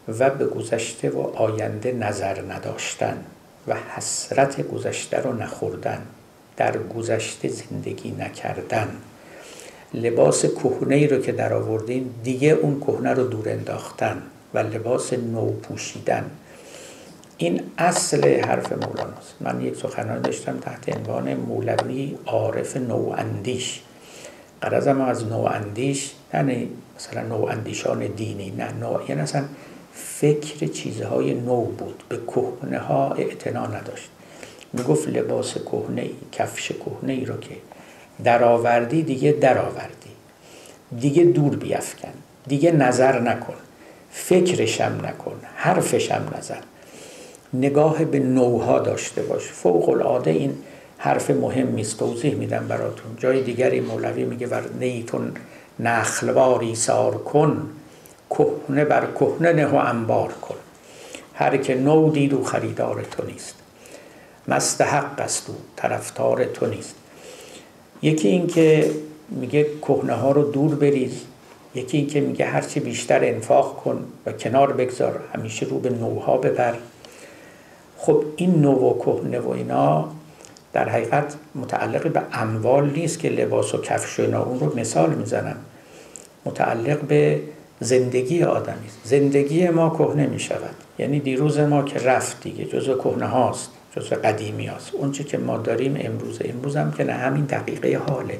و 0.07 0.29
به 0.29 0.45
گذشته 0.45 1.09
و 1.09 1.19
آینده 1.19 1.91
نظر 1.91 2.41
نداشتن 2.41 3.23
و 3.67 3.75
حسرت 3.95 4.61
گذشته 4.61 5.17
رو 5.17 5.33
نخوردن. 5.33 6.01
در 6.57 6.77
گذشته 6.77 7.47
زندگی 7.47 8.11
نکردن. 8.11 8.87
لباس 9.93 10.45
کهنه 10.45 10.95
ای 10.95 11.07
رو 11.07 11.21
که 11.21 11.31
در 11.31 11.53
آوردیم 11.53 12.15
دیگه 12.23 12.47
اون 12.47 12.79
کهنه 12.79 13.13
رو 13.13 13.27
دور 13.27 13.49
انداختن 13.49 14.21
و 14.53 14.59
لباس 14.59 15.13
نو 15.13 15.51
پوشیدن. 15.51 16.31
این 17.37 17.61
اصل 17.77 18.39
حرف 18.41 18.71
مولاناست. 18.71 19.35
من 19.39 19.61
یک 19.61 19.75
سخنان 19.75 20.21
داشتم 20.21 20.57
تحت 20.57 20.97
عنوان 20.97 21.33
مولوی 21.33 22.15
عارف 22.25 22.77
نواندیش 22.77 23.81
قرضم 24.61 25.01
از 25.01 25.25
نواندیش 25.25 26.11
یعنی 26.33 26.69
مثلا 26.95 27.21
نواندیشان 27.21 28.07
دینی 28.07 28.51
نه 28.51 28.71
نو 28.71 28.99
یعنی 29.09 29.21
اصلا 29.21 29.43
فکر 29.93 30.67
چیزهای 30.67 31.33
نو 31.33 31.61
بود. 31.61 32.03
به 32.09 32.17
کهنه 32.17 32.77
ها 32.79 33.13
اعتنا 33.13 33.67
نداشت. 33.67 34.09
می‌گفت 34.77 35.07
لباس 35.07 35.53
کهنه 35.53 36.01
ای 36.01 36.11
کفش 36.31 36.71
کهنه 36.71 37.13
ای 37.13 37.25
رو 37.25 37.37
که 37.37 37.55
درآوردی 38.23 39.03
دیگه 39.03 39.31
درآوردی. 39.31 40.11
دیگه 40.99 41.23
دور 41.23 41.55
بیافکن 41.55 42.13
دیگه 42.47 42.71
نظر 42.71 43.19
نکن 43.19 43.53
فکرشم 44.11 44.99
نکن 45.03 45.35
حرفشم 45.55 46.33
نظر 46.37 46.61
نگاه 47.53 48.05
به 48.05 48.19
نوها 48.19 48.79
داشته 48.79 49.21
باش. 49.21 49.43
فوق 49.43 49.89
العاده 49.89 50.31
این 50.31 50.57
حرف 50.97 51.31
مهم 51.31 51.75
است 51.77 51.99
توضیح 51.99 52.35
میدم 52.35 52.67
براتون. 52.67 53.17
جای 53.17 53.43
دیگری 53.43 53.79
مولوی 53.79 54.25
میگه 54.25 54.47
ور 54.47 54.63
نیتون 54.79 55.31
نخلواری 55.79 56.75
سار 56.75 57.17
کن 57.17 57.69
کهنه 58.29 58.85
بر 58.85 59.07
کهنه 59.19 59.53
نه 59.53 59.65
و 59.65 59.75
انبار 59.75 60.33
کن. 60.41 60.55
هر 61.33 61.57
که 61.57 61.75
نو 61.75 62.11
دید 62.11 62.33
و 62.33 62.43
خریدار 62.43 63.05
تو 63.11 63.25
نیست. 63.25 63.55
مستحق 64.47 65.19
است 65.19 65.49
و 65.49 65.53
طرفدار 65.75 66.45
تو 66.45 66.65
نیست. 66.65 66.95
یکی 68.01 68.27
این 68.27 68.47
که 68.47 68.91
میگه 69.29 69.65
کهنه 69.81 70.13
ها 70.13 70.31
رو 70.31 70.51
دور 70.51 70.75
بریز 70.75 71.21
یکی 71.75 71.97
این 71.97 72.07
که 72.07 72.21
میگه 72.21 72.45
هرچی 72.45 72.79
بیشتر 72.79 73.23
انفاق 73.23 73.83
کن 73.83 74.05
و 74.25 74.31
کنار 74.31 74.73
بگذار 74.73 75.19
همیشه 75.35 75.65
رو 75.65 75.79
به 75.79 75.89
نوها 75.89 76.37
ببر. 76.37 76.73
خب 77.97 78.23
این 78.35 78.61
نو 78.61 78.71
و 78.71 78.99
کهنه 78.99 79.39
و 79.39 79.49
اینا 79.49 80.09
در 80.73 80.89
حقیقت 80.89 81.35
متعلق 81.55 82.07
به 82.07 82.21
اموال 82.33 82.89
نیست 82.89 83.19
که 83.19 83.29
لباس 83.29 83.75
و 83.75 83.81
کفش 83.81 84.19
و 84.19 84.23
اینا 84.23 84.43
اون 84.43 84.59
رو 84.59 84.79
مثال 84.79 85.13
می‌زنم. 85.13 85.57
متعلق 86.45 87.01
به 87.01 87.41
زندگی 87.79 88.43
آدمی 88.43 88.87
زندگی 89.03 89.69
ما 89.69 89.89
کهنه 89.89 90.27
می 90.27 90.39
شود 90.39 90.75
یعنی 90.99 91.19
دیروز 91.19 91.59
ما 91.59 91.83
که 91.83 91.99
رفت 91.99 92.43
دیگه 92.43 92.65
جزء 92.65 92.95
کهنه 92.95 93.25
هاست. 93.25 93.69
جزء 93.97 94.15
قدیمی 94.15 94.65
هاست. 94.65 94.95
اونچه 94.95 95.23
که 95.23 95.37
ما 95.37 95.57
داریم 95.57 95.97
امروز 95.99 96.39
امروز 96.45 96.75
هم 96.75 96.91
که 96.91 97.03
نه 97.03 97.13
همین 97.13 97.45
دقیقه 97.45 97.97
حاله. 97.97 98.39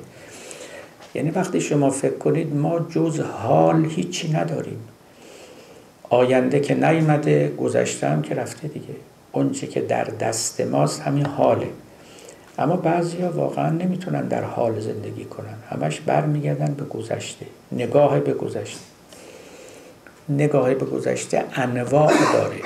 یعنی 1.15 1.29
وقتی 1.29 1.61
شما 1.61 1.89
فکر 1.89 2.17
کنید 2.17 2.55
ما 2.55 2.79
جز 2.79 3.19
حال 3.19 3.85
هیچی 3.85 4.31
نداریم. 4.31 4.79
آینده 6.09 6.59
که 6.59 6.75
نیمده 6.75 7.49
گذشته 7.49 8.09
هم 8.09 8.21
که 8.21 8.35
رفته 8.35 8.67
دیگه. 8.67 8.95
اونچه 9.31 9.67
که 9.67 9.81
در 9.81 10.03
دست 10.03 10.61
ماست 10.61 11.01
همین 11.01 11.25
حاله. 11.25 11.67
اما 12.59 12.75
بعضی 12.75 13.17
ها 13.17 13.31
واقعا 13.31 13.69
نمی‌تونن 13.69 14.27
در 14.27 14.43
حال 14.43 14.79
زندگی 14.79 15.25
کنن. 15.25 15.55
همش 15.69 15.99
برمیگردن 15.99 16.73
به 16.73 16.83
گذشته. 16.83 17.45
نگاه 17.71 18.19
به 18.19 18.33
گذشته. 18.33 18.81
نگاه 20.29 20.73
به 20.73 20.85
گذشته 20.85 21.43
انواع 21.53 22.13
داره. 22.33 22.57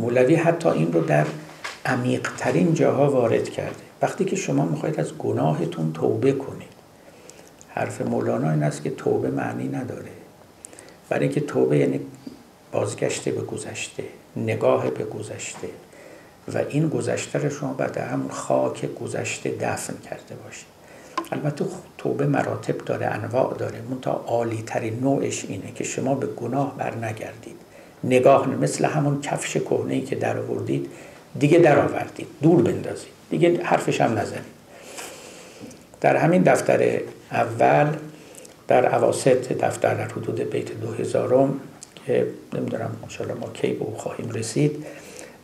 مولوی 0.00 0.34
حتی 0.34 0.68
این 0.68 0.92
رو 0.92 1.00
در 1.00 1.26
عمیقترین 1.86 2.74
جاها 2.74 3.10
وارد 3.10 3.48
کرده. 3.48 3.76
وقتی 4.02 4.24
که 4.24 4.36
شما 4.36 4.64
می‌خواید 4.64 5.00
از 5.00 5.18
گناهتون 5.18 5.92
توبه 5.92 6.32
کنید. 6.32 6.68
حرف 7.68 8.00
مولانا 8.00 8.50
این 8.50 8.62
است 8.62 8.82
که 8.82 8.90
توبه 8.90 9.30
معنی 9.30 9.68
نداره. 9.68 10.10
برای 11.08 11.24
اینکه 11.24 11.40
توبه 11.40 11.78
یعنی 11.78 12.00
بازگشته 12.72 13.30
به 13.30 13.40
گذشته 13.40 14.04
نگاه 14.36 14.90
به 14.90 15.04
گذشته. 15.04 15.68
و 16.54 16.58
این 16.68 16.88
گذشته 16.88 17.38
رو 17.38 17.50
شما 17.50 17.72
بعد 17.72 17.98
هم 17.98 18.28
خاک 18.28 18.94
گذشته 18.94 19.50
دفن 19.50 19.94
کرده 20.10 20.34
باشید. 20.44 20.66
البته 21.32 21.64
توبه 21.98 22.26
مراتب 22.26 22.78
داره 22.78 23.06
انواع 23.06 23.54
داره. 23.58 23.82
منتها 23.90 24.24
عالی 24.26 24.62
ترین 24.66 25.00
نوعش 25.00 25.44
اینه 25.44 25.72
که 25.72 25.84
شما 25.84 26.14
به 26.14 26.26
گناه 26.26 26.76
بر 26.76 26.94
نگردید 26.94 27.69
نگاه 28.04 28.48
مثل 28.48 28.84
همون 28.84 29.20
کفش 29.20 29.56
کهنه 29.56 30.00
که 30.00 30.16
در 30.16 30.38
آوردید 30.38 30.90
دیگه 31.38 31.58
در 31.58 31.78
آوردید. 31.78 32.26
دور 32.42 32.62
بندازید. 32.62 33.12
دیگه 33.30 33.62
حرفش 33.62 34.00
هم 34.00 34.18
نزنید. 34.18 34.60
در 36.00 36.16
همین 36.16 36.42
دفتر 36.42 37.00
اول 37.32 37.86
در 38.68 38.86
عواسط 38.86 39.52
دفتر 39.52 39.94
در 39.94 40.08
حدود 40.08 40.50
بیت 40.50 40.72
دو 40.72 40.92
هزارم 40.92 41.60
که 42.06 42.26
نمی‌دونم 42.52 42.90
انشاءالله 43.02 43.40
ما 43.40 43.48
کی 43.52 43.72
به 43.72 43.84
او 43.84 43.94
خواهیم 43.96 44.30
رسید 44.30 44.86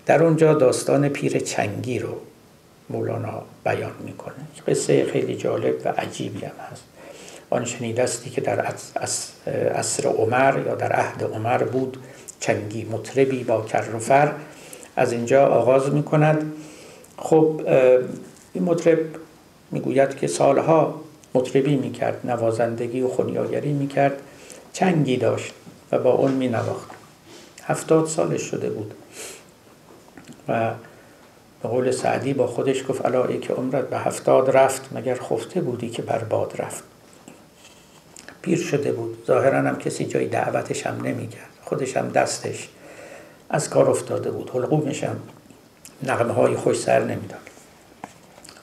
در 0.07 0.23
اونجا 0.23 0.55
داستان 0.55 1.09
پیر 1.09 1.39
چنگی 1.39 1.99
رو 1.99 2.17
مولانا 2.91 3.43
بیان 3.65 3.93
می‌کنه. 4.05 4.35
قصه 4.69 5.05
خیلی 5.05 5.37
جالب 5.37 5.75
و 5.85 5.89
عجیبی 5.89 6.45
هم 6.45 6.53
هست. 6.73 6.83
آن 7.51 7.65
شنیدستی 7.65 8.31
که 8.31 8.41
در 8.41 8.61
عصر 9.75 10.09
عمر 10.09 10.63
یا 10.67 10.75
در 10.75 10.93
عهد 10.93 11.25
عمر 11.25 11.59
بود. 11.59 11.97
چنگی 12.47 12.85
مطربی 12.85 13.45
با 13.45 13.63
کر 13.63 14.33
از 14.97 15.13
اینجا 15.13 15.47
آغاز 15.47 15.93
می‌کند. 15.93 16.53
خب 17.19 17.61
این 18.53 18.65
مطرب 18.65 18.99
می‌گوید 19.71 20.17
که 20.17 20.27
سالها 20.27 21.01
مطربی 21.35 21.77
می‌کرد 21.77 22.21
نوازندگی 22.25 23.01
و 23.01 23.09
خونیاگری 23.09 23.73
می‌کرد 23.73 24.23
چنگی 24.73 25.17
داشت 25.17 25.55
و 25.93 25.99
با 25.99 26.13
اون 26.13 26.33
مینواخت. 26.33 26.91
هفتاد 27.63 28.07
سالش 28.07 28.43
شده 28.43 28.71
بود 28.71 28.95
و 30.49 30.71
به 31.63 31.69
قول 31.69 31.91
سعدی 31.91 32.35
با 32.35 32.47
خودش 32.47 32.85
گفت 32.89 33.07
علایی 33.07 33.39
که 33.39 33.53
عمرت 33.53 33.91
به 33.91 33.99
هفتاد 33.99 34.57
رفت 34.57 34.89
مگر 34.93 35.15
خفته 35.15 35.61
بودی 35.61 35.91
که 35.91 36.03
بر 36.03 36.19
باد 36.19 36.55
رفت؟ 36.59 36.85
پیر 38.43 38.59
شده 38.59 38.93
بود. 38.93 39.25
ظاهرا 39.27 39.59
هم 39.59 39.79
کسی 39.79 40.05
جای 40.05 40.27
دعوتش 40.27 40.87
هم 40.87 41.03
نمی‌کرد. 41.03 41.56
خودش 41.67 41.97
هم 41.97 42.09
دستش 42.09 42.69
از 43.51 43.71
کار 43.71 43.91
افتاده 43.91 44.31
بود. 44.31 44.51
حلقومش 44.51 45.05
هم 45.05 45.17
نغمه 46.03 46.33
های 46.33 46.57
خوش 46.57 46.79
سر 46.81 47.05
نمی‌داد. 47.05 47.41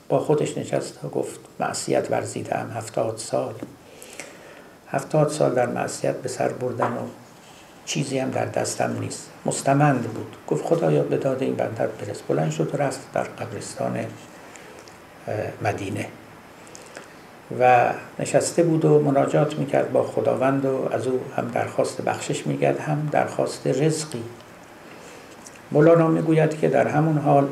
با 0.10 0.20
خودش 0.20 0.58
نشست 0.58 1.06
و 1.06 1.10
گفت 1.10 1.40
معصیت 1.60 2.12
ورزیده 2.12 2.56
هم 2.56 2.72
هفتاد 2.72 3.18
سال. 3.18 3.54
هفتاد 4.92 5.30
سال 5.30 5.54
در 5.54 5.66
معصیت 5.66 6.16
به 6.16 6.30
سر 6.30 6.50
بردن 6.50 6.92
و 6.92 7.08
چیزی 7.86 8.20
هم 8.20 8.32
در 8.32 8.46
دستم 8.46 9.00
نیست. 9.00 9.30
مستمند 9.46 10.04
بود. 10.04 10.36
گفت 10.48 10.66
خدایا 10.66 11.04
به 11.04 11.18
داد 11.18 11.44
این 11.44 11.56
بندر 11.56 11.88
برس. 11.88 12.22
بلند 12.22 12.52
شد 12.52 12.76
و 12.76 12.78
رفت 12.78 13.00
در 13.14 13.24
قبرستان 13.24 14.06
مدینه. 15.62 16.08
و 17.60 17.94
نشسته 18.20 18.64
بود 18.64 18.86
و 18.86 19.00
مناجات 19.00 19.60
می‌کرد 19.60 19.92
با 19.92 20.04
خداوند 20.04 20.66
و 20.66 20.88
از 20.92 21.08
او 21.08 21.22
هم 21.38 21.48
درخواست 21.48 22.02
بخشش 22.02 22.48
میگرد 22.48 22.80
هم 22.80 23.10
درخواست 23.12 23.68
رزقی. 23.68 24.24
مولانا 25.72 26.08
می‌گوید 26.08 26.60
که 26.60 26.68
در 26.68 26.88
همون 26.88 27.18
حال 27.18 27.48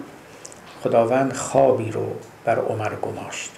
خداوند 0.83 1.33
خوابی 1.33 1.91
رو 1.91 2.05
بر 2.45 2.59
عمر 2.59 2.91
گماشت 3.01 3.51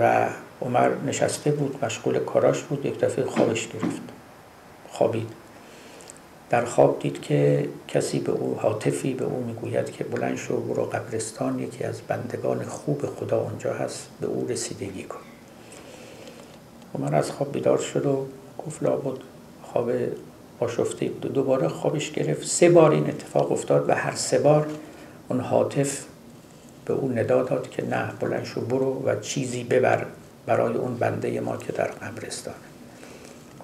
و 0.00 0.26
عمر 0.62 0.90
نشسته 1.06 1.50
بود 1.50 1.84
مشغول 1.84 2.18
کاراش 2.18 2.62
بود 2.62 2.86
یک 2.86 3.00
دفعه 3.00 3.24
خوابش 3.24 3.68
گرفت. 3.68 4.02
خوابید. 4.90 5.41
در 6.52 6.64
خواب 6.64 6.98
دید 6.98 7.22
که 7.22 7.68
کسی 7.88 8.18
به 8.18 8.32
او 8.32 8.58
حاطفی 8.60 9.14
به 9.14 9.24
او 9.24 9.44
می‌گوید 9.46 9.90
که 9.90 10.04
بلند 10.04 10.36
شو 10.36 10.60
برو 10.60 10.84
قبرستان 10.84 11.58
یکی 11.58 11.84
از 11.84 12.00
بندگان 12.08 12.64
خوب 12.64 13.06
خدا 13.06 13.40
اونجا 13.40 13.74
هست 13.74 14.08
به 14.20 14.26
او 14.26 14.46
رسیدگی 14.48 15.02
کن. 15.02 15.20
عمر 16.94 17.14
از 17.14 17.30
خواب 17.30 17.52
بیدار 17.52 17.78
شد 17.78 18.06
و 18.06 18.26
گفت 18.66 18.82
لابد 18.82 19.18
خواب 19.62 19.90
آشفته 20.60 21.08
بود. 21.08 21.32
دوباره 21.32 21.68
خوابش 21.68 22.10
گرفت. 22.10 22.46
سه 22.46 22.70
بار 22.70 22.90
این 22.90 23.06
اتفاق 23.06 23.52
افتاد 23.52 23.88
و 23.88 23.94
هر 23.94 24.14
سه 24.14 24.38
بار 24.38 24.66
اون 25.28 25.40
حاطف 25.40 26.04
به 26.84 26.94
او 26.94 27.12
ندا 27.12 27.42
داد 27.42 27.70
که 27.70 27.86
نه 27.86 28.12
بلند 28.20 28.44
شو 28.44 28.60
برو 28.60 29.02
و 29.04 29.20
چیزی 29.20 29.64
ببر 29.64 30.06
برای 30.46 30.74
اون 30.74 30.94
بنده 30.94 31.40
ما 31.40 31.56
که 31.56 31.72
در 31.72 31.88
قبرستانه. 31.88 32.56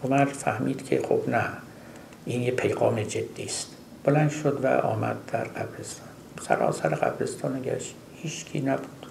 عمر 0.04 0.24
فهمید 0.24 0.86
که 0.86 1.02
خب 1.08 1.28
نه. 1.28 1.67
این 2.28 2.42
یه 2.42 2.50
پیغام 2.50 3.02
جدی 3.02 3.44
است. 3.44 3.66
بلند 4.04 4.30
شد 4.30 4.60
و 4.62 4.66
آمد 4.66 5.16
در 5.32 5.44
قبرستان. 5.44 6.08
سراسر 6.48 6.88
قبرستان 6.88 7.62
گشت 7.62 7.94
هیچکی 8.22 8.60
نبود. 8.60 9.06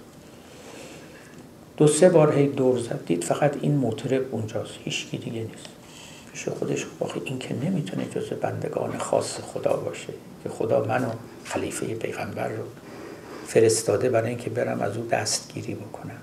دو 1.77 1.87
سه 1.87 2.09
بار 2.09 2.33
هی 2.33 2.47
دور 2.47 2.79
زد. 2.79 3.05
دید 3.05 3.23
فقط 3.23 3.55
این 3.61 3.77
مطرب 3.77 4.25
اونجاست. 4.31 4.73
هیچکی 4.83 5.17
دیگه 5.17 5.39
نیست. 5.39 5.67
پیش 6.31 6.47
خودش 6.47 6.85
آخه 6.99 7.21
این 7.25 7.39
که 7.39 7.55
نمی‌تونه 7.55 8.05
جز 8.05 8.29
بندگان 8.29 8.97
خاص 8.97 9.39
خدا 9.41 9.73
باشه 9.73 10.13
که 10.43 10.49
خدا 10.49 10.85
منو 10.85 11.09
خلیفه 11.43 11.93
پیغمبر 11.93 12.47
رو 12.47 12.63
فرستاده 13.47 14.09
برای 14.09 14.29
اینکه 14.29 14.49
برم 14.49 14.81
از 14.81 14.97
او 14.97 15.07
دستگیری 15.07 15.75
بکنم. 15.75 16.21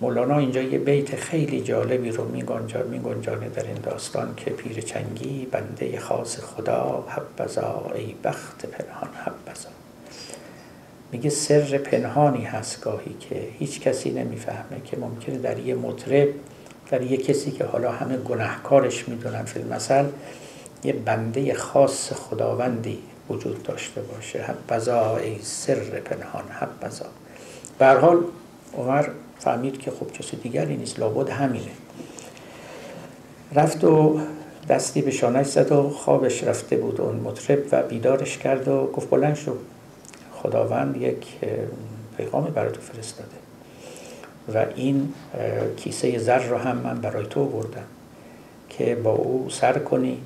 مولانا 0.00 0.38
اینجا 0.38 0.62
یه 0.62 0.78
بیت 0.78 1.16
خیلی 1.16 1.60
جالبی 1.60 2.10
رو 2.10 2.28
میگنجانه 2.88 3.48
در 3.48 3.62
این 3.62 3.78
داستان 3.82 4.34
که 4.36 4.50
پیر 4.50 4.80
چنگی 4.80 5.46
بنده 5.50 6.00
خاص 6.00 6.40
خدا 6.40 7.04
حبزا 7.08 7.92
ای 7.94 8.14
بخت 8.24 8.66
پنهان 8.66 9.08
حبزا 9.24 9.68
میگه 11.12 11.30
سر 11.30 11.78
پنهانی 11.78 12.44
هست 12.44 12.80
گاهی 12.80 13.14
که 13.20 13.48
هیچ 13.58 13.80
کسی 13.80 14.10
نمی‌فهمه 14.10 14.80
که 14.84 14.96
ممکنه 14.96 15.38
در 15.38 15.58
یه 15.58 15.74
مطرب 15.74 16.28
در 16.90 17.02
یه 17.02 17.16
کسی 17.16 17.50
که 17.50 17.64
حالا 17.64 17.92
همه 17.92 18.16
گناهکارش 18.16 19.08
می‌دونن 19.08 19.44
فی 19.44 19.60
المثل 19.60 20.04
یه 20.84 20.92
بنده 20.92 21.54
خاص 21.54 22.12
خداوندی 22.12 22.98
وجود 23.30 23.62
داشته 23.62 24.00
باشه. 24.00 24.42
حبزا 24.42 25.16
ای 25.16 25.38
سر 25.42 25.74
پنهان 25.74 26.44
حبزا 26.48 27.06
به 27.78 27.86
حال 27.86 28.24
عمر 28.76 29.08
فهمید 29.38 29.78
که 29.78 29.90
خب 29.90 30.12
کسی 30.12 30.36
دیگری 30.36 30.76
نیست 30.76 30.98
لابد 30.98 31.30
همینه. 31.30 31.70
رفت 33.54 33.84
و 33.84 34.20
دستی 34.68 35.02
به 35.02 35.10
شانش 35.10 35.46
زد 35.46 35.72
و 35.72 35.90
خوابش 35.90 36.44
رفته 36.44 36.76
بود 36.76 37.00
اون 37.00 37.16
مطرب 37.16 37.58
و 37.72 37.82
بیدارش 37.82 38.38
کرد 38.38 38.68
و 38.68 38.86
گفت 38.86 39.10
بلند 39.10 39.34
شو. 39.34 39.56
خداوند 40.32 40.96
یک 40.96 41.26
پیغامی 42.16 42.50
برای 42.50 42.72
تو 42.72 42.80
فرستاده 42.80 43.36
و 44.54 44.66
این 44.74 45.14
کیسه 45.76 46.18
زر 46.18 46.38
رو 46.38 46.56
هم 46.56 46.76
من 46.76 47.00
برای 47.00 47.26
تو 47.26 47.44
بردم 47.44 47.84
که 48.68 48.94
با 48.94 49.10
او 49.10 49.46
سر 49.50 49.78
کنی 49.78 50.20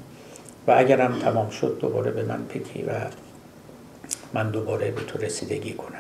و 0.67 0.75
اگرم 0.77 1.19
تمام 1.19 1.51
شد 1.51 1.79
دوباره 1.81 2.11
به 2.11 2.23
من 2.23 2.45
بگی 2.55 2.83
و 2.83 2.91
من 4.35 4.51
دوباره 4.51 4.91
به 4.91 5.01
تو 5.01 5.19
رسیدگی 5.19 5.73
کنم. 5.73 6.00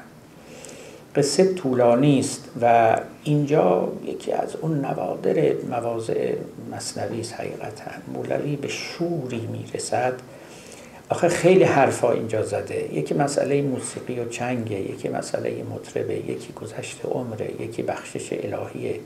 قصه 1.16 1.54
طولانی 1.54 2.20
است 2.20 2.44
و 2.62 2.96
اینجا 3.24 3.92
یکی 4.06 4.32
از 4.32 4.56
اون 4.56 4.84
نوادر 4.84 5.52
مواضع 5.70 6.34
مصنوی 6.72 7.20
است 7.20 7.34
حقیقتا. 7.34 7.90
مولوی 8.14 8.56
به 8.56 8.68
شوری 8.68 9.48
می‌رسد. 9.52 10.14
آخه 11.08 11.28
خیلی 11.28 11.64
حرفا 11.64 12.12
اینجا 12.12 12.42
زده. 12.42 12.94
یکی 12.94 13.14
مسئله 13.14 13.62
موسیقی 13.62 14.20
و 14.20 14.28
چنگه 14.28 14.80
یکی 14.80 15.08
مسئله 15.08 15.62
مطربه 15.74 16.14
یکی 16.14 16.52
گذشت 16.52 17.00
عمره 17.04 17.62
یکی 17.62 17.82
بخشش 17.82 18.32
الهیه. 18.32 19.00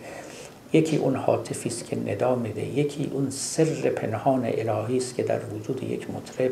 یکی 0.73 0.97
اون 0.97 1.17
حاطفی 1.17 1.69
است 1.69 1.85
که 1.85 1.97
ندا 1.97 2.35
میده 2.35 2.65
یکی 2.65 3.11
اون 3.13 3.31
سر 3.31 3.91
پنهان 3.91 4.45
الهی 4.45 4.97
است 4.97 5.15
که 5.15 5.23
در 5.23 5.41
وجود 5.55 5.83
یک 5.83 6.11
مطرب 6.11 6.51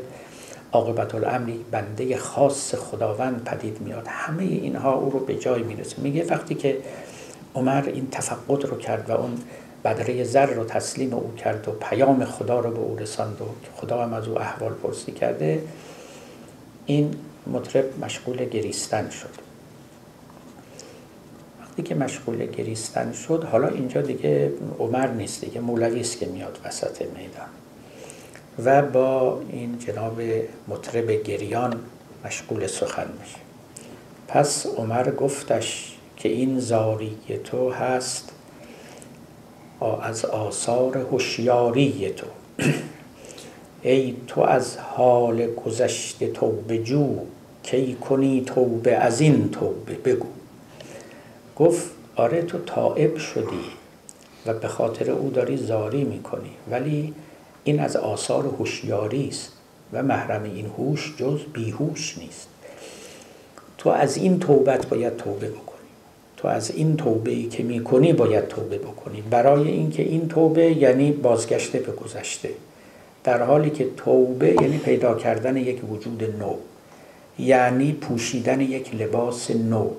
عاقبت 0.72 1.14
الامری 1.14 1.64
بنده 1.70 2.16
خاص 2.16 2.74
خداوند 2.74 3.44
پدید 3.44 3.80
میاد 3.80 4.06
همه 4.08 4.42
اینها 4.42 4.94
او 4.94 5.10
رو 5.10 5.18
به 5.18 5.34
جای 5.34 5.62
می‌رسه. 5.62 6.00
میگه 6.00 6.26
وقتی 6.26 6.54
که 6.54 6.78
عمر 7.54 7.82
این 7.86 8.08
تفقد 8.10 8.64
رو 8.64 8.76
کرد 8.76 9.10
و 9.10 9.12
اون 9.12 9.38
بدره 9.84 10.24
زر 10.24 10.46
رو 10.46 10.64
تسلیم 10.64 11.14
او 11.14 11.34
کرد 11.34 11.68
و 11.68 11.72
پیام 11.72 12.24
خدا 12.24 12.60
رو 12.60 12.70
به 12.70 12.78
او 12.78 12.96
رساند 12.96 13.40
و 13.40 13.44
خدا 13.76 14.02
هم 14.02 14.14
از 14.14 14.28
او 14.28 14.38
احوال 14.38 14.72
پرسی 14.72 15.12
کرده 15.12 15.62
این 16.86 17.14
مطرب 17.46 18.04
مشغول 18.04 18.44
گریستن 18.44 19.10
شد. 19.10 19.42
وقتی 21.60 21.82
که 21.82 21.94
مشغول 21.94 22.46
گریستن 22.46 23.12
شد 23.12 23.44
حالا 23.44 23.68
اینجا 23.68 24.00
دیگه 24.00 24.52
عمر 24.78 25.06
نیست 25.06 25.44
دیگه 25.44 25.60
مولوی 25.60 26.00
است 26.00 26.18
که 26.18 26.26
میاد 26.26 26.58
وسط 26.64 27.02
میدان. 27.02 27.61
و 28.64 28.82
با 28.82 29.40
این 29.50 29.78
جناب 29.78 30.22
مطرب 30.68 31.10
گریان 31.10 31.80
مشغول 32.24 32.66
سخن 32.66 33.06
میشه. 33.20 33.38
پس 34.28 34.66
عمر 34.66 35.10
گفتش 35.10 35.96
که 36.16 36.28
این 36.28 36.60
زاری 36.60 37.16
تو 37.44 37.70
هست 37.70 38.32
از 40.02 40.24
آثار 40.24 40.98
هوشیاری 40.98 42.10
تو. 42.10 42.26
ای 43.82 44.14
تو 44.26 44.40
از 44.40 44.76
حال 44.78 45.46
گذشته 45.54 46.30
توبه 46.30 46.78
جو 46.78 47.18
کی 47.62 47.94
کنی 47.94 48.42
توبه 48.46 48.96
از 48.96 49.20
این 49.20 49.50
توبه 49.50 49.94
بگو. 49.94 50.26
گفت 51.56 51.90
آره 52.16 52.42
تو 52.42 52.58
تائب 52.58 53.16
شدی 53.16 53.64
و 54.46 54.54
به 54.54 54.68
خاطر 54.68 55.10
او 55.10 55.30
داری 55.30 55.56
زاری 55.56 56.04
می‌کنی. 56.04 56.50
ولی 56.70 57.14
این 57.64 57.80
از 57.80 57.96
آثار 57.96 58.44
هوشیاری 58.44 59.28
است 59.28 59.52
و 59.92 60.02
محرم 60.02 60.42
این 60.42 60.66
هوش 60.66 61.14
جز 61.16 61.40
بیهوش 61.52 62.18
نیست. 62.18 62.48
تو 63.78 63.90
از 63.90 64.16
این 64.16 64.38
توبت 64.38 64.86
باید 64.86 65.16
توبه 65.16 65.48
بکنی. 65.48 65.72
تو 66.36 66.48
از 66.48 66.70
این 66.70 66.96
توبه 66.96 67.30
ای 67.30 67.48
که 67.48 67.62
می‌کنی 67.62 68.12
باید 68.12 68.48
توبه 68.48 68.78
بکنی. 68.78 69.20
برای 69.20 69.68
اینکه 69.68 70.02
این 70.02 70.28
توبه 70.28 70.72
یعنی 70.72 71.12
بازگشته 71.12 71.78
به 71.78 71.92
گذشته. 71.92 72.50
در 73.24 73.42
حالی 73.42 73.70
که 73.70 73.86
توبه 73.96 74.54
یعنی 74.60 74.78
پیدا 74.78 75.14
کردن 75.14 75.56
یک 75.56 75.90
وجود 75.90 76.36
نو. 76.38 76.54
یعنی 77.38 77.92
پوشیدن 77.92 78.60
یک 78.60 78.94
لباس 78.94 79.50
نو. 79.50 79.90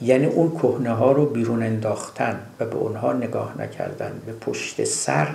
یعنی 0.00 0.26
اون 0.26 0.50
کهنه 0.50 0.90
ها 0.90 1.12
رو 1.12 1.26
بیرون 1.26 1.62
انداختن 1.62 2.40
و 2.60 2.66
به 2.66 2.76
اونها 2.76 3.12
نگاه 3.12 3.62
نکردن. 3.62 4.22
به 4.26 4.32
پشت 4.32 4.84
سر 4.84 5.28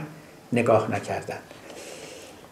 نگاه 0.53 0.91
نکردن. 0.91 1.37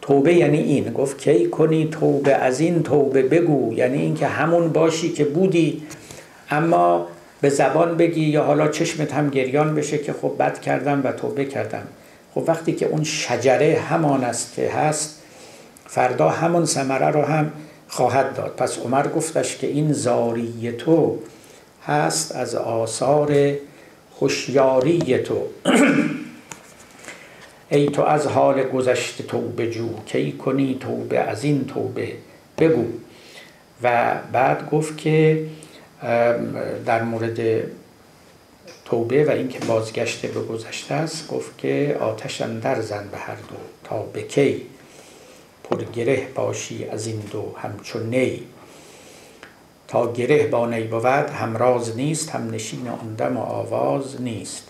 توبه 0.08 0.34
یعنی 0.34 0.58
این. 0.58 0.94
گفت 0.94 1.18
کی 1.18 1.48
کنی 1.48 1.90
توبه؟ 1.92 2.36
از 2.36 2.60
این 2.60 2.84
توبه 2.84 3.24
بگو. 3.24 3.74
یعنی 3.74 4.02
اینکه 4.02 4.28
همون 4.28 4.70
باشی 4.70 5.12
که 5.12 5.26
بودی. 5.26 5.84
اما 6.50 7.08
به 7.42 7.50
زبان 7.50 7.98
بگی 7.98 8.26
یا 8.26 8.44
حالا 8.44 8.68
چشمت 8.68 9.14
هم 9.14 9.30
گریان 9.30 9.76
بشه 9.76 9.98
که 9.98 10.14
خب 10.14 10.32
بد 10.40 10.62
کردم 10.62 11.02
و 11.04 11.12
توبه 11.12 11.46
کردم. 11.46 11.84
خب 12.36 12.44
وقتی 12.48 12.74
که 12.74 12.86
اون 12.86 13.04
شجره 13.04 13.80
همان 13.90 14.24
است 14.24 14.56
که 14.56 14.70
هست 14.70 15.22
فردا 15.88 16.30
همون 16.30 16.66
ثمره 16.66 17.08
رو 17.08 17.22
هم 17.22 17.52
خواهد 17.88 18.36
داد. 18.36 18.56
پس 18.58 18.80
عمر 18.80 19.08
گفتش 19.08 19.58
که 19.58 19.68
این 19.68 19.94
زاری 19.94 20.72
تو 20.72 21.18
هست 21.88 22.36
از 22.36 22.56
آثار 22.56 23.36
هوشیاری 24.22 25.18
تو. 25.18 25.42
ای 27.70 27.86
تو 27.86 28.02
از 28.02 28.28
حال 28.28 28.64
گذشته 28.64 29.24
توبه 29.24 29.70
جو 29.70 29.90
کی 30.06 30.32
کنی 30.32 30.78
توبه؟ 30.80 31.20
از 31.20 31.44
این 31.44 31.66
توبه 31.66 32.14
بگو. 32.58 32.86
و 33.84 34.16
بعد 34.32 34.70
گفت 34.70 34.98
که 34.98 35.46
در 36.86 37.04
مورد 37.04 37.68
توبه 38.86 39.26
و 39.26 39.30
اینکه 39.30 39.60
بازگشته 39.60 40.28
به 40.28 40.42
گذشته 40.42 40.94
است 40.94 41.28
گفت 41.28 41.58
که 41.58 41.98
آتش 42.00 42.42
در 42.42 42.82
زن 42.82 43.08
به 43.12 43.18
هر 43.18 43.36
دو 43.36 43.56
تا 43.84 44.02
به 44.04 44.22
کی. 44.22 44.62
گره 45.94 46.28
باشی 46.36 46.86
از 46.86 47.08
این 47.08 47.20
دو 47.20 47.56
همچون 47.58 48.10
نی. 48.10 48.44
تا 49.88 50.14
گره 50.14 50.48
با 50.48 50.68
نی 50.70 50.84
بود 50.84 51.06
همراز 51.06 51.98
نیست 51.98 52.30
هم 52.30 52.50
نشین 52.52 52.88
آن 52.88 53.36
و 53.36 53.40
آواز 53.40 54.22
نیست. 54.22 54.68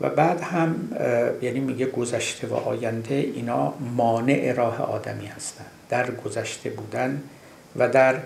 و 0.00 0.08
بعد 0.08 0.40
هم 0.40 0.88
یعنی 1.42 1.60
میگه 1.60 1.86
گذشته 1.86 2.46
و 2.46 2.54
آینده 2.54 3.14
اینا 3.14 3.74
مانع 3.96 4.52
راه 4.52 4.80
آدمی 4.82 5.26
هستند 5.26 5.70
در 5.88 6.10
گذشته 6.10 6.70
بودن 6.70 7.22
و 7.76 7.88
در 7.88 8.16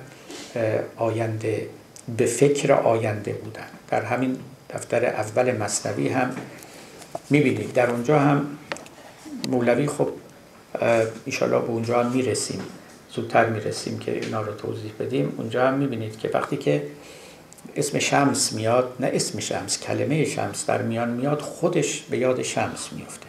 آینده 0.97 1.69
به 2.17 2.27
فکر 2.27 2.73
آینده 2.73 3.33
بودن. 3.33 3.67
در 3.89 4.05
همین 4.05 4.37
دفتر 4.71 5.07
اول 5.07 5.57
مصنوی 5.57 6.09
هم 6.09 6.37
می‌بینید. 7.31 7.73
در 7.73 7.91
اونجا 7.91 8.19
هم 8.19 8.47
مولوی 9.49 9.87
خب 9.87 10.09
ایشالا 11.25 11.59
به 11.59 11.69
اونجا 11.69 12.03
هم 12.03 12.13
می‌رسیم. 12.13 12.61
زودتر 13.11 13.47
می‌رسیم 13.47 13.99
که 13.99 14.13
اینا 14.13 14.41
رو 14.41 14.53
توضیح 14.53 14.93
بدیم. 15.01 15.35
اونجا 15.37 15.67
هم 15.67 15.75
می‌بینید 15.75 16.19
که 16.19 16.31
وقتی 16.35 16.57
که 16.57 16.83
اسم 17.77 17.99
شمس 17.99 18.53
میاد 18.53 18.97
نه 19.01 19.11
اسم 19.13 19.41
شمس 19.41 19.81
کلمه 19.81 20.25
شمس 20.25 20.67
در 20.67 20.83
میان 20.83 21.09
میاد 21.09 21.41
خودش 21.41 22.03
به 22.03 22.19
یاد 22.19 22.43
شمس 22.43 22.93
میفته. 22.93 23.27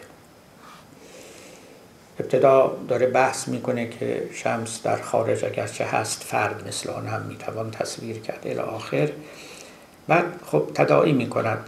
ابتدا 2.20 2.76
داره 2.88 3.06
بحث 3.06 3.48
می‌کنه 3.48 3.88
که 3.88 4.30
شمس 4.34 4.82
در 4.82 5.02
خارج 5.02 5.44
اگرچه 5.44 5.84
هست 5.84 6.22
فرد 6.22 6.68
مثل 6.68 6.90
آن 6.90 7.06
هم 7.06 7.22
می‌توان 7.22 7.70
تصویر 7.70 8.18
کرد 8.18 8.40
الی 8.44 8.58
آخر. 8.58 9.12
بعد 10.08 10.24
خب 10.46 10.70
تداعی 10.74 11.12
می‌کند 11.12 11.64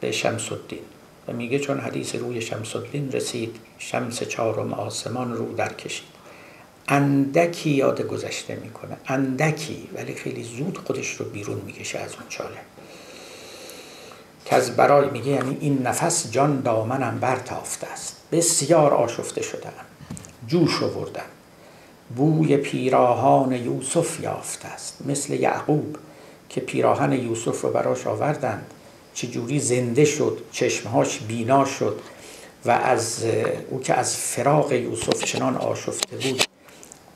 به 0.00 0.12
شمس 0.12 0.52
الدین 0.52 0.78
و 1.28 1.32
میگه 1.32 1.58
چون 1.58 1.80
حدیث 1.80 2.14
روی 2.14 2.40
شمس 2.40 2.76
الدین 2.76 3.12
رسید 3.12 3.56
شمس 3.78 4.22
چهارم 4.22 4.72
آسمان 4.72 5.34
رو 5.34 5.54
در 5.54 5.72
کشید. 5.72 6.11
اندکی 6.88 7.70
یاد 7.70 8.02
گذشته 8.02 8.54
می‌کنه. 8.54 8.96
اندکی 9.06 9.88
ولی 9.94 10.14
خیلی 10.14 10.42
زود 10.42 10.78
خودش 10.86 11.14
رو 11.14 11.24
بیرون 11.24 11.62
می‌کشه 11.66 11.98
از 11.98 12.14
اون 12.14 12.28
چاله 12.28 12.58
که 14.44 14.56
از 14.56 14.76
برای 14.76 15.10
میگه 15.10 15.30
یعنی 15.30 15.56
این 15.60 15.82
نفس 15.82 16.30
جان 16.30 16.60
دامنم 16.60 17.18
برتافته 17.20 17.86
است. 17.86 18.16
بسیار 18.32 18.94
آشفته 18.94 19.42
شدم 19.42 19.72
جوش 20.46 20.82
آوردم. 20.82 21.22
بوی 22.16 22.56
پیراهان 22.56 23.52
یوسف 23.52 24.20
یافته 24.20 24.68
است. 24.68 24.96
مثل 25.06 25.32
یعقوب 25.32 25.96
که 26.48 26.60
پیراهن 26.60 27.12
یوسف 27.12 27.60
رو 27.60 27.70
براش 27.70 28.06
آوردند. 28.06 28.66
چجوری 29.14 29.60
زنده 29.60 30.04
شد 30.04 30.38
چشمهاش 30.52 31.18
بینا 31.18 31.64
شد 31.64 32.00
و 32.64 32.70
از 32.70 33.24
او 33.70 33.80
که 33.80 33.94
از 33.94 34.16
فراق 34.16 34.72
یوسف 34.72 35.24
چنان 35.24 35.56
آشفته 35.56 36.16
بود 36.16 36.42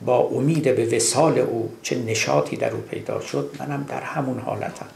با 0.05 0.19
امید 0.19 0.77
به 0.77 0.97
وسال 0.97 1.39
او 1.39 1.73
چه 1.83 1.99
نشاطی 1.99 2.57
در 2.57 2.71
او 2.71 2.81
پیدا 2.81 3.21
شد 3.21 3.51
منم 3.59 3.87
در 3.89 4.01
همون 4.01 4.39
حالتم. 4.39 4.87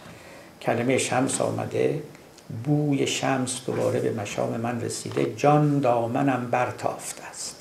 کلمه 0.63 0.99
شمس 0.99 1.41
آمده 1.41 2.03
بوی 2.65 3.07
شمس 3.07 3.61
دوباره 3.67 4.01
به 4.01 4.11
مشام 4.23 4.61
من 4.61 4.81
رسیده 4.81 5.35
جان 5.37 5.81
دامنم 5.81 6.49
برتافته 6.51 7.23
است. 7.23 7.57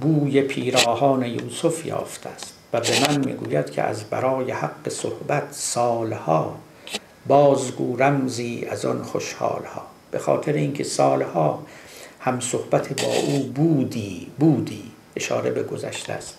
بوی 0.00 0.42
پیراهان 0.42 1.22
یوسف 1.22 1.86
یافته 1.86 2.28
است. 2.28 2.54
و 2.72 2.80
به 2.80 3.00
من 3.00 3.24
می‌گوید 3.24 3.70
که 3.70 3.82
از 3.82 4.04
برای 4.04 4.50
حق 4.50 4.88
صحبت 4.88 5.42
سالها 5.50 6.56
بازگو 7.26 7.96
رمزی 7.96 8.66
از 8.70 8.84
آن 8.84 9.02
خوشحالها. 9.02 9.82
به 10.10 10.18
خاطر 10.18 10.52
اینکه 10.52 10.84
سالها 10.84 11.62
هم 12.20 12.40
صحبت 12.40 13.02
با 13.02 13.12
او 13.12 13.38
بودی 13.38 14.26
بودی. 14.38 14.89
اشاره 15.16 15.50
به 15.50 15.62
گذشته 15.62 16.12
است. 16.12 16.38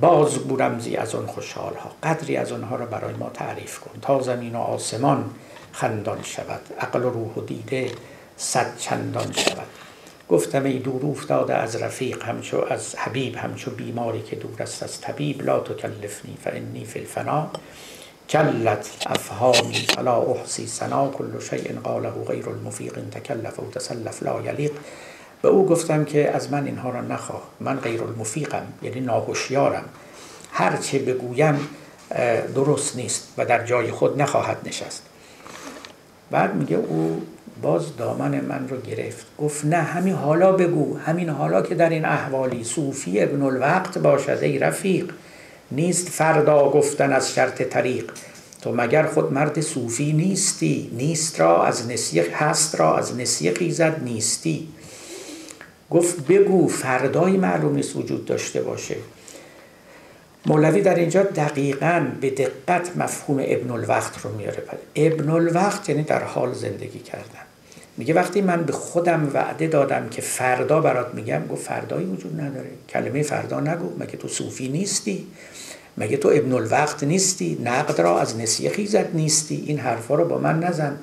بازگو 0.00 0.56
رمزی 0.56 0.96
از 0.96 1.14
آن 1.14 1.26
خوشحالها 1.26 1.90
قدری 2.02 2.36
از 2.36 2.52
آنها 2.52 2.76
را 2.76 2.86
برای 2.86 3.14
ما 3.14 3.30
تعریف 3.30 3.78
کن. 3.78 4.00
تا 4.02 4.22
زمین 4.22 4.54
و 4.54 4.58
آسمان 4.58 5.30
خندان 5.72 6.22
شود 6.22 6.60
عقل 6.80 7.04
و 7.04 7.10
روح 7.10 7.34
و 7.34 7.40
دیده 7.40 7.92
صد 8.36 8.76
چندان 8.78 9.32
شود. 9.32 9.66
گفتم 10.28 10.64
ای 10.64 10.78
دور 10.78 11.06
افتاده 11.06 11.54
از 11.54 11.76
رفیق 11.76 12.22
همچو 12.22 12.64
از 12.70 12.96
حبیب 12.96 13.36
همچو 13.36 13.70
بیماری 13.70 14.22
که 14.22 14.36
دور 14.36 14.62
است 14.62 14.82
از 14.82 15.00
طبیب 15.00 15.42
لا 15.42 15.60
تکلفنی 15.60 16.36
فانی 16.44 16.84
فی 16.84 16.98
الفنا. 16.98 17.50
کلت 18.28 18.90
افهامی 19.06 19.86
فلا 19.96 20.22
احسی 20.22 20.66
سنا 20.66 21.08
کل 21.08 21.40
شیء 21.50 21.80
قاله 21.84 22.10
غیر 22.10 22.48
المفیق 22.48 22.98
تکلف 23.10 23.58
و 23.58 23.70
تسلف 23.70 24.22
لا 24.22 24.40
یلیق. 24.40 24.72
به 25.42 25.48
او 25.48 25.66
گفتم 25.66 26.04
که 26.04 26.30
از 26.30 26.52
من 26.52 26.66
اینها 26.66 26.90
را 26.90 27.00
نخواه. 27.00 27.42
من 27.60 27.76
غیر 27.76 28.02
المفیقم 28.02 28.66
یعنی 28.82 29.00
ناهوشیارم. 29.00 29.84
هر 30.52 30.76
چه 30.76 30.98
بگویم 30.98 31.68
درست 32.54 32.96
نیست 32.96 33.28
و 33.38 33.44
در 33.44 33.66
جای 33.66 33.90
خود 33.90 34.22
نخواهد 34.22 34.56
نشست. 34.64 35.02
بعد 36.30 36.54
میگه 36.54 36.76
او 36.76 37.22
باز 37.62 37.96
دامن 37.96 38.40
من 38.40 38.68
رو 38.68 38.80
گرفت. 38.80 39.26
گفت 39.38 39.64
نه 39.64 39.76
همین 39.76 40.14
حالا 40.14 40.52
بگو. 40.52 40.98
همین 40.98 41.28
حالا 41.28 41.62
که 41.62 41.74
در 41.74 41.88
این 41.88 42.04
احوالی 42.04 42.64
صوفی 42.64 43.20
ابن 43.20 43.42
الوقت 43.42 43.98
باشد 43.98 44.38
ای 44.42 44.58
رفیق 44.58 45.12
نیست 45.70 46.08
فردا 46.08 46.70
گفتن 46.70 47.12
از 47.12 47.34
شرط 47.34 47.62
طریق. 47.62 48.10
تو 48.62 48.72
مگر 48.74 49.06
خود 49.06 49.32
مرد 49.32 49.60
صوفی 49.60 50.12
نیستی؟ 50.12 50.90
نیست 50.92 51.40
را 51.40 51.64
از 51.64 51.88
نسیه 51.88 52.36
هست 52.36 52.80
را 52.80 52.98
از 52.98 53.16
نسیه 53.16 53.54
خیزد 53.54 54.02
نیستی. 54.04 54.68
گفت 55.90 56.26
بگو 56.26 56.68
فردایی 56.68 57.36
معلوم 57.36 57.74
نیست 57.74 57.96
وجود 57.96 58.24
داشته 58.24 58.62
باشه. 58.62 58.96
مولوی 60.46 60.82
در 60.82 60.94
اینجا 60.94 61.22
دقیقا 61.22 62.06
به 62.20 62.30
دقت 62.30 62.96
مفهوم 62.96 63.38
ابن 63.46 63.70
الوقت 63.70 64.20
رو 64.24 64.36
میاره. 64.36 64.62
ابن 64.96 65.30
الوقت 65.30 65.88
یعنی 65.88 66.02
در 66.02 66.22
حال 66.22 66.52
زندگی 66.52 66.98
کردن. 66.98 67.44
میگه 67.96 68.14
وقتی 68.14 68.40
من 68.40 68.62
به 68.62 68.72
خودم 68.72 69.30
وعده 69.34 69.66
دادم 69.66 70.08
که 70.08 70.22
فردا 70.22 70.80
برات 70.80 71.14
میگم 71.14 71.46
گفت 71.46 71.66
فردایی 71.66 72.06
وجود 72.06 72.40
نداره. 72.40 72.68
کلمه 72.88 73.22
فردا 73.22 73.60
نگو. 73.60 73.90
مگه 73.98 74.16
تو 74.16 74.28
صوفی 74.28 74.68
نیستی؟ 74.68 75.26
مگه 75.98 76.16
تو 76.16 76.28
ابن 76.28 76.52
الوقت 76.52 77.04
نیستی؟ 77.04 77.58
نقد 77.64 78.00
را 78.00 78.20
از 78.20 78.38
نسیه 78.38 78.70
خیزت 78.70 79.14
نیستی؟ 79.14 79.64
این 79.66 79.78
حرفا 79.78 80.14
رو 80.14 80.24
با 80.24 80.38
من 80.38 80.60
نزن. 80.60 80.96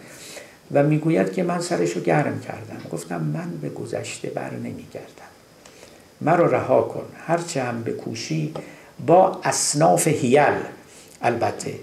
و 0.72 0.84
می‌گوید 0.84 1.34
که 1.34 1.44
من 1.44 1.62
سرشو 1.62 2.00
گرم 2.00 2.40
کردم. 2.40 2.90
گفتم 2.92 3.22
من 3.22 3.58
به 3.62 3.70
گذشته 3.70 4.30
بر 4.30 4.54
نمیگردم. 4.54 5.32
مرا 6.22 6.46
رها 6.46 6.82
کن. 6.82 7.06
هرچه 7.26 7.64
هم 7.64 7.84
بکوشی 7.84 8.54
با 9.06 9.40
اصناف 9.44 10.08
هیل 10.08 10.54
البته 11.22 11.74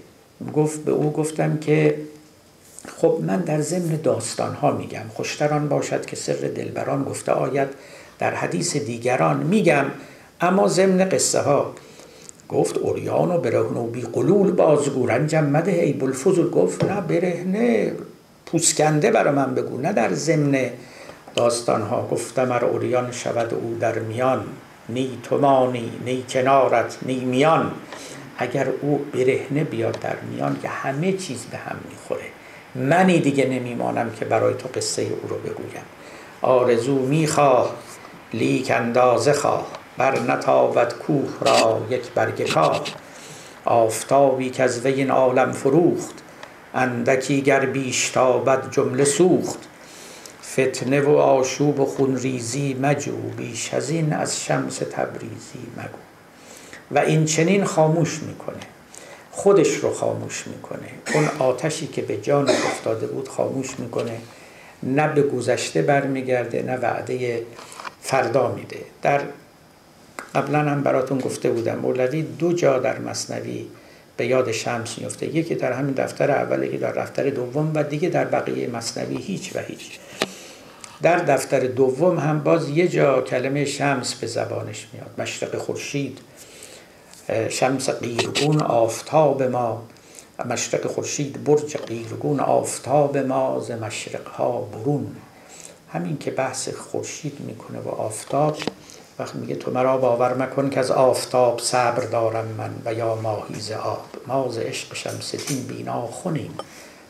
گفت 0.53 0.79
به 0.79 0.91
او 0.91 1.11
گفتم 1.11 1.57
که 1.57 1.97
خب 2.97 3.19
من 3.21 3.41
در 3.41 3.61
ضمن 3.61 3.99
داستان 4.03 4.53
ها 4.53 4.71
میگم. 4.71 5.05
خوشتران 5.13 5.69
باشد 5.69 6.05
که 6.05 6.15
سر 6.15 6.33
دلبران 6.33 7.03
گفته 7.03 7.31
آید. 7.31 7.67
در 8.19 8.35
حدیث 8.35 8.77
دیگران 8.77 9.43
میگم. 9.43 9.85
اما 10.41 10.67
ضمن 10.67 11.09
قصه 11.09 11.39
ها 11.39 11.73
گفت 12.49 12.77
اوریان 12.77 13.31
و 13.31 13.37
برهن 13.37 13.77
و 13.77 13.87
بی 13.87 14.01
قلول 14.01 14.51
بازگورن 14.51 15.27
جمده 15.27 15.71
ای 15.71 15.93
بلفزل 15.93 16.49
گفت 16.49 16.83
نه 16.83 17.01
برهنه. 17.01 17.91
پوسکنده 18.45 19.11
برا 19.11 19.31
من 19.31 19.55
بگو. 19.55 19.77
نه 19.77 19.93
در 19.93 20.13
ضمن 20.13 20.69
داستان 21.35 21.81
ها 21.81 22.07
گفتم 22.11 22.51
ار 22.51 22.65
اوریان 22.65 23.11
شود 23.11 23.53
او 23.53 23.77
در 23.79 23.99
میان. 23.99 24.45
نی 24.89 25.19
تومانی 25.23 25.91
نی 26.05 26.25
کنارت 26.29 26.97
نی 27.01 27.25
میان. 27.25 27.71
اگر 28.37 28.67
او 28.81 29.05
برهنه 29.13 29.63
بیاد 29.63 29.99
در 29.99 30.15
میان 30.31 30.59
که 30.61 30.67
همه 30.67 31.13
چیز 31.13 31.45
به 31.51 31.57
هم 31.57 31.75
می‌خوره. 31.89 32.25
منی 32.75 33.19
دیگه 33.19 33.45
نمیمانم 33.45 34.11
که 34.19 34.25
برای 34.25 34.53
تو 34.53 34.69
قصه 34.75 35.01
او 35.01 35.29
رو 35.29 35.35
بگویم. 35.35 35.83
آرزو 36.41 36.95
می‌خواه 36.95 37.75
لیک 38.33 38.71
اندازه 38.71 39.33
خواه. 39.33 39.67
بر 39.97 40.19
نتابت 40.19 40.93
کوه 40.93 41.29
را 41.41 41.81
یک 41.89 42.11
برگ 42.15 42.49
کاه. 42.49 42.83
آفتابی 43.65 44.49
که 44.49 44.63
از 44.63 44.85
وی 44.85 44.93
این 44.93 45.11
عالم 45.11 45.51
فروخت. 45.51 46.15
اندکی 46.75 47.41
گر 47.41 47.65
بیش 47.65 48.09
تابد 48.09 48.71
جمله 48.71 49.03
سوخت. 49.03 49.59
فتنه 50.53 51.01
و 51.01 51.09
آشوب 51.09 51.79
و 51.79 51.85
خونریزی 51.85 52.73
مجو 52.81 53.17
بیش 53.37 53.73
از 53.73 53.89
این 53.89 54.13
از 54.13 54.43
شمس 54.43 54.77
تبریزی 54.77 55.59
مگو. 55.77 55.97
و 56.91 56.99
این 56.99 57.25
چنین 57.25 57.63
خاموش 57.63 58.19
می‌کنه. 58.23 58.57
خودش 59.31 59.75
رو 59.75 59.93
خاموش 59.93 60.47
می‌کنه. 60.47 60.89
اون 61.13 61.29
آتشی 61.39 61.87
که 61.87 62.01
به 62.01 62.17
جان 62.17 62.49
افتاده 62.49 63.07
بود 63.07 63.27
خاموش 63.29 63.79
می‌کنه. 63.79 64.17
نه 64.83 65.07
به 65.07 65.21
گذشته 65.21 65.81
برمیگرده 65.81 66.61
نه 66.61 66.77
وعده 66.77 67.41
فردا 68.01 68.51
میده. 68.51 68.79
در 69.01 69.21
قبلا 70.35 70.59
هم 70.59 70.81
براتون 70.81 71.17
گفته 71.17 71.49
بودم 71.49 71.75
مولوی 71.75 72.21
دو 72.21 72.53
جا 72.53 72.79
در 72.79 72.99
مصنوی 72.99 73.65
به 74.17 74.25
یاد 74.25 74.51
شمس 74.51 74.99
میفته 74.99 75.35
یکی 75.35 75.55
در 75.55 75.71
همین 75.73 75.93
دفتر 75.93 76.31
اول 76.31 76.63
یکی 76.63 76.77
در 76.77 76.91
دفتر 76.91 77.29
دوم 77.29 77.71
و 77.75 77.83
دیگه 77.83 78.09
در 78.09 78.25
بقیه 78.25 78.67
مصنوی 78.67 79.17
هیچ 79.17 79.55
و 79.55 79.59
هیچ. 79.59 79.99
در 81.01 81.17
دفتر 81.17 81.59
دوم 81.59 82.19
هم 82.19 82.43
باز 82.43 82.69
یه 82.69 82.87
جا 82.87 83.21
کلمه 83.21 83.65
شمس 83.65 84.15
به 84.15 84.27
زبانش 84.27 84.87
میاد. 84.93 85.09
مشرق 85.17 85.57
خورشید. 85.57 86.17
شمس 87.49 87.89
قیرگون 87.89 88.61
آفتاب 88.61 89.43
ما. 89.43 89.83
مشرق 90.45 90.87
خورشید 90.87 91.43
برج 91.43 91.77
قیرگون 91.77 92.39
آفتاب 92.39 93.17
ما 93.17 93.59
ز 93.59 93.71
مشرق 93.71 94.27
ها 94.27 94.61
برون. 94.61 95.15
همین 95.93 96.17
که 96.17 96.31
بحث 96.31 96.69
خورشید 96.69 97.37
می‌کنه 97.39 97.79
و 97.79 97.89
آفتاب 97.89 98.57
وقتی 99.19 99.37
میگه 99.37 99.55
تو 99.55 99.71
مرا 99.71 99.97
باور 99.97 100.33
مکن 100.33 100.69
که 100.69 100.79
از 100.79 100.91
آفتاب 100.91 101.59
صبر 101.59 102.03
دارم 102.03 102.45
من 102.57 102.71
و 102.85 102.93
یا 102.93 103.15
ماهی 103.15 103.59
ز 103.59 103.71
آب. 103.71 104.05
ما 104.27 104.45
عشق 104.45 104.95
شمس 104.95 105.35
دین 105.35 105.63
بینا 105.63 106.01
خونیم 106.01 106.51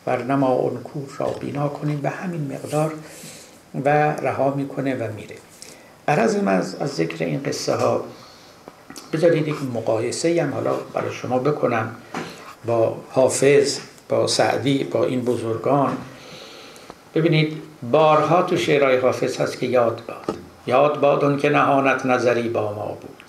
ورنما 0.07 0.47
اون 0.47 0.77
کور 0.83 1.09
را 1.17 1.27
بینا 1.27 1.67
کنیم 1.67 2.01
به 2.01 2.09
همین 2.09 2.51
مقدار 2.53 2.93
و 3.85 3.89
رها 4.11 4.53
می‌کنه 4.53 4.95
و 4.95 5.11
میره. 5.13 5.35
عرض 6.07 6.35
از, 6.35 6.75
از 6.75 6.95
ذکر 6.95 7.25
این 7.25 7.43
قصه 7.43 7.75
ها 7.75 8.03
بذارید 9.13 9.47
یک 9.47 9.55
مقایسه 9.73 10.43
هم 10.43 10.53
حالا 10.53 10.73
برای 10.93 11.13
شما 11.13 11.39
بکنم 11.39 11.95
با 12.65 12.97
حافظ 13.09 13.79
با 14.09 14.27
سعدی 14.27 14.83
با 14.83 15.05
این 15.05 15.21
بزرگان. 15.21 15.97
ببینید 17.15 17.61
بارها 17.91 18.41
تو 18.41 18.57
شعرهای 18.57 18.97
حافظ 18.97 19.37
هست 19.37 19.59
که 19.59 19.65
یاد 19.65 20.01
باد 20.07 20.37
یاد 20.67 20.99
باد 20.99 21.23
اون 21.23 21.37
که 21.37 21.49
نهانت 21.49 22.05
نظری 22.05 22.49
با 22.49 22.73
ما 22.73 22.97
بود. 23.01 23.23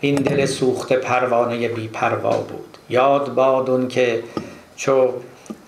این 0.00 0.14
دل 0.14 0.46
سوخت 0.46 0.92
پروانه 0.92 1.68
بی 1.68 1.88
پروا 1.88 2.36
بود. 2.36 2.78
یاد 2.90 3.34
باد 3.34 3.70
اون 3.70 3.88
که 3.88 4.22
چو 4.76 5.12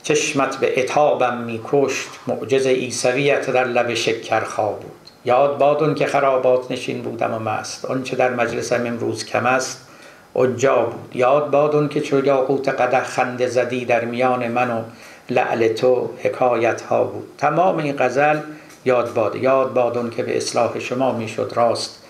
چشمت 0.02 0.56
به 0.56 0.82
اتابم 0.82 1.38
میکشت 1.38 2.08
معجز 2.26 2.66
ایسویت 2.66 3.50
در 3.50 3.64
لب 3.64 3.94
شکرخا 3.94 4.68
بود. 4.68 4.92
یاد 5.24 5.58
باد 5.58 5.96
که 5.96 6.06
خرابات 6.06 6.70
نشین 6.70 7.02
بودم 7.02 7.34
و 7.34 7.38
مست 7.38 7.84
آنچه 7.84 8.16
در 8.16 8.34
مجلسم 8.34 8.86
امروز 8.86 9.24
کم 9.24 9.46
است 9.46 9.88
اجا 10.36 10.76
بود. 10.76 11.16
یاد 11.16 11.50
باد 11.50 11.90
که 11.90 12.00
چو 12.00 12.24
یاقوت 12.24 12.68
قدح 12.68 13.04
خنده 13.04 13.46
زدی 13.46 13.84
در 13.84 14.04
میان 14.04 14.48
من 14.48 14.70
و 14.70 14.82
لعل 15.30 15.68
تو 15.68 16.10
حکایت 16.18 16.80
ها 16.80 17.04
بود. 17.04 17.28
تمام 17.38 17.76
این 17.76 17.96
غزل 17.98 18.38
یاد 18.86 19.14
باد 19.14 19.36
یاد 19.36 19.72
باد 19.72 20.14
که 20.14 20.22
به 20.22 20.36
اصلاح 20.36 20.78
شما 20.78 21.12
می‌شد 21.12 21.52
راست. 21.54 22.02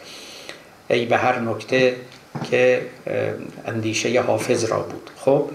ای 0.91 1.07
به 1.07 1.17
هر 1.17 1.39
نکته 1.39 1.97
که 2.51 2.87
اندیشه 3.67 4.21
حافظ 4.21 4.65
را 4.65 4.79
بود. 4.79 5.11
خب؟ 5.17 5.51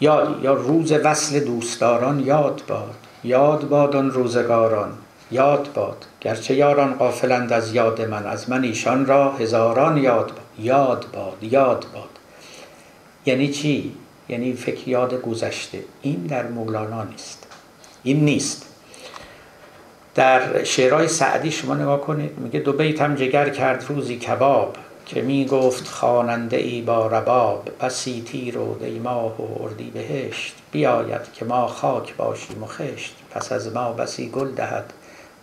یاد 0.00 0.40
یا 0.42 0.54
روز 0.54 0.92
وصل 0.92 1.40
دوستداران 1.40 2.20
یاد 2.20 2.62
باد 2.68 2.94
یاد 3.24 3.68
باد 3.68 3.96
آن 3.96 4.10
روزگاران 4.10 4.92
یاد 5.30 5.72
باد. 5.74 6.04
گرچه 6.20 6.54
یاران 6.54 6.94
قافلند 6.94 7.52
از 7.52 7.74
یاد 7.74 8.00
من 8.00 8.26
از 8.26 8.50
من 8.50 8.64
ایشان 8.64 9.06
را 9.06 9.32
هزاران 9.32 9.96
یاد 9.96 10.26
باد 10.26 10.40
یاد 10.58 11.06
باد 11.12 11.42
یاد 11.42 11.86
باد. 11.94 12.08
یعنی 13.26 13.48
چی؟ 13.48 13.94
یعنی 14.28 14.52
فکر 14.52 14.88
یاد 14.88 15.22
گذشته. 15.22 15.84
این 16.02 16.26
در 16.26 16.46
مولانا 16.46 17.02
نیست. 17.02 17.46
این 18.02 18.24
نیست. 18.24 18.65
در 20.16 20.64
شعرهای 20.64 21.08
سعدی 21.08 21.50
شما 21.50 21.74
نگاه 21.74 22.00
کنید 22.00 22.38
میگه 22.38 22.60
دو 22.60 22.72
بیتم 22.72 23.14
جگر 23.14 23.48
کرد 23.48 23.84
روزی 23.88 24.16
کباب 24.16 24.76
که 25.06 25.22
می 25.22 25.46
گفت 25.46 25.88
خواننده 25.88 26.56
ای 26.56 26.82
با 26.82 27.06
رباب 27.06 27.68
بسی 27.80 28.22
تیر 28.26 28.58
و 28.58 28.78
دیماه 28.78 29.42
و 29.42 29.62
اردی 29.62 29.90
بهشت 29.90 30.54
بیاید 30.72 31.32
که 31.34 31.44
ما 31.44 31.66
خاک 31.66 32.16
باشیم 32.16 32.62
و 32.62 32.66
خشت 32.66 33.14
پس 33.30 33.52
از 33.52 33.74
ما 33.74 33.92
بسی 33.92 34.28
گل 34.28 34.50
دهد. 34.50 34.92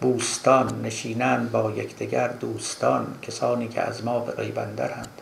بوستان 0.01 0.81
نشینند 0.83 1.51
با 1.51 1.71
یکدیگر 1.71 2.27
دوستان 2.27 3.07
کسانی 3.21 3.67
که 3.67 3.81
از 3.81 4.05
ما 4.05 4.19
به 4.19 4.31
غیبندرند 4.31 5.21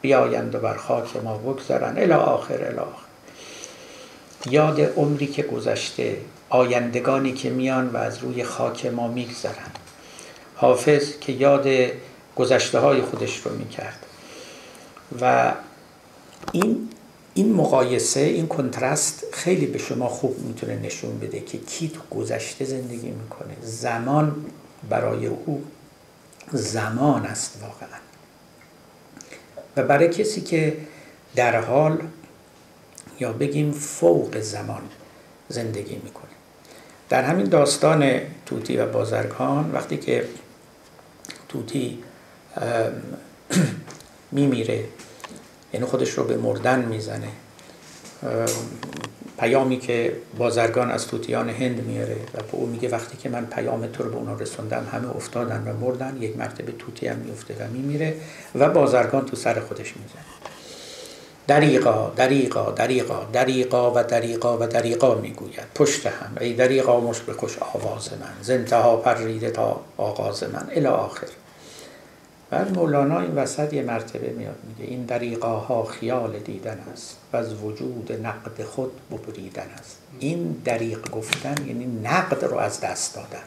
بیایند 0.00 0.54
و 0.54 0.58
بر 0.58 0.76
خاک 0.76 1.16
ما 1.24 1.38
بگذرند. 1.38 1.98
الی 1.98 2.12
آخر 2.12 2.64
الی 2.64 2.86
یاد 4.50 4.80
عمری 4.80 5.26
که 5.26 5.42
گذشته 5.42 6.16
آیندگانی 6.48 7.32
که 7.32 7.50
میان 7.50 7.88
و 7.88 7.96
از 7.96 8.18
روی 8.18 8.44
خاک 8.44 8.86
ما 8.86 9.08
میگذرن 9.08 9.70
حافظ 10.54 11.18
که 11.20 11.32
یاد 11.32 11.68
گذشته 12.36 12.78
های 12.78 13.02
خودش 13.02 13.38
رو 13.38 13.54
می‌کرد. 13.54 14.06
و 15.20 15.52
این 16.52 16.88
این 17.34 17.52
مقایسه 17.52 18.20
این 18.20 18.46
کنترست 18.46 19.24
خیلی 19.32 19.66
به 19.66 19.78
شما 19.78 20.08
خوب 20.08 20.38
می‌تونه 20.38 20.76
نشون 20.76 21.18
بده 21.18 21.40
که 21.40 21.58
کی 21.58 21.88
تو 21.88 22.16
گذشته 22.16 22.64
زندگی 22.64 23.08
می‌کنه. 23.08 23.56
زمان 23.62 24.44
برای 24.88 25.26
او 25.26 25.64
زمان 26.52 27.26
است 27.26 27.58
واقعا. 27.62 27.98
و 29.76 29.82
برای 29.82 30.08
کسی 30.08 30.40
که 30.40 30.76
در 31.36 31.60
حال 31.60 31.98
یا 33.20 33.32
بگیم 33.32 33.72
فوق 33.72 34.40
زمان 34.40 34.82
زندگی 35.48 35.94
می‌کنه. 36.04 36.27
در 37.08 37.22
همین 37.22 37.46
داستان 37.46 38.20
توتی 38.46 38.76
و 38.76 38.86
بازرگان 38.86 39.70
وقتی 39.72 39.96
که 39.96 40.24
توتی 41.48 41.98
میمیره 44.32 44.84
یعنی 45.72 45.86
خودش 45.86 46.10
رو 46.10 46.24
به 46.24 46.36
مردن 46.36 46.84
می‌زنه 46.84 47.28
پیامی 49.38 49.78
که 49.78 50.12
بازرگان 50.38 50.90
از 50.90 51.06
توتیان 51.06 51.50
هند 51.50 51.86
میاره 51.86 52.16
و 52.34 52.42
به 52.42 52.52
او 52.52 52.66
میگه 52.66 52.88
وقتی 52.88 53.16
که 53.16 53.28
من 53.28 53.46
پیام 53.46 53.86
تو 53.86 54.02
رو 54.02 54.10
به 54.10 54.16
اونا 54.16 54.34
رسوندم 54.34 54.86
همه 54.92 55.16
افتادن 55.16 55.64
و 55.66 55.86
مردن 55.86 56.16
یک 56.20 56.36
مرتبه 56.36 56.72
توتی 56.72 57.06
هم 57.06 57.16
میفته 57.16 57.54
و 57.54 57.68
میمیره 57.72 58.14
و 58.54 58.68
بازرگان 58.68 59.26
تو 59.26 59.36
سر 59.36 59.60
خودش 59.60 59.94
می‌زنه. 59.96 60.57
دریقا 61.48 62.12
دریقا 62.16 62.70
دریقا 62.70 63.24
دریقا 63.32 63.92
و 63.94 64.02
دریقا 64.02 64.58
و 64.58 64.66
دریقا 64.66 65.14
می‌گوید. 65.14 65.66
پشت 65.74 66.06
هم. 66.06 66.36
ای 66.40 66.52
دریقا 66.52 67.00
مش 67.00 67.20
بکش 67.20 67.58
آواز 67.58 68.12
من. 68.12 68.42
زنتها 68.42 68.96
پریده 68.96 69.50
تا 69.50 69.80
آغاز 69.96 70.42
من. 70.44 70.68
الی 70.70 70.86
آخر. 70.86 71.26
بعد 72.50 72.74
مولانا 72.74 73.20
این 73.20 73.34
وسط 73.34 73.72
یه 73.72 73.82
مرتبه 73.82 74.30
میاد 74.30 74.56
میگه 74.68 74.90
این 74.90 75.04
دریقاها 75.04 75.84
خیال 75.84 76.38
دیدن 76.38 76.78
است 76.92 77.16
و 77.32 77.36
از 77.36 77.54
وجود 77.54 78.12
نقد 78.22 78.62
خود 78.62 78.90
ببریدن 79.10 79.66
است. 79.78 79.98
این 80.20 80.56
دریق 80.64 81.10
گفتن 81.10 81.54
یعنی 81.66 82.00
نقد 82.04 82.44
رو 82.44 82.56
از 82.56 82.80
دست 82.80 83.14
دادن. 83.14 83.44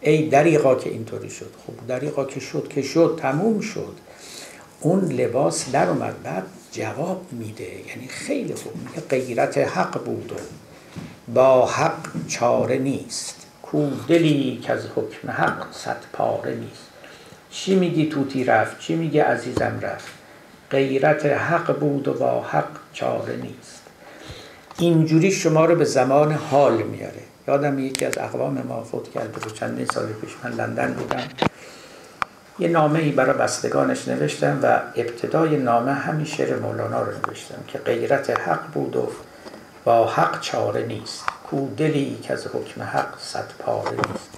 ای 0.00 0.28
دریقا 0.28 0.74
که 0.74 0.90
اینطوری 0.90 1.30
شد. 1.30 1.50
خب 1.66 1.86
دریقا 1.88 2.24
که 2.24 2.40
شد 2.40 2.68
که 2.68 2.82
شد 2.82 3.18
تموم 3.22 3.60
شد. 3.60 3.94
اون 4.80 5.04
لباس 5.04 5.70
در 5.72 5.88
اومد. 5.88 6.22
بعد 6.22 6.44
جواب 6.74 7.26
میده. 7.32 7.88
یعنی 7.88 8.08
خیلی 8.08 8.54
خوب. 8.54 8.72
میگه 8.76 9.00
غیرت 9.08 9.58
حق 9.58 10.04
بود 10.04 10.32
و 10.32 10.34
با 11.34 11.66
حق 11.66 11.98
چاره 12.28 12.78
نیست. 12.78 13.46
کو 13.62 13.90
دلی 14.08 14.60
که 14.62 14.72
از 14.72 14.86
حکم 14.96 15.30
حق 15.30 15.72
صد 15.72 15.96
پاره 16.12 16.54
نیست. 16.54 16.90
چی 17.50 17.74
میگی 17.74 18.06
توتی 18.06 18.44
رفت؟ 18.44 18.80
چی 18.80 18.94
میگه 18.94 19.24
عزیزم 19.24 19.78
رفت؟ 19.82 20.08
غیرت 20.70 21.26
حق 21.26 21.78
بود 21.78 22.08
و 22.08 22.14
با 22.14 22.42
حق 22.42 22.68
چاره 22.92 23.36
نیست. 23.36 23.82
اینجوری 24.78 25.30
شما 25.30 25.64
رو 25.64 25.74
به 25.74 25.84
زمان 25.84 26.32
حال 26.32 26.82
میاره. 26.82 27.22
یادم 27.48 27.78
یکی 27.78 28.04
از 28.04 28.18
اقوام 28.18 28.62
ما 28.68 28.84
فوت 28.84 29.12
کرده 29.12 29.28
بود. 29.28 29.54
چند 29.54 29.90
سال 29.92 30.06
پیش 30.06 30.30
من 30.44 30.52
لندن 30.52 30.92
بودم. 30.92 31.28
یه 32.58 32.68
نامه 32.68 32.98
ای 32.98 33.10
برای 33.10 33.38
بستگانش 33.38 34.08
نوشتم 34.08 34.60
و 34.62 34.80
ابتدای 34.96 35.56
نامه 35.56 35.92
همین 35.92 36.26
شعر 36.26 36.58
مولانا 36.58 37.02
رو 37.02 37.12
نوشتم 37.26 37.64
که 37.68 37.78
غیرت 37.78 38.30
حق 38.30 38.72
بود 38.72 38.96
و 38.96 39.08
با 39.84 40.06
حق 40.06 40.40
چاره 40.40 40.86
نیست 40.86 41.24
کو 41.50 41.68
دلی 41.76 42.18
که 42.22 42.32
از 42.32 42.46
حکم 42.46 42.82
حق 42.82 43.18
صد 43.18 43.52
پاره 43.58 43.90
نیست 43.90 44.30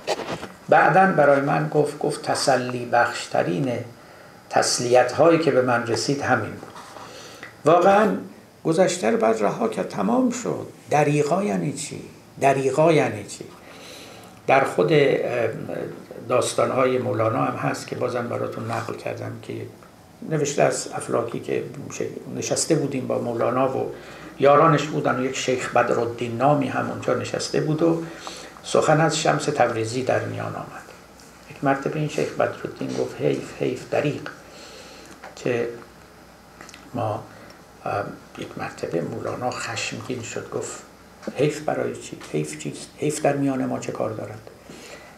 بعدا 0.69 1.07
برای 1.07 1.41
من 1.41 1.69
گفت 1.69 1.99
گفت 1.99 2.23
تسلی 2.23 2.87
بخشترین 2.87 3.73
تسلیت 4.51 5.13
هایی 5.13 5.39
که 5.39 5.51
به 5.51 5.63
من 5.63 5.87
رسید 5.87 6.23
همین 6.23 6.51
بود 6.51 6.73
واقعا 7.65 8.09
گذشته 8.65 9.11
رو 9.11 9.17
بعد 9.17 9.43
رها 9.43 9.69
کرد 9.69 9.89
تمام 9.89 10.31
شد 10.31 10.67
دریقا 10.91 11.43
یعنی 11.43 11.73
چی؟ 11.73 12.03
دریقا 12.41 12.93
یعنی 12.93 13.25
چی؟ 13.25 13.45
در 14.47 14.65
خود 14.65 14.93
داستان 16.29 16.71
های 16.71 16.99
مولانا 16.99 17.45
هم 17.45 17.57
هست 17.57 17.87
که 17.87 17.97
بازم 17.97 18.29
براتون 18.29 18.71
نقل 18.71 18.95
کردم 18.95 19.33
که 19.43 19.55
نوشته 20.31 20.63
از 20.63 20.89
افلاکی 20.95 21.41
که 21.41 21.65
نشسته 22.37 22.75
بودیم 22.75 23.07
با 23.07 23.19
مولانا 23.19 23.77
و 23.77 23.93
یارانش 24.39 24.83
بودن 24.83 25.21
و 25.21 25.25
یک 25.25 25.37
شیخ 25.37 25.73
بدرالدین 25.73 26.37
نامی 26.37 26.69
هم 26.69 26.91
اونجا 26.91 27.15
نشسته 27.15 27.61
بود 27.61 27.83
و 27.83 28.03
سخن 28.65 29.01
از 29.01 29.19
شمس 29.19 29.45
تبریزی 29.45 30.03
در 30.03 30.25
میان 30.25 30.55
آمد 30.55 30.83
یک 31.51 31.65
مرتبه 31.65 31.99
این 31.99 32.09
شیخ 32.09 32.33
بدرالدین 32.33 32.97
گفت 32.99 33.21
حیف 33.21 33.63
حیف 33.63 33.91
دریق 33.91 34.31
که 35.37 35.69
ما 36.95 37.25
یک 38.39 38.49
مرتبه 38.59 39.01
مولانا 39.01 39.51
خشمگین 39.51 40.23
شد 40.23 40.51
گفت 40.51 40.83
حیف 41.37 41.61
برای 41.61 41.97
چی؟ 41.97 42.19
حیف 42.33 42.59
چیست؟ 42.59 42.89
حیف 42.97 43.23
در 43.23 43.37
میان 43.37 43.67
ما 43.67 43.79
چه 43.79 43.93
کار 43.93 44.11
دارد؟ 44.11 44.51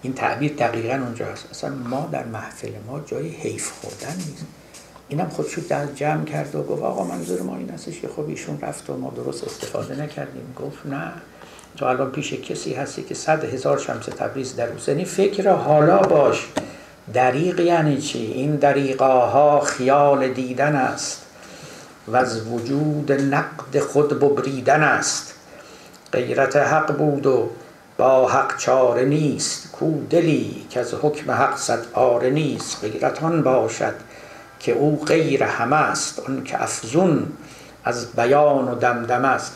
این 0.03 0.13
تعبیر 0.13 0.53
دقیقا 0.53 0.95
اونجا 0.95 1.27
هست. 1.27 1.47
اصلا 1.51 1.71
ما 1.71 2.09
در 2.13 2.25
محفل 2.25 2.73
ما 2.87 3.01
جای 3.01 3.29
حیف 3.29 3.71
خوردن 3.71 4.17
نیست. 4.17 4.47
اینم 5.09 5.29
خودشو 5.29 5.61
در 5.69 5.87
جمع 5.87 6.25
کرد 6.25 6.55
و 6.55 6.63
گفت 6.63 6.83
آقا 6.83 7.05
منظور 7.05 7.43
ما 7.43 7.57
این 7.57 7.71
هستش 7.71 8.01
که 8.01 8.09
خب 8.09 8.29
ایشون 8.29 8.61
رفت 8.61 8.91
و 8.91 8.97
ما 8.97 9.11
درست 9.17 9.45
استفاده 9.45 10.03
نکردیم. 10.03 10.55
گفت 10.57 10.87
نه. 10.87 11.13
تو 11.77 11.85
الان 11.85 12.11
پیش 12.11 12.33
کسی 12.33 12.75
هستی 12.75 13.03
که 13.03 13.15
صد 13.15 13.45
هزار 13.45 13.79
شمس 13.79 14.07
تبریز 14.07 14.57
در 14.57 14.69
یعنی 14.89 15.05
فکر 15.05 15.53
حالا 15.53 15.99
باش. 15.99 16.49
دریق 17.15 17.61
یعنی 17.61 17.99
چی؟ 17.99 18.19
این 18.19 18.57
دریقاها 18.57 19.61
خیال 19.61 20.29
دیدن 20.29 20.77
است. 20.77 21.25
و 22.09 22.17
از 22.17 22.47
وجود 22.47 23.13
نقد 23.13 23.79
خود 23.79 24.21
ببریدن 24.21 24.83
است. 24.83 25.35
غیرت 26.13 26.57
حق 26.57 26.97
بود 26.97 27.27
و 27.27 27.51
با 27.99 28.29
حق 28.29 28.57
چاره 28.57 29.05
نیست 29.05 29.73
کو 29.73 30.01
دلی 30.11 30.67
که 30.71 30.81
از 30.81 30.95
حکم 31.03 31.31
حق 31.31 31.57
صد 31.57 31.85
آره 31.93 32.31
نیست. 32.31 32.85
غیرتان 32.85 33.43
باشد 33.43 33.95
که 34.61 34.73
او 34.73 35.05
غیر 35.05 35.43
همه 35.43 35.77
است 35.77 36.19
اون 36.19 36.45
که 36.45 36.63
افزون 36.63 37.27
از 37.85 38.13
بیان 38.13 38.69
و 38.69 38.75
دمدم 38.75 39.25
است. 39.25 39.53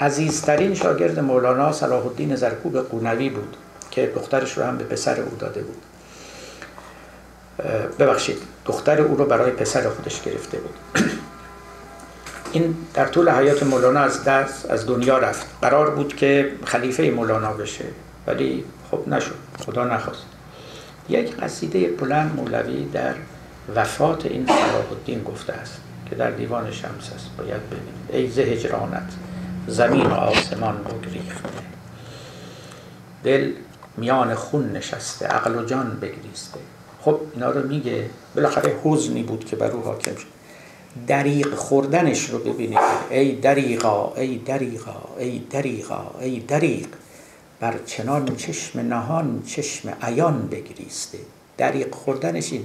عزیزترین 0.00 0.74
شاگرد 0.74 1.18
مولانا 1.18 1.72
صلاح 1.72 2.06
الدین 2.06 2.36
زرکوب 2.36 2.78
قونوی 2.78 3.30
بود 3.30 3.56
که 3.90 4.12
دخترش 4.16 4.58
رو 4.58 4.64
هم 4.64 4.78
به 4.78 4.84
پسر 4.84 5.20
او 5.20 5.36
داده 5.38 5.60
بود. 5.60 5.82
ببخشید 7.98 8.38
دختر 8.64 9.00
او 9.00 9.16
رو 9.16 9.24
برای 9.24 9.50
پسر 9.50 9.88
خودش 9.88 10.22
گرفته 10.22 10.58
بود. 10.58 10.74
این 12.56 12.76
در 12.94 13.06
طول 13.06 13.28
حیات 13.28 13.62
مولانا 13.62 14.00
از 14.00 14.24
دست 14.24 14.70
از 14.70 14.86
دنیا 14.86 15.18
رفت. 15.18 15.46
قرار 15.62 15.90
بود 15.90 16.16
که 16.16 16.52
خلیفه 16.64 17.10
مولانا 17.10 17.52
بشه 17.52 17.84
ولی 18.26 18.64
خب 18.90 19.08
نشد. 19.08 19.34
خدا 19.66 19.84
نخواست. 19.84 20.22
یک 21.08 21.36
قصیده 21.36 21.88
بلند 21.88 22.36
مولوی 22.36 22.84
در 22.84 23.14
وفات 23.76 24.26
این 24.26 24.46
صلاح 24.46 24.90
الدین 24.90 25.22
گفته 25.22 25.52
است 25.52 25.80
که 26.10 26.16
در 26.16 26.30
دیوان 26.30 26.70
شمس 26.70 27.12
است. 27.14 27.30
باید 27.38 27.60
ببینید 27.66 27.94
ای 28.08 28.30
زه 28.30 28.42
هجرانت 28.42 29.12
زمین 29.66 30.06
و 30.06 30.14
آسمان 30.14 30.76
بگریخته 30.76 31.48
دل 33.24 33.52
میان 33.96 34.34
خون 34.34 34.72
نشسته 34.72 35.26
عقل 35.26 35.56
و 35.58 35.64
جان 35.64 35.98
بگریسته. 36.00 36.60
خب 37.00 37.20
اینا 37.34 37.50
رو 37.50 37.68
میگه. 37.68 38.10
بالاخره 38.34 38.76
حزنی 38.84 39.22
بود 39.22 39.44
که 39.44 39.56
بر 39.56 39.70
او 39.70 39.82
حاکم 39.82 40.16
شد. 40.16 40.35
دریق 41.06 41.54
خوردنش 41.54 42.30
رو 42.30 42.38
ببینید 42.38 42.78
ای 43.10 43.32
دریقا 43.32 44.12
ای 44.16 44.36
دریقا 44.36 45.02
ای 45.18 45.38
دریقا 45.50 46.10
ای 46.20 46.38
دریق 46.38 46.86
بر 47.60 47.74
چنان 47.86 48.36
چشم 48.36 48.80
نهان 48.80 49.42
چشم 49.46 49.96
عیان 50.02 50.48
بگریسته. 50.48 51.18
دریق 51.58 51.94
خوردنش 51.94 52.52
این. 52.52 52.64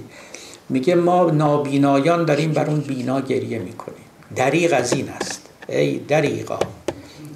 میگه 0.68 0.94
ما 0.94 1.30
نابینایان 1.30 2.24
داریم 2.24 2.52
بر 2.52 2.66
اون 2.66 2.80
بینا 2.80 3.20
گریه 3.20 3.58
می‌کنیم. 3.58 4.04
دریق 4.36 4.72
از 4.72 4.92
این 4.92 5.08
است. 5.08 5.40
ای 5.68 5.98
دریقا 5.98 6.58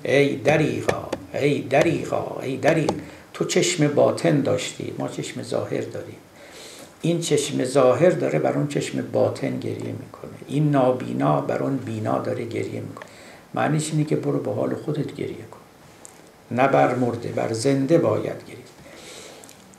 ای 0.05 0.37
دریقا 0.37 1.09
ای 1.35 1.61
دریقا 1.61 2.41
ای 2.43 2.57
دریق 2.57 2.93
تو 3.33 3.45
چشم 3.45 3.89
باطن 3.89 4.41
داشتی 4.41 4.93
ما 4.99 5.09
چشم 5.09 5.43
ظاهر 5.43 5.81
داریم. 5.81 6.17
این 7.03 7.21
چشم 7.21 7.65
ظاهر 7.65 8.11
داره 8.11 8.39
بر 8.39 8.53
اون 8.53 8.69
چشم 8.69 9.11
باطن 9.13 9.59
گریه 9.59 9.77
می‌کنه. 9.77 10.16
این 10.49 10.71
نابینا 10.71 11.41
بر 11.41 11.63
اون 11.63 11.77
بینا 11.77 12.19
داره 12.19 12.45
گریه 12.45 12.81
می‌کنه. 12.81 13.07
معنیش 13.55 13.91
اینه 13.93 14.05
که 14.05 14.17
برو 14.17 14.39
به 14.39 14.53
حال 14.53 14.75
خودت 14.75 15.15
گریه 15.15 15.45
کن. 15.51 15.61
نه 16.51 16.69
بر 16.69 16.95
مرده 16.95 17.29
بر 17.29 17.53
زنده 17.53 17.99
باید 17.99 18.45
گریه 18.47 18.65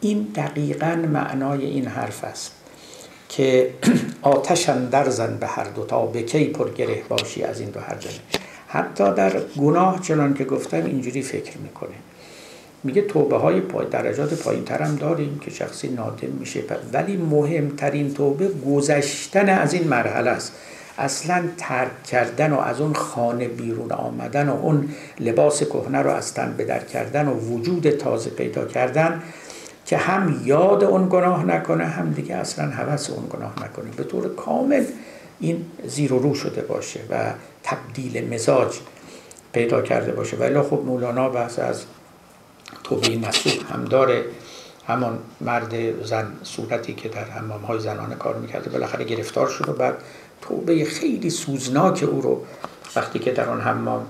این 0.01 0.27
دقیقا 0.35 1.05
معنای 1.13 1.65
این 1.65 1.85
حرف 1.85 2.23
است 2.23 2.51
که 3.29 3.73
آتشن 4.21 4.85
در 4.85 5.09
زن 5.09 5.37
به 5.37 5.47
هر 5.47 5.63
دو 5.63 5.85
تا 5.85 6.05
به 6.05 6.23
کی 6.23 6.45
پر 6.45 6.71
گره 6.71 7.03
باشی 7.09 7.43
از 7.43 7.59
این 7.59 7.69
دو 7.69 7.79
هر 7.79 7.95
جنه 7.95 8.19
حتی 8.67 9.13
در 9.13 9.39
گناه 9.39 10.01
چنان 10.01 10.33
که 10.33 10.43
گفتم 10.43 10.85
اینجوری 10.85 11.21
فکر 11.21 11.57
می‌کنه. 11.57 11.95
میگه 12.83 13.01
توبه 13.01 13.37
های 13.37 13.61
پای 13.61 13.85
درجات 13.85 14.33
پایین 14.33 14.63
ترم 14.63 14.95
داریم 14.95 15.39
که 15.39 15.51
شخصی 15.51 15.87
نادم 15.87 16.27
میشه. 16.39 16.63
ولی 16.93 17.17
مهمترین 17.17 18.13
توبه 18.13 18.47
گذشتن 18.47 19.49
از 19.49 19.73
این 19.73 19.87
مرحله 19.87 20.29
است. 20.29 20.53
اصلا 20.97 21.43
ترک 21.57 22.03
کردن 22.03 22.53
و 22.53 22.59
از 22.59 22.81
اون 22.81 22.93
خانه 22.93 23.47
بیرون 23.47 23.91
آمدن 23.91 24.49
و 24.49 24.55
اون 24.61 24.89
لباس 25.19 25.63
کهنه 25.63 25.97
رو 25.97 26.09
از 26.09 26.33
تن 26.33 26.55
بدر 26.57 26.79
کردن 26.79 27.27
و 27.27 27.33
وجود 27.33 27.89
تازه 27.89 28.29
پیدا 28.29 28.65
کردن 28.65 29.23
که 29.85 29.97
هم 29.97 30.41
یاد 30.45 30.83
اون 30.83 31.07
گناه 31.09 31.45
نکنه 31.45 31.85
هم 31.85 32.11
دیگه 32.11 32.35
اصلا 32.35 32.65
حوث 32.65 33.09
اون 33.09 33.27
گناه 33.29 33.53
نکنه. 33.63 33.91
به 33.97 34.03
طور 34.03 34.35
کامل 34.35 34.85
این 35.39 35.65
زیر 35.87 36.13
و 36.13 36.19
رو 36.19 36.35
شده 36.35 36.61
باشه 36.61 36.99
و 37.09 37.33
تبدیل 37.63 38.33
مزاج 38.33 38.79
پیدا 39.53 39.81
کرده 39.81 40.11
باشه. 40.11 40.37
ولی 40.37 40.61
خب 40.61 40.81
مولانا 40.85 41.29
بحث 41.29 41.59
از 41.59 41.83
توبه 42.89 43.15
نسوح 43.15 43.53
هم 43.73 43.85
داره. 43.85 44.25
همان 44.87 45.19
مرد 45.41 46.03
زن 46.05 46.33
صورتی 46.43 46.93
که 46.93 47.09
در 47.09 47.23
حمام 47.23 47.61
های 47.61 47.79
زنانه 47.79 48.15
کار 48.15 48.35
می‌کرده 48.35 48.69
بالاخره 48.69 49.05
گرفتار 49.05 49.49
شد 49.49 49.69
و 49.69 49.73
بعد 49.73 49.95
توبه 50.41 50.85
خیلی 50.85 51.29
سوزناک 51.29 52.03
او 52.03 52.21
رو 52.21 52.45
وقتی 52.95 53.19
که 53.19 53.31
در 53.31 53.49
آن 53.49 53.61
حمام 53.61 54.07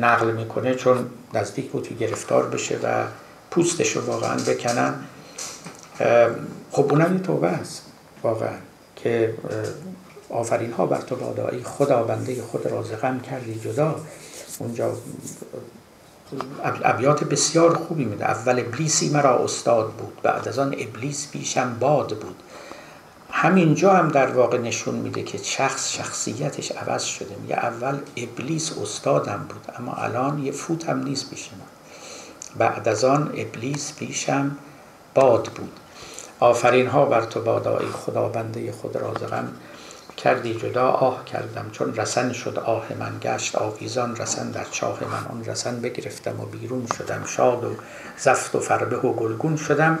نقل 0.00 0.30
می‌کنه 0.30 0.74
چون 0.74 1.10
نزدیک 1.34 1.70
بود 1.70 1.88
که 1.88 1.94
گرفتار 1.94 2.46
بشه 2.46 2.78
و 2.82 3.04
پوستش 3.50 3.96
رو 3.96 4.02
واقعا 4.02 4.36
بکنن. 4.36 4.94
خب 6.70 6.92
اونم 6.92 7.14
یه 7.16 7.20
توبه 7.20 7.48
است 7.48 7.82
واقعا 8.22 8.56
که 8.96 9.34
آفرین 10.30 10.72
ها 10.72 10.86
بر 10.86 11.00
تو 11.00 11.16
بادایی 11.16 11.62
خدا 11.62 12.02
بنده 12.02 12.42
خود 12.42 12.66
را 12.66 12.82
غم 12.82 13.20
کردی 13.20 13.60
جدا. 13.60 14.00
اونجا 14.58 14.92
ابیات 16.84 17.24
بسیار 17.24 17.74
خوبی 17.74 18.04
میده. 18.04 18.24
اول 18.24 18.58
ابلیسی 18.58 19.08
مرا 19.10 19.44
استاد 19.44 19.92
بود 19.92 20.22
بعد 20.22 20.48
از 20.48 20.58
آن 20.58 20.74
ابلیس 20.78 21.28
بیشم 21.32 21.76
باد 21.80 22.16
بود. 22.16 22.36
همینجا 23.30 23.92
هم 23.94 24.08
در 24.08 24.30
واقع 24.30 24.58
نشون 24.58 24.94
میده 24.94 25.22
که 25.22 25.38
شخص 25.38 25.92
شخصیتش 25.92 26.72
عوض 26.72 27.02
شده. 27.04 27.36
میگه 27.42 27.54
اول 27.54 27.98
ابلیس 28.16 28.78
استادم 28.82 29.46
بود 29.48 29.74
اما 29.78 29.92
الان 29.92 30.38
یه 30.38 30.52
فوت 30.52 30.88
هم 30.88 31.02
نیست 31.02 31.30
پیش 31.30 31.50
من 31.52 31.66
بعد 32.58 32.88
از 32.88 33.04
آن 33.04 33.32
ابلیس 33.36 33.92
پیشم 33.96 34.56
باد 35.14 35.44
بود. 35.44 35.72
آفرین 36.40 36.86
ها 36.86 37.04
بر 37.04 37.22
تو 37.22 37.40
بادایی 37.40 37.88
خدا 37.88 38.28
بنده 38.28 38.72
خود 38.72 38.96
رازقم 38.96 39.48
کردی 40.24 40.54
جدا 40.54 40.88
آه 40.88 41.24
کردم 41.24 41.70
چون 41.72 41.94
رسن 41.94 42.32
شد 42.32 42.58
آه 42.58 42.86
من 42.98 43.12
گشت 43.22 43.56
آویزان 43.56 44.16
رسن 44.16 44.50
در 44.50 44.64
چاه 44.70 44.98
من 45.04 45.26
اون 45.30 45.44
رسن 45.44 45.80
بگرفتم 45.80 46.40
و 46.40 46.44
بیرون 46.44 46.86
شدم 46.98 47.24
شاد 47.26 47.64
و 47.64 47.70
زفت 48.18 48.54
و 48.54 48.60
فربه 48.60 48.96
و 48.96 49.12
گلگون 49.12 49.56
شدم 49.56 49.98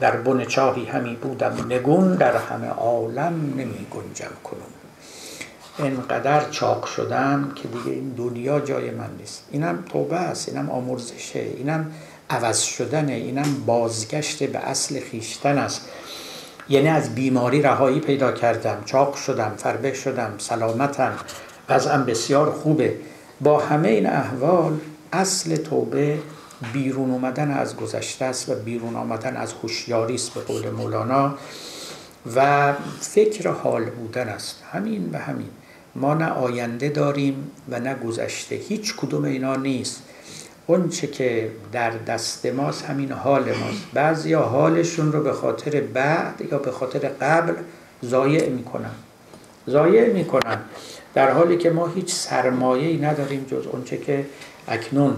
در 0.00 0.16
بن 0.16 0.44
چاهی 0.44 0.84
همی 0.84 1.14
بودم 1.14 1.66
نگون 1.68 2.14
در 2.14 2.36
همه 2.36 2.68
عالم 2.68 3.54
نمی 3.56 3.86
گنجم 3.90 4.36
کنم 4.44 4.76
انقدر 5.78 6.50
چاق 6.50 6.86
شدم 6.86 7.52
که 7.54 7.68
دیگه 7.68 7.90
این 7.90 8.08
دنیا 8.08 8.60
جای 8.60 8.90
من 8.90 9.10
نیست. 9.18 9.44
اینم 9.50 9.84
توبه 9.92 10.16
است 10.16 10.48
اینم 10.48 10.70
آمرزشه 10.70 11.38
اینم 11.38 11.92
عوض 12.30 12.60
شدنه 12.60 13.12
اینم 13.12 13.64
بازگشت 13.66 14.42
به 14.42 14.58
اصل 14.58 15.00
خیشتن 15.00 15.58
است. 15.58 15.88
یعنی 16.68 16.88
از 16.88 17.14
بیماری 17.14 17.62
رهایی 17.62 18.00
پیدا 18.00 18.32
کردم 18.32 18.82
چاق 18.84 19.14
شدم 19.14 19.52
فربه 19.56 19.94
شدم 19.94 20.34
سلامتم. 20.38 21.12
وضعم 21.68 22.04
بسیار 22.04 22.50
خوبه. 22.50 22.94
با 23.40 23.60
همه 23.60 23.88
این 23.88 24.06
احوال 24.06 24.78
اصل 25.12 25.56
توبه 25.56 26.18
بیرون 26.72 27.10
اومدن 27.10 27.50
از 27.50 27.76
گذشته 27.76 28.24
است 28.24 28.48
و 28.48 28.54
بیرون 28.54 28.96
آمدن 28.96 29.36
از 29.36 29.52
هوشیاری 29.62 30.14
است 30.14 30.34
به 30.34 30.40
قول 30.40 30.70
مولانا. 30.70 31.34
و 32.36 32.72
فکر 33.00 33.50
حال 33.50 33.84
بودن 33.84 34.28
است. 34.28 34.62
همین 34.72 35.10
و 35.12 35.18
همین. 35.18 35.50
ما 35.94 36.14
نه 36.14 36.28
آینده 36.28 36.88
داریم 36.88 37.50
و 37.68 37.80
نه 37.80 37.94
گذشته. 37.94 38.56
هیچ 38.56 38.96
کدوم 38.96 39.24
اینا 39.24 39.56
نیست. 39.56 40.02
چه 40.90 41.06
که 41.06 41.50
در 41.72 41.90
دست 41.90 42.46
ماست 42.46 42.84
همین 42.84 43.12
حال 43.12 43.42
ماست. 43.42 43.82
بعضی 43.94 44.32
حالشون 44.34 45.12
رو 45.12 45.22
به 45.22 45.32
خاطر 45.32 45.80
بعد 45.80 46.42
یا 46.52 46.58
به 46.58 46.70
خاطر 46.70 46.98
قبل 46.98 47.52
ضایع 48.04 48.48
می‌کنن. 48.48 48.90
ضایع 49.70 50.12
می‌کنن. 50.12 50.58
در 51.14 51.30
حالی 51.30 51.56
که 51.56 51.70
ما 51.70 51.86
هیچ 51.86 52.12
سرمایه‌ای 52.12 52.96
نداریم 52.96 53.46
جز 53.50 53.66
اونچه 53.66 53.96
که 53.96 54.24
اکنون 54.68 55.16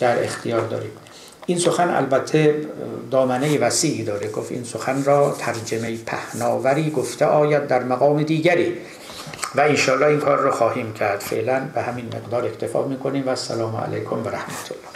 در 0.00 0.24
اختیار 0.24 0.66
داریم. 0.66 0.90
این 1.46 1.58
سخن 1.58 1.88
البته 1.88 2.66
دامنه 3.10 3.58
وسیعی 3.58 4.04
داره. 4.04 4.30
گفت 4.30 4.52
این 4.52 4.64
سخن 4.64 5.04
را 5.04 5.36
ترجمه 5.38 5.96
پهناوری 6.06 6.90
گفته 6.90 7.24
آید 7.24 7.66
در 7.66 7.82
مقام 7.82 8.22
دیگری. 8.22 8.76
و 9.54 9.60
انشالله 9.60 10.06
این 10.06 10.20
کار 10.20 10.38
رو 10.38 10.50
خواهیم 10.50 10.92
کرد. 10.92 11.20
فعلا 11.20 11.70
به 11.74 11.82
همین 11.82 12.06
مقدار 12.06 12.44
اکتفا 12.44 12.82
می‌کنیم 12.82 13.26
و 13.26 13.28
السلام 13.28 13.76
علیکم 13.76 14.24
و 14.24 14.28
رحمت 14.28 14.72
الله. 14.72 14.92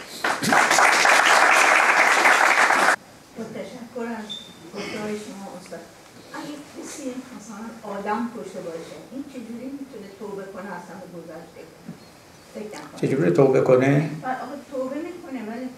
آدم 7.83 8.29
کشته 8.37 8.59
باشه 8.59 8.95
این 9.11 9.23
چجوری 9.29 9.65
می‌تونه 9.79 10.07
توبه 10.19 10.43
کنه 10.43 10.65
اصلا 10.65 10.97
گذشته؟ 11.15 11.61
چجوری 13.01 13.31
توبه 13.31 13.61
کنه؟ 13.61 14.09
توبه 14.71 14.95
می‌کنه 14.95 15.41
ولی 15.51 15.69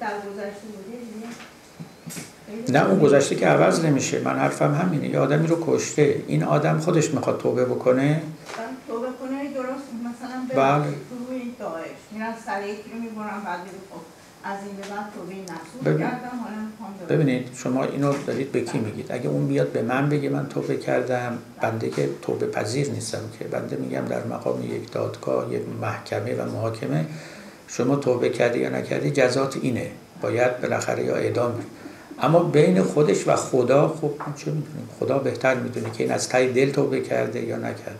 در 0.00 0.12
گذشته 0.28 0.66
بوده 0.66 0.96
نه 2.70 2.88
اون 2.88 2.98
گذشته 2.98 3.34
که 3.34 3.46
عوض 3.46 3.84
نمیشه. 3.84 4.20
من 4.20 4.38
حرفم 4.38 4.74
همینه. 4.74 5.08
یه 5.08 5.18
آدمی 5.18 5.46
رو 5.46 5.58
کشته. 5.66 6.22
این 6.26 6.44
آدم 6.44 6.78
خودش 6.78 7.14
می‌خواد 7.14 7.40
توبه 7.40 7.64
بکنه. 7.64 8.22
توبه 8.88 9.06
کنه 9.20 9.54
درست. 9.54 9.88
مثلا 10.04 10.62
بله. 10.62 10.84
روی 10.84 11.54
داعش. 11.58 12.00
میرن 12.12 12.34
سر 12.46 12.62
یکی 12.62 12.90
رو 12.92 12.98
می‌برن 13.00 13.40
بعد 13.44 13.60
خب 13.90 14.00
از 14.44 14.58
این 14.66 14.76
به 14.76 14.82
بعد 14.82 15.06
توبه 15.14 15.34
نسوح 15.34 15.98
کردم 15.98 16.30
ببینید 17.08 17.48
شما 17.54 17.84
اینو 17.84 18.12
دارید 18.26 18.52
به 18.52 18.60
کی 18.60 18.78
میگید؟ 18.78 19.12
اگه 19.12 19.28
اون 19.28 19.48
بیاد 19.48 19.68
به 19.68 19.82
من 19.82 20.08
بگه 20.08 20.28
من 20.28 20.48
توبه 20.48 20.76
کردم 20.76 21.38
بنده 21.60 21.90
که 21.90 22.08
توبه 22.22 22.46
پذیر 22.46 22.90
نیستم 22.90 23.18
که. 23.38 23.44
بنده 23.44 23.76
میگم 23.76 24.04
در 24.04 24.24
مقام 24.24 24.62
یک 24.62 24.92
دادگاه 24.92 25.54
یک 25.54 25.62
محکمه 25.80 26.34
و 26.34 26.44
محاکمه 26.44 27.06
شما 27.68 27.96
توبه 27.96 28.28
کردی 28.28 28.58
یا 28.58 28.70
نکردی 28.70 29.10
جزات 29.10 29.56
اینه. 29.62 29.90
باید 30.22 30.60
بالاخره 30.60 31.04
یا 31.04 31.14
اعدام. 31.16 31.54
اما 32.22 32.38
بین 32.38 32.82
خودش 32.82 33.28
و 33.28 33.36
خدا 33.36 33.88
خب 33.88 34.12
چه 34.36 34.50
می‌دونیم؟ 34.50 34.88
خدا 35.00 35.18
بهتر 35.18 35.54
می‌دونه 35.54 35.90
که 35.90 36.02
این 36.02 36.12
از 36.12 36.28
تای 36.28 36.52
دل 36.52 36.70
توبه 36.70 37.00
کرده 37.00 37.40
یا 37.40 37.56
نکرده. 37.56 37.98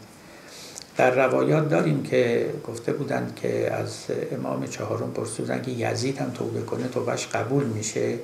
در 0.97 1.27
روایات 1.27 1.69
داریم 1.69 2.03
که 2.03 2.51
گفته 2.69 2.93
بودند 2.93 3.39
که 3.43 3.73
از 3.73 3.97
امام 4.33 4.67
چهارم 4.67 5.13
پرسیدن 5.13 5.63
که 5.63 5.71
یزید 5.71 6.19
هم 6.19 6.31
توبه 6.31 6.61
کنه 6.61 6.89
توبهش 6.89 7.27
قبول 7.27 7.65
میشه؟ 7.65 8.19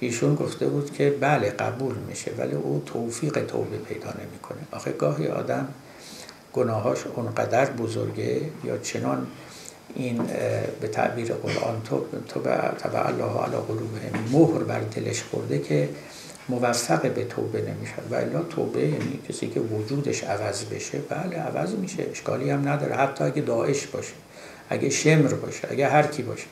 ایشون 0.00 0.34
گفته 0.34 0.66
بود 0.66 0.92
که 0.92 1.14
بله 1.20 1.50
قبول 1.50 1.94
میشه 2.08 2.30
ولی 2.38 2.54
او 2.54 2.82
توفیق 2.86 3.46
توبه 3.46 3.76
پیدا 3.76 4.08
نمی‌کنه. 4.08 4.58
آخه 4.72 4.92
گاهی 4.92 5.28
آدم 5.28 5.68
گناهاش 6.52 6.98
اونقدر 7.16 7.70
بزرگه 7.70 8.40
یا 8.64 8.78
چنان 8.78 9.26
این 9.94 10.22
به 10.80 10.88
تعبیر 10.88 11.32
قرآن 11.32 11.82
تو 11.82 12.04
تبع 12.78 13.06
الله 13.06 13.42
علی 13.42 13.56
قلوبهم 13.68 14.24
مهر 14.32 14.62
بر 14.62 14.80
دلش 14.80 15.22
خورده 15.22 15.58
که 15.58 15.88
موفق 16.48 17.12
به 17.12 17.24
توبه 17.24 17.58
نمی‌شد. 17.58 18.02
و 18.10 18.14
الا 18.14 18.42
توبه 18.42 18.80
یعنی 18.80 19.20
کسی 19.28 19.48
که 19.48 19.60
وجودش 19.60 20.24
عوض 20.24 20.64
بشه. 20.64 20.98
بله 20.98 21.36
عوض 21.36 21.74
میشه. 21.74 22.06
اشکالی 22.10 22.50
هم 22.50 22.68
نداره. 22.68 22.94
حتی 22.94 23.24
اگه 23.24 23.42
داعش 23.42 23.86
باشه 23.86 24.12
اگه 24.68 24.90
شمر 24.90 25.34
باشه 25.34 25.68
اگه 25.70 25.88
هر 25.88 26.06
کی 26.06 26.22
باشه. 26.22 26.46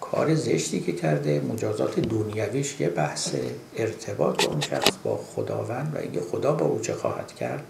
کار 0.00 0.34
زشتی 0.34 0.80
که 0.80 0.92
کرده 0.92 1.40
مجازات 1.40 2.00
دنیویش 2.00 2.80
یه 2.80 2.88
بحث 2.88 3.34
ارتباط 3.76 4.44
اون 4.44 4.60
شخص 4.60 4.90
با 5.04 5.16
خداوند 5.16 5.92
و 5.94 5.98
اینکه 5.98 6.20
خدا 6.20 6.52
با 6.52 6.66
او 6.66 6.80
چه 6.80 6.94
خواهد 6.94 7.32
کرد. 7.32 7.64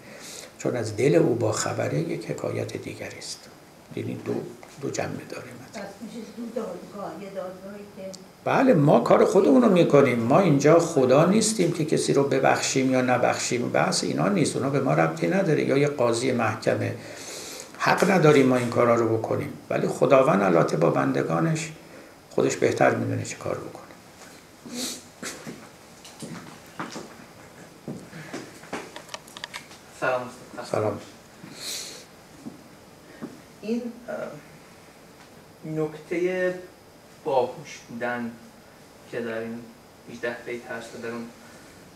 چون 0.59 0.77
از 0.77 0.97
دل 0.97 1.15
او 1.15 1.35
با 1.35 1.53
خبره 1.53 1.99
یک 1.99 2.31
حکایت 2.31 2.77
دیگری 2.77 3.19
است. 3.19 3.39
یعنی 3.97 4.15
دو 4.15 4.35
دو 4.83 4.91
جنبه 4.91 5.25
داریم. 5.25 5.53
بله 8.45 8.75
ما 8.75 9.01
کار 9.01 9.25
خودمون 9.25 9.63
رو 9.63 9.69
می‌کنیم. 9.69 10.19
ما 10.19 10.41
اینجا 10.41 10.79
خدا 10.79 11.27
نیستیم 11.27 11.73
که 11.73 11.85
کسی 11.85 12.13
رو 12.13 12.25
ببخشیم 12.25 12.91
یا 12.91 13.01
نبخشیم. 13.01 13.69
بحث 13.69 14.05
اینا 14.05 14.29
نیست. 14.29 14.57
اونا 14.57 14.71
به 14.71 14.81
ما 14.81 14.95
ربطی 14.95 15.29
نداره. 15.29 15.65
یا 15.65 15.79
یه 15.79 15.89
قاضی 15.89 16.33
محکمه. 16.33 16.95
حق 17.79 18.11
نداریم 18.11 18.47
ما 18.47 18.57
این 18.57 18.71
کارا 18.71 18.95
رو 18.95 19.19
بکنیم. 19.19 19.53
ولی 19.71 19.87
خداوند 19.87 20.43
البته 20.43 20.77
با 20.77 20.91
بندگانش 20.91 21.73
خودش 22.31 22.57
بهتر 22.57 22.95
می‌دونه 22.95 23.23
چه 23.23 23.37
کار 23.37 23.55
بکنه. 23.55 23.83
سلام. 30.01 30.29
سلام. 30.71 30.99
این 33.63 33.83
نکته 35.65 36.55
باهوش 37.25 37.79
بودن 37.89 38.33
که 39.11 39.21
در 39.21 39.39
این 39.39 39.61
18 40.13 40.37
بیت 40.47 40.67
هست 40.67 40.95
و 40.95 40.99
در 40.99 41.09
اون 41.09 41.29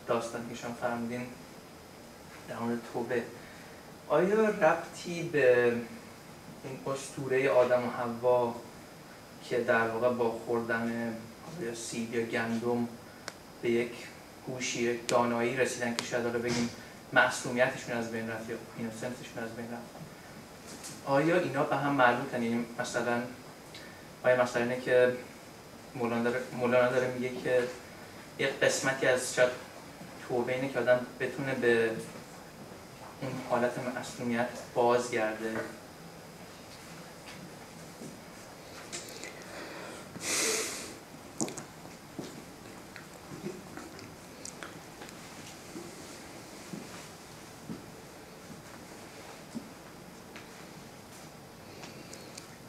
داستان 0.06 0.48
که 0.48 0.54
شما 0.54 0.72
فرمودین 0.80 1.26
در 2.48 2.58
مورد 2.58 2.78
توبه. 2.92 3.22
آیا 4.08 4.48
ربطی 4.48 5.22
به 5.22 5.72
این 6.64 6.94
اسطوره 6.94 7.50
آدم 7.50 7.84
و 7.84 7.90
حوا 7.90 8.54
که 9.44 9.60
در 9.60 9.88
واقع 9.88 10.12
با 10.12 10.30
خوردن 10.46 11.16
یا 11.62 11.74
سید 11.74 12.14
یا 12.14 12.26
گندم 12.26 12.88
به 13.62 13.70
یک 13.70 13.92
هوشی 14.48 14.98
دانایی 15.08 15.56
رسیدن 15.56 15.94
که 15.94 16.04
شاید 16.04 16.24
حالا 16.24 16.38
بگیم 16.38 16.70
معصومیتشون 17.12 17.96
از 17.96 18.10
بین 18.12 18.30
رفت 18.30 18.50
یا 18.50 18.56
اینوسنسشون 18.78 19.44
از 19.44 19.50
بین 19.56 19.66
رفت؟ 19.66 20.06
آیا 21.06 21.40
اینا 21.40 21.62
به 21.62 21.76
هم 21.76 21.92
مربوطن؟ 21.92 22.42
یعنی 22.42 22.64
مثلا 22.78 23.22
آیا 24.26 24.42
مثلا 24.42 24.62
اینه 24.62 24.80
که 24.80 25.12
مولانا 25.94 26.22
داره, 26.22 26.40
مولانا 26.58 26.88
داره 26.88 27.10
میگه 27.10 27.30
که 27.44 27.62
یک 28.38 28.60
قسمتی 28.60 29.06
از 29.06 29.34
شاید 29.34 29.50
توبه 30.28 30.54
اینه 30.54 30.68
که 30.68 30.78
آدم 30.78 31.06
بتونه 31.20 31.54
به 31.54 31.90
اون 33.22 33.32
حالت 33.50 33.72
معصومیت 33.78 34.48
بازگرده. 34.74 35.50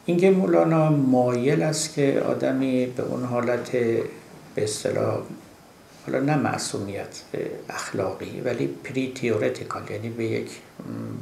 اینکه 0.08 0.30
مولانا 0.30 0.90
مایل 0.90 1.62
است 1.62 1.94
که 1.94 2.22
آدمی 2.28 2.86
به 2.86 3.02
اون 3.02 3.24
حالت 3.24 3.70
به 4.54 4.64
اصطلاح 4.64 5.18
حالا 6.06 6.20
نه 6.20 6.36
معصومیت 6.36 7.22
اخلاقی 7.68 8.40
ولی 8.40 8.66
پری 8.66 9.12
تیورتیکال 9.14 9.90
یعنی 9.90 10.08
به 10.08 10.24
یک 10.24 10.50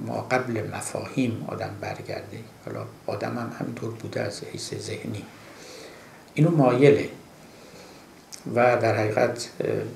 ما 0.07 0.21
قبل 0.21 0.71
مفاهیم 0.75 1.45
آدم 1.49 1.71
برگرده. 1.81 2.39
حالا 2.67 2.87
آدم 3.07 3.39
هم 3.39 3.53
همینطور 3.61 3.91
بوده 3.91 4.21
از 4.21 4.43
حیث 4.53 4.75
ذهنی. 4.75 5.23
اینو 6.35 6.51
مایله. 6.51 7.09
و 8.55 8.77
در 8.77 8.97
حقیقت 8.97 9.49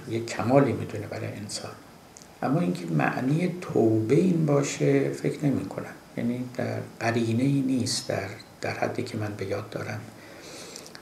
یک 0.08 0.26
کمالی 0.26 0.72
می‌دونه 0.72 1.06
برای 1.06 1.28
انسان. 1.28 1.72
اما 2.42 2.60
اینکه 2.60 2.86
معنی 2.86 3.54
توبه 3.60 4.14
این 4.14 4.46
باشه 4.46 5.10
فکر 5.10 5.46
نمی 5.46 5.64
کنم 5.64 5.94
یعنی 6.16 6.44
در 6.56 6.78
قرینه 7.00 7.42
ای 7.42 7.60
نیست 7.60 8.08
در 8.08 8.28
در 8.60 8.70
حدی 8.70 9.02
که 9.02 9.18
من 9.18 9.34
به 9.36 9.44
یاد 9.44 9.70
دارم 9.70 10.00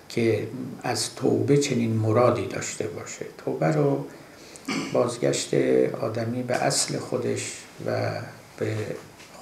که 0.08 0.48
از 0.82 1.14
توبه 1.14 1.56
چنین 1.56 1.92
مرادی 1.92 2.46
داشته 2.46 2.86
باشه. 2.86 3.26
توبه 3.44 3.66
رو 3.66 4.06
بازگشت 4.92 5.54
آدمی 6.00 6.42
به 6.42 6.54
اصل 6.54 6.98
خودش 6.98 7.52
و 7.86 8.10
به 8.58 8.76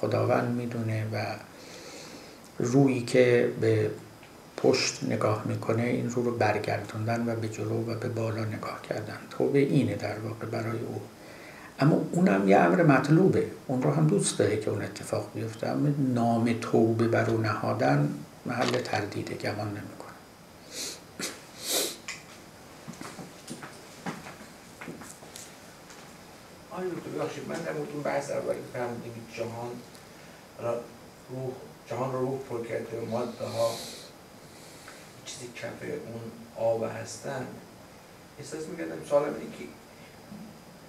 خداوند 0.01 0.55
می‌دونه 0.55 1.05
و 1.13 1.25
رویی 2.59 3.01
که 3.01 3.51
به 3.61 3.91
پشت 4.57 5.03
نگاه 5.03 5.43
می‌کنه 5.45 5.83
این 5.83 6.09
رو 6.09 6.23
رو 6.23 6.31
برگردوندن 6.37 7.29
و 7.29 7.35
به 7.35 7.47
جلو 7.47 7.91
و 7.91 7.95
به 7.95 8.09
بالا 8.09 8.45
نگاه 8.45 8.81
کردن. 8.89 9.17
توبه 9.29 9.59
اینه 9.59 9.95
در 9.95 10.19
واقع 10.19 10.45
برای 10.45 10.79
او. 10.79 11.01
اما 11.79 12.01
اونم 12.11 12.47
یه 12.47 12.57
امر 12.57 12.83
مطلوبه. 12.83 13.51
اون 13.67 13.81
رو 13.81 13.91
هم 13.91 14.07
دوست 14.07 14.39
داره 14.39 14.57
که 14.57 14.69
اون 14.69 14.81
اتفاق 14.81 15.31
بیفته. 15.33 15.67
اما 15.67 15.89
نام 15.97 16.53
توبه 16.61 17.07
بر 17.07 17.29
او 17.29 17.41
نهادن 17.41 18.13
محل 18.45 18.81
تردیده 18.81 19.35
گمان 19.35 19.67
نمی‌کنه. 19.67 20.07
آیا 26.71 26.89
ببخشید 27.15 27.49
من 27.49 27.55
در 27.55 27.73
مورد 27.73 27.89
اون 27.93 28.03
بحث 28.03 28.31
اولی 28.31 28.59
فرمودیم 28.73 29.13
که 29.13 29.37
جهان 29.37 29.71
روح 31.29 31.51
جهان 31.89 32.11
رو 32.11 32.19
روح 32.19 32.39
پر 32.49 32.65
کرده 32.65 32.99
ماده 33.11 33.45
ها 33.45 33.71
چیزی 35.25 35.47
کف 35.55 35.81
اون 35.81 36.21
آب 36.65 36.83
هستن 37.01 37.47
احساس 38.39 38.67
می‌کردم 38.67 39.05
سوالم 39.09 39.25
اینه 39.25 39.57
که 39.57 39.63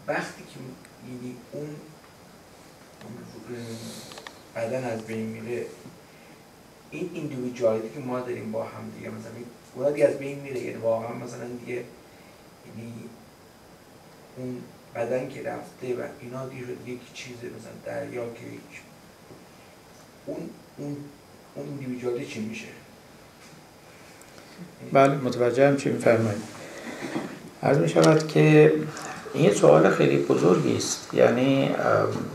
وقتی 0.08 0.42
که 0.42 0.58
یعنی 1.08 1.36
اون 1.52 1.68
بدن 4.56 4.84
از 4.84 5.02
بین 5.02 5.26
میره 5.26 5.66
این 6.90 7.10
ایندیویدوالیتی 7.14 7.88
که 7.94 8.00
ما 8.00 8.20
داریم 8.20 8.52
با 8.52 8.64
هم 8.64 8.90
دیگه 8.96 9.08
مثلا 9.10 9.30
اونا 9.74 9.90
دیگه 9.90 10.06
از 10.06 10.18
بین 10.18 10.38
میره 10.38 10.60
یعنی 10.60 10.76
واقعا 10.76 11.14
مثلا 11.14 11.46
دیگه 11.60 11.72
یعنی 11.72 12.92
اون 14.36 14.62
بدن 14.94 15.28
که 15.28 15.42
رفته 15.42 15.94
و 15.94 16.06
اینا 16.20 16.46
دیگه 16.48 16.64
یک 16.86 17.00
چیز 17.14 17.36
مثلا 17.36 17.72
دریا 17.86 18.24
که 18.24 18.40
اون 20.26 20.36
اون 20.76 20.96
اون 21.54 21.66
ایندیویدوالیتی 21.68 22.26
چی 22.26 22.40
میشه؟ 22.40 22.66
بله 24.92 25.14
متوجه 25.14 25.68
هم 25.68 25.76
چی 25.76 25.90
میفرمایید. 25.90 26.42
عرض 27.62 27.78
می 27.78 28.26
که 28.26 28.72
این 29.34 29.54
سوال 29.54 29.90
خیلی 29.90 30.16
بزرگی 30.16 30.76
است. 30.76 31.08
یعنی 31.14 31.70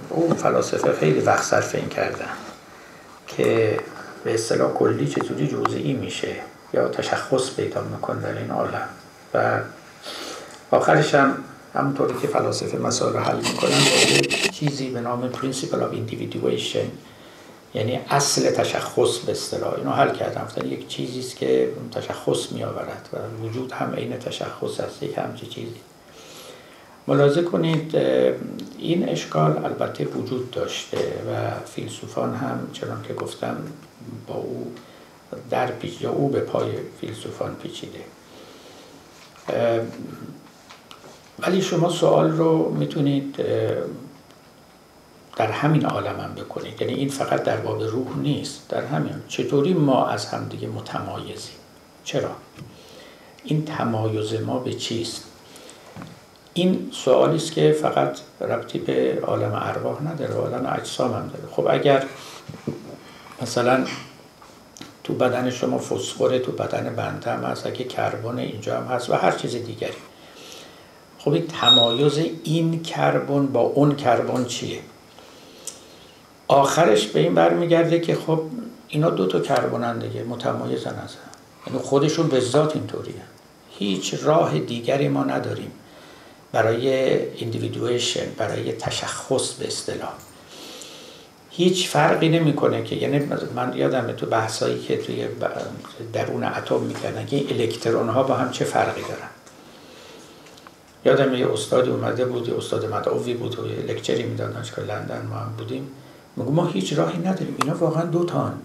اون 0.09 0.33
فلاسفه 0.33 0.93
خیلی 0.93 1.19
وقت 1.19 1.43
صرف 1.43 1.75
این 1.75 1.89
کردن 1.89 2.29
که 3.27 3.79
به 4.23 4.33
اصطلاح 4.33 4.73
کلی 4.73 5.07
چطوری 5.07 5.47
جزئی 5.47 5.93
میشه 5.93 6.35
یا 6.73 6.87
تشخص 6.87 7.55
پیدا 7.55 7.81
می‌کنه 7.81 8.21
در 8.21 8.37
این 8.37 8.51
عالم. 8.51 8.87
و 9.33 9.59
آخرش 10.71 11.15
هم 11.15 11.37
همونطوری 11.73 12.13
که 12.21 12.27
فلاسفه 12.27 12.77
مسائل 12.77 13.13
رو 13.13 13.19
حل 13.19 13.37
می‌کنن 13.37 13.81
چیزی 14.51 14.89
به 14.89 15.01
نام 15.01 15.31
Principle 15.31 15.75
of 15.75 16.11
Individuation 16.11 16.87
یعنی 17.73 17.99
اصل 18.09 18.51
تشخص 18.51 19.17
به 19.17 19.31
اصطلاح. 19.31 19.73
اینو 19.73 19.91
حل 19.91 20.15
کردن. 20.15 20.43
گفتن 20.43 20.67
یک 20.67 20.87
چیزی 20.87 21.19
است 21.19 21.35
که 21.35 21.69
تشخص 21.91 22.51
می 22.51 22.63
آورد 22.63 23.09
و 23.13 23.45
وجود 23.45 23.71
هم 23.71 23.93
عین 23.93 24.17
تشخص 24.17 24.79
است. 24.79 25.03
یک 25.03 25.17
همچی 25.17 25.45
چیزی. 25.45 25.75
ملاحظه 27.07 27.41
کنید 27.43 27.95
این 28.77 29.09
اشکال 29.09 29.65
البته 29.65 30.05
وجود 30.05 30.51
داشته 30.51 30.97
و 30.97 31.59
فیلسوفان 31.65 32.35
هم 32.35 32.67
چنان 32.73 33.03
که 33.07 33.13
گفتم 33.13 33.57
با 34.27 34.35
او 34.35 34.73
در 35.49 35.71
پیچ 35.71 36.01
یا 36.01 36.11
او 36.11 36.29
به 36.29 36.39
پای 36.39 36.71
فیلسوفان 37.01 37.55
پیچیده. 37.55 37.99
ولی 41.39 41.61
شما 41.61 41.89
سوال 41.89 42.31
رو 42.31 42.69
می‌تونید 42.69 43.35
در 45.35 45.51
همین 45.51 45.85
عالم 45.85 46.19
هم 46.19 46.35
بکنید. 46.35 46.81
یعنی 46.81 46.93
این 46.93 47.09
فقط 47.09 47.43
در 47.43 47.57
باب 47.57 47.83
روح 47.83 48.17
نیست 48.17 48.69
در 48.69 48.85
همین. 48.85 49.13
چطوری 49.27 49.73
ما 49.73 50.07
از 50.07 50.25
همدیگه 50.25 50.67
متمایزیم؟ 50.67 51.55
چرا؟ 52.03 52.31
این 53.43 53.65
تمایز 53.65 54.33
ما 54.33 54.59
به 54.59 54.73
چیست؟ 54.73 55.23
این 56.53 56.89
سوالی 56.91 57.35
است 57.35 57.51
که 57.51 57.71
فقط 57.81 58.17
ربطی 58.41 58.79
به 58.79 59.19
عالم 59.23 59.53
ارواح 59.55 60.03
نداره 60.03 60.33
عالم 60.33 60.73
اجسام 60.77 61.13
هم 61.13 61.27
داره. 61.27 61.53
خب 61.55 61.67
اگر 61.69 62.03
مثلا 63.41 63.85
تو 65.03 65.13
بدن 65.13 65.49
شما 65.49 65.77
فسفره 65.77 66.39
تو 66.39 66.51
بدن 66.51 66.95
بنده 66.95 67.31
هم 67.31 67.43
هست 67.43 67.67
اگه 67.67 67.83
کربن 67.83 68.39
اینجا 68.39 68.77
هم 68.77 68.83
هست 68.83 69.09
و 69.09 69.13
هر 69.13 69.31
چیز 69.31 69.51
دیگری. 69.51 69.93
خب 71.19 71.31
این 71.31 71.47
تمایز 71.47 72.19
این 72.43 72.83
کربن 72.83 73.47
با 73.47 73.59
اون 73.59 73.95
کربن 73.95 74.45
چیه؟ 74.45 74.79
آخرش 76.47 77.07
به 77.07 77.19
این 77.19 77.35
برمیگرده 77.35 77.99
که 77.99 78.15
خب 78.15 78.41
اینا 78.87 79.09
دو 79.09 79.27
تا 79.27 79.39
کربنن 79.39 79.99
دیگه 79.99 80.23
متمایزن 80.23 80.89
از 80.89 81.15
هم. 81.15 81.19
یعنی 81.67 81.79
خودشون 81.79 82.27
به 82.27 82.39
ذات 82.39 82.75
اینطوریه. 82.75 83.21
هیچ 83.69 84.13
راه 84.23 84.59
دیگری 84.59 85.07
ما 85.07 85.23
نداریم. 85.23 85.71
برای 86.53 87.17
اندیویدویشن 87.41 88.25
برای 88.37 88.71
تشخص 88.71 89.53
به 89.53 89.67
اصطلاح. 89.67 90.13
هیچ 91.49 91.87
فرقی 91.87 92.29
نمی‌کنه 92.29 92.83
که 92.83 92.95
یعنی 92.95 93.19
من 93.55 93.73
یادم 93.75 94.11
تو 94.11 94.25
بحثایی 94.25 94.79
که 94.79 94.97
توی 94.97 95.27
درون 96.13 96.43
اتم 96.43 96.79
می‌کردن 96.79 97.25
که 97.25 97.45
الکترون 97.49 98.09
ها 98.09 98.23
با 98.23 98.33
هم 98.33 98.51
چه 98.51 98.65
فرقی 98.65 99.01
دارن؟ 99.01 99.29
یادم 101.05 101.35
یه 101.35 101.53
استاد 101.53 101.89
اومده 101.89 102.25
بود 102.25 102.47
یه 102.47 102.57
استاد 102.57 102.93
مدعوی 102.93 103.33
بود 103.33 103.59
و 103.59 103.67
یه 103.67 103.75
لکچری 103.75 104.23
می‌داد 104.23 104.53
دانشگاه 104.53 104.85
لندن 104.85 105.27
ما 105.29 105.35
هم 105.35 105.53
بودیم. 105.57 105.87
میگو 106.35 106.51
ما 106.51 106.67
هیچ 106.67 106.93
راهی 106.93 107.17
نداریم 107.17 107.55
اینا 107.61 107.77
واقعا 107.77 108.05
دو 108.05 108.23
تان. 108.23 108.59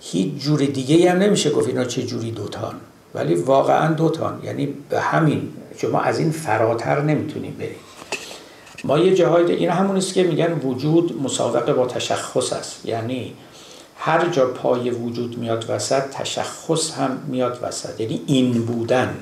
هیچ 0.00 0.34
جور 0.34 0.60
دیگه 0.60 1.10
هم 1.10 1.18
نمیشه 1.18 1.50
گفت 1.50 1.68
اینا 1.68 1.84
چه 1.84 2.02
جوری 2.02 2.30
دو 2.30 2.48
تان. 2.48 2.74
ولی 3.14 3.34
واقعا 3.34 3.92
دو 3.92 4.08
تان 4.08 4.40
یعنی 4.44 4.74
به 4.88 5.00
همین 5.00 5.52
شما 5.80 6.00
از 6.00 6.18
این 6.18 6.30
فراتر 6.30 7.02
نمی‌تونیم 7.02 7.56
بریم. 7.58 7.76
ما 8.84 8.98
یه 8.98 9.14
جاهای 9.14 9.52
این 9.52 9.70
همون 9.70 9.96
است 9.96 10.14
که 10.14 10.22
میگن 10.22 10.52
وجود 10.52 11.22
مسابقه 11.22 11.72
با 11.72 11.86
تشخص 11.86 12.52
است. 12.52 12.86
یعنی 12.86 13.34
هر 13.98 14.28
جا 14.28 14.46
پای 14.46 14.90
وجود 14.90 15.38
میاد 15.38 15.66
وسط 15.68 16.02
تشخص 16.02 16.92
هم 16.92 17.18
میاد 17.26 17.58
وسط. 17.62 18.00
یعنی 18.00 18.22
این 18.26 18.52
بودن 18.52 19.16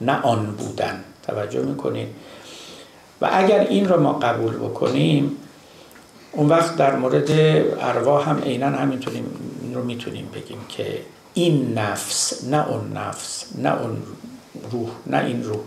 نه 0.00 0.20
آن 0.22 0.46
بودن. 0.46 1.04
توجه 1.26 1.62
می‌کنید؟ 1.62 2.08
و 3.20 3.28
اگر 3.32 3.60
این 3.60 3.88
رو 3.88 4.00
ما 4.00 4.12
قبول 4.12 4.54
بکنیم 4.54 5.36
اون 6.32 6.48
وقت 6.48 6.76
در 6.76 6.96
مورد 6.96 7.30
ارواح 7.80 8.28
هم 8.30 8.38
عینا 8.38 8.66
همینطوریم 8.66 9.24
رو 9.74 9.84
می‌تونیم 9.84 10.28
بگیم 10.34 10.58
که 10.68 11.00
این 11.34 11.78
نفس 11.78 12.44
نه 12.44 12.68
اون 12.68 12.92
نفس 12.92 13.44
نه 13.58 13.82
اون 13.82 13.96
روح 14.70 14.88
نه 15.06 15.24
این 15.24 15.44
روح. 15.44 15.60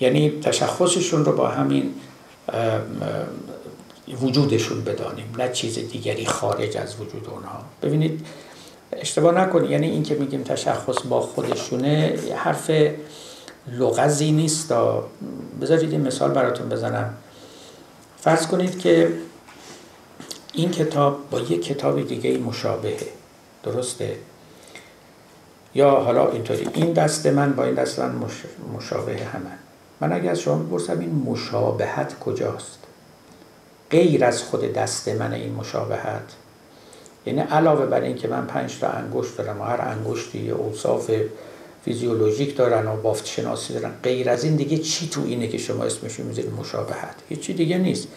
یعنی 0.00 0.40
تشخصشون 0.42 1.24
رو 1.24 1.32
با 1.32 1.48
همین 1.48 1.94
وجودشون 4.20 4.84
بدانیم 4.84 5.34
نه 5.38 5.52
چیز 5.52 5.74
دیگری 5.74 6.26
خارج 6.26 6.76
از 6.76 6.94
وجود 7.00 7.28
اونها. 7.30 7.64
ببینید 7.82 8.26
اشتباه 8.92 9.34
نکنید. 9.34 9.70
یعنی 9.70 9.90
این 9.90 10.02
که 10.02 10.14
میگیم 10.14 10.42
تشخص 10.42 11.02
با 11.08 11.20
خودشونه 11.20 12.18
حرف 12.36 12.70
لغزی 13.72 14.32
نیست. 14.32 14.72
بذارید 15.60 15.92
این 15.92 16.00
مثال 16.00 16.30
براتون 16.30 16.68
بزنم. 16.68 17.14
فرض 18.20 18.46
کنید 18.46 18.78
که 18.78 19.12
این 20.52 20.70
کتاب 20.70 21.30
با 21.30 21.40
یک 21.40 21.64
کتاب 21.64 22.08
دیگه 22.08 22.38
مشابهه. 22.38 22.98
درسته؟ 23.62 24.16
یا 25.74 25.90
حالا 25.90 26.30
اینطوری. 26.30 26.68
این 26.74 26.92
دست 26.92 27.26
من 27.26 27.52
با 27.52 27.64
این 27.64 27.74
دست 27.74 27.98
من 27.98 28.14
مشابه 28.76 29.12
همه. 29.12 29.67
من 30.00 30.12
اگر 30.12 30.30
از 30.30 30.40
شما 30.40 30.56
بپرسم 30.56 30.98
این 30.98 31.22
مشابهت 31.26 32.18
کجاست؟ 32.18 32.78
غیر 33.90 34.24
از 34.24 34.42
خود 34.42 34.72
دست 34.72 35.08
من 35.08 35.32
این 35.32 35.54
مشابهت. 35.54 36.32
یعنی 37.26 37.40
علاوه 37.40 37.86
بر 37.86 38.00
این 38.00 38.16
که 38.16 38.28
من 38.28 38.46
پنج 38.46 38.78
تا 38.78 38.88
انگشت 38.88 39.36
دارم 39.36 39.60
و 39.60 39.64
هر 39.64 39.80
انگشتی 39.80 40.50
اوصاف 40.50 41.10
فیزیولوژیک 41.84 42.56
دارن 42.56 42.86
و 42.86 42.96
بافت 42.96 43.26
شناسی 43.26 43.74
دارن 43.74 43.90
غیر 44.02 44.30
از 44.30 44.44
این 44.44 44.56
دیگه 44.56 44.78
چی 44.78 45.08
تو 45.08 45.20
اینه 45.26 45.48
که 45.48 45.58
شما 45.58 45.84
اسمشو 45.84 46.22
می‌ذارید 46.22 46.52
مشابهت؟ 46.52 47.40
چی 47.40 47.54
دیگه 47.54 47.78
نیست. 47.78 48.08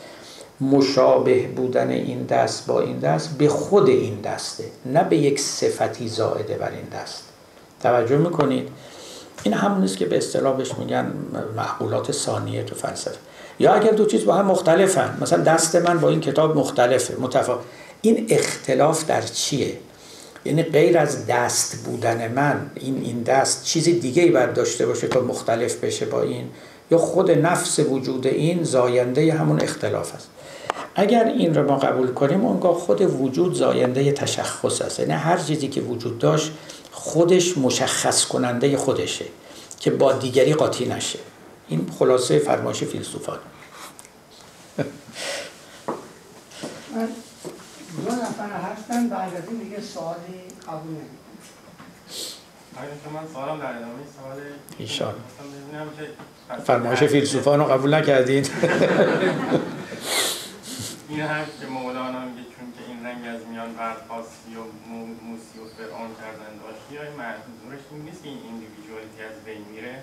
مشابه 0.61 1.47
بودن 1.47 1.89
این 1.89 2.23
دست 2.23 2.67
با 2.67 2.81
این 2.81 2.99
دست 2.99 3.37
به 3.37 3.47
خود 3.47 3.89
این 3.89 4.21
دسته 4.21 4.63
نه 4.85 5.03
به 5.03 5.17
یک 5.17 5.39
صفتی 5.39 6.07
زائده 6.07 6.53
بر 6.53 6.71
این 6.71 7.01
دست. 7.01 7.23
توجه 7.81 8.17
می‌کنید؟ 8.17 8.69
این 9.43 9.53
همون 9.53 9.83
است 9.83 9.97
که 9.97 10.05
به 10.05 10.17
اصطلاح 10.17 10.57
بهش 10.57 10.73
میگن 10.79 11.13
معقولات 11.55 12.11
ثانیه 12.11 12.63
تو 12.63 12.75
فلسفه. 12.75 13.17
یا 13.59 13.73
اگر 13.73 13.91
دو 13.91 14.05
چیز 14.05 14.25
با 14.25 14.33
هم 14.35 14.45
مختلفن 14.45 15.17
مثلا 15.21 15.43
دست 15.43 15.75
من 15.75 15.99
با 15.99 16.09
این 16.09 16.19
کتاب 16.19 16.57
مختلفه 16.57 17.15
متفاوت 17.19 17.59
این 18.01 18.25
اختلاف 18.29 19.05
در 19.05 19.21
چیه؟ 19.21 19.77
یعنی 20.45 20.63
غیر 20.63 20.97
از 20.97 21.27
دست 21.27 21.85
بودن 21.85 22.31
من 22.31 22.71
این 22.75 23.01
این 23.03 23.23
دست 23.23 23.63
چیز 23.63 23.83
دیگه 23.83 24.23
ای 24.23 24.31
باید 24.31 24.53
داشته 24.53 24.85
باشه 24.85 25.07
که 25.07 25.19
مختلف 25.19 25.75
بشه 25.75 26.05
با 26.05 26.21
این؟ 26.21 26.49
یا 26.91 26.97
خود 26.97 27.31
نفس 27.31 27.79
وجود 27.79 28.27
این 28.27 28.63
زاینده 28.63 29.33
همون 29.33 29.61
اختلاف 29.61 30.15
است. 30.15 30.27
اگر 30.95 31.23
این 31.23 31.55
رو 31.55 31.67
ما 31.67 31.77
قبول 31.77 32.13
کنیم 32.13 32.45
اونگاه 32.45 32.73
خود 32.75 33.01
وجود 33.01 33.53
زاینده 33.53 34.11
تشخص 34.11 34.81
است. 34.81 34.99
یعنی 34.99 35.11
هر 35.11 35.37
چیزی 35.37 35.67
که 35.67 35.81
وجود 35.81 36.19
داشت 36.19 36.51
خودش 36.91 37.57
مشخص 37.57 38.25
کننده 38.25 38.77
خودشه 38.77 39.25
که 39.79 39.91
با 39.91 40.13
دیگری 40.13 40.53
قاطی 40.53 40.85
نشه. 40.85 41.19
این 41.67 41.91
خلاصه 41.99 42.39
فرمایش 42.39 42.83
فیلسوفان. 42.83 43.39
دو 48.05 48.11
نفر 48.11 48.49
هستن 48.49 49.09
بعد 49.09 49.35
از 49.35 49.43
این 49.49 49.57
دیگه 49.57 49.81
سوالی 49.81 50.41
قبول 50.67 50.95
من 53.13 53.27
سوالم 53.33 53.59
در 53.59 53.69
ادامه 53.69 54.03
سوال 54.17 54.37
ایشان. 54.77 55.13
فرمایش 56.65 57.03
فیلسوفان 57.03 57.59
رو 57.59 57.65
قبول 57.65 57.93
نکردین. 57.93 58.45
این 61.11 61.19
هم 61.19 61.45
که 61.59 61.67
مولانا 61.67 62.25
میگه 62.25 62.43
چون 62.55 62.67
که 62.75 62.81
این 62.87 63.05
رنگ 63.05 63.35
از 63.35 63.41
میان 63.51 63.73
برخواستی 63.73 64.51
و 64.59 64.63
موسی 65.25 65.57
و 65.59 65.65
فرعون 65.77 66.11
کردن 66.21 66.53
داشتی 66.63 66.93
یا 66.95 67.01
منظورش 67.01 67.83
این 67.91 68.01
نیست 68.01 68.23
که 68.23 68.29
این 68.29 68.37
ایندیویدوالیتی 68.45 69.21
از 69.29 69.37
بین 69.45 69.63
میره؟ 69.71 69.95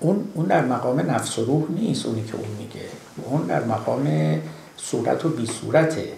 اون 0.00 0.28
اون 0.34 0.46
در 0.46 0.64
مقام 0.64 1.00
نفس 1.00 1.38
و 1.38 1.44
روح 1.44 1.64
نیست 1.70 2.06
اونی 2.06 2.24
که 2.24 2.34
اون 2.34 2.48
میگه. 2.58 2.88
اون 3.24 3.46
در 3.46 3.64
مقام 3.64 4.06
صورت 4.76 5.24
و 5.24 5.28
بی 5.28 5.46
صورته. 5.46 6.12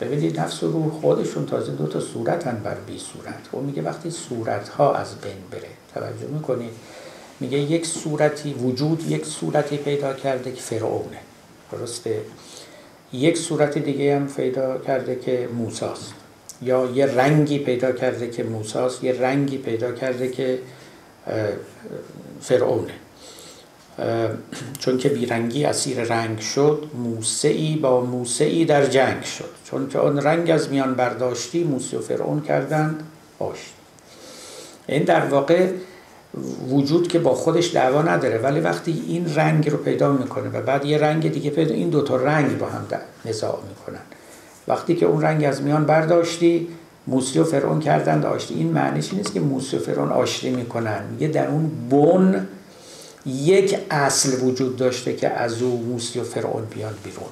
ببینید 0.00 0.40
نفس 0.40 0.62
و 0.62 0.72
روح 0.72 0.90
خودشون 1.00 1.46
تازه 1.46 1.72
دو 1.72 1.86
تا 1.86 2.00
صورتن 2.00 2.60
بر 2.64 2.74
بی 2.74 2.98
صورت. 2.98 3.48
اون 3.52 3.64
میگه 3.64 3.82
وقتی 3.82 4.10
صورت 4.10 4.68
ها 4.68 4.94
از 4.94 5.20
بین 5.20 5.42
بره 5.50 5.70
توجه 5.94 6.26
می‌کنید؟ 6.26 6.72
میگه 7.40 7.58
یک 7.58 7.86
صورتی 7.86 8.54
وجود 8.54 9.10
یک 9.10 9.26
صورتی 9.26 9.76
پیدا 9.76 10.12
کرده 10.12 10.52
که 10.52 10.62
فرعونه. 10.62 11.18
درسته؟ 11.72 12.20
یک 13.12 13.38
صورت 13.38 13.78
دیگه 13.78 14.16
هم 14.16 14.28
پیدا 14.28 14.78
کرده 14.78 15.16
که 15.16 15.48
موساست. 15.54 16.14
یا 16.62 16.90
یه 16.94 17.06
رنگی 17.06 17.58
پیدا 17.58 17.92
کرده 17.92 18.30
که 18.30 18.42
موساست 18.42 19.04
یه 19.04 19.20
رنگی 19.20 19.58
پیدا 19.58 19.92
کرده 19.92 20.28
که 20.28 20.58
فرعونه. 22.40 22.92
چون 24.78 24.98
که 24.98 25.08
بیرنگی 25.08 25.64
اسیر 25.64 26.00
رنگ 26.00 26.40
شد 26.40 26.90
موسعی 26.94 27.76
با 27.76 28.00
موسعی 28.00 28.64
در 28.64 28.86
جنگ 28.86 29.22
شد. 29.22 29.50
چون 29.64 29.88
که 29.88 29.98
آن 29.98 30.18
رنگ 30.18 30.50
از 30.50 30.70
میان 30.70 30.94
برداشتی 30.94 31.64
موسی 31.64 31.96
و 31.96 32.00
فرعون 32.00 32.40
کردند 32.40 33.02
آشت 33.38 33.72
این 34.86 35.02
در 35.02 35.26
واقع 35.26 35.68
وجود 36.68 37.08
که 37.08 37.18
با 37.18 37.34
خودش 37.34 37.74
دعوا 37.74 38.02
نداره 38.02 38.38
ولی 38.38 38.60
وقتی 38.60 39.02
این 39.08 39.34
رنگ 39.34 39.70
رو 39.70 39.76
پیدا 39.76 40.12
می‌کنه 40.12 40.48
و 40.48 40.62
بعد 40.62 40.84
یه 40.84 40.98
رنگ 40.98 41.32
دیگه 41.32 41.50
پیدا 41.50 41.74
این 41.74 41.90
دوتا 41.90 42.16
رنگ 42.16 42.58
با 42.58 42.66
هم 42.66 42.86
نزاع 43.24 43.58
می‌کنن. 43.68 44.02
وقتی 44.68 44.96
که 44.96 45.06
اون 45.06 45.22
رنگ 45.22 45.44
از 45.44 45.62
میان 45.62 45.84
برداشتی 45.84 46.68
موسی 47.06 47.38
و 47.38 47.44
فرعون 47.44 47.80
کردند 47.80 48.26
آشتی. 48.26 48.54
این 48.54 48.72
معنیش 48.72 49.14
نیست 49.14 49.34
که 49.34 49.40
موسی 49.40 49.76
و 49.76 49.80
فرعون 49.80 50.08
آشتی 50.08 50.50
می‌کنن؟ 50.50 51.02
میگه 51.10 51.28
در 51.28 51.48
اون 51.48 51.70
بن 51.90 52.46
یک 53.26 53.78
اصل 53.90 54.44
وجود 54.44 54.76
داشته 54.76 55.16
که 55.16 55.28
از 55.28 55.62
او 55.62 55.82
موسی 55.82 56.20
و 56.20 56.24
فرعون 56.24 56.64
بیان 56.64 56.94
بیرون. 57.04 57.28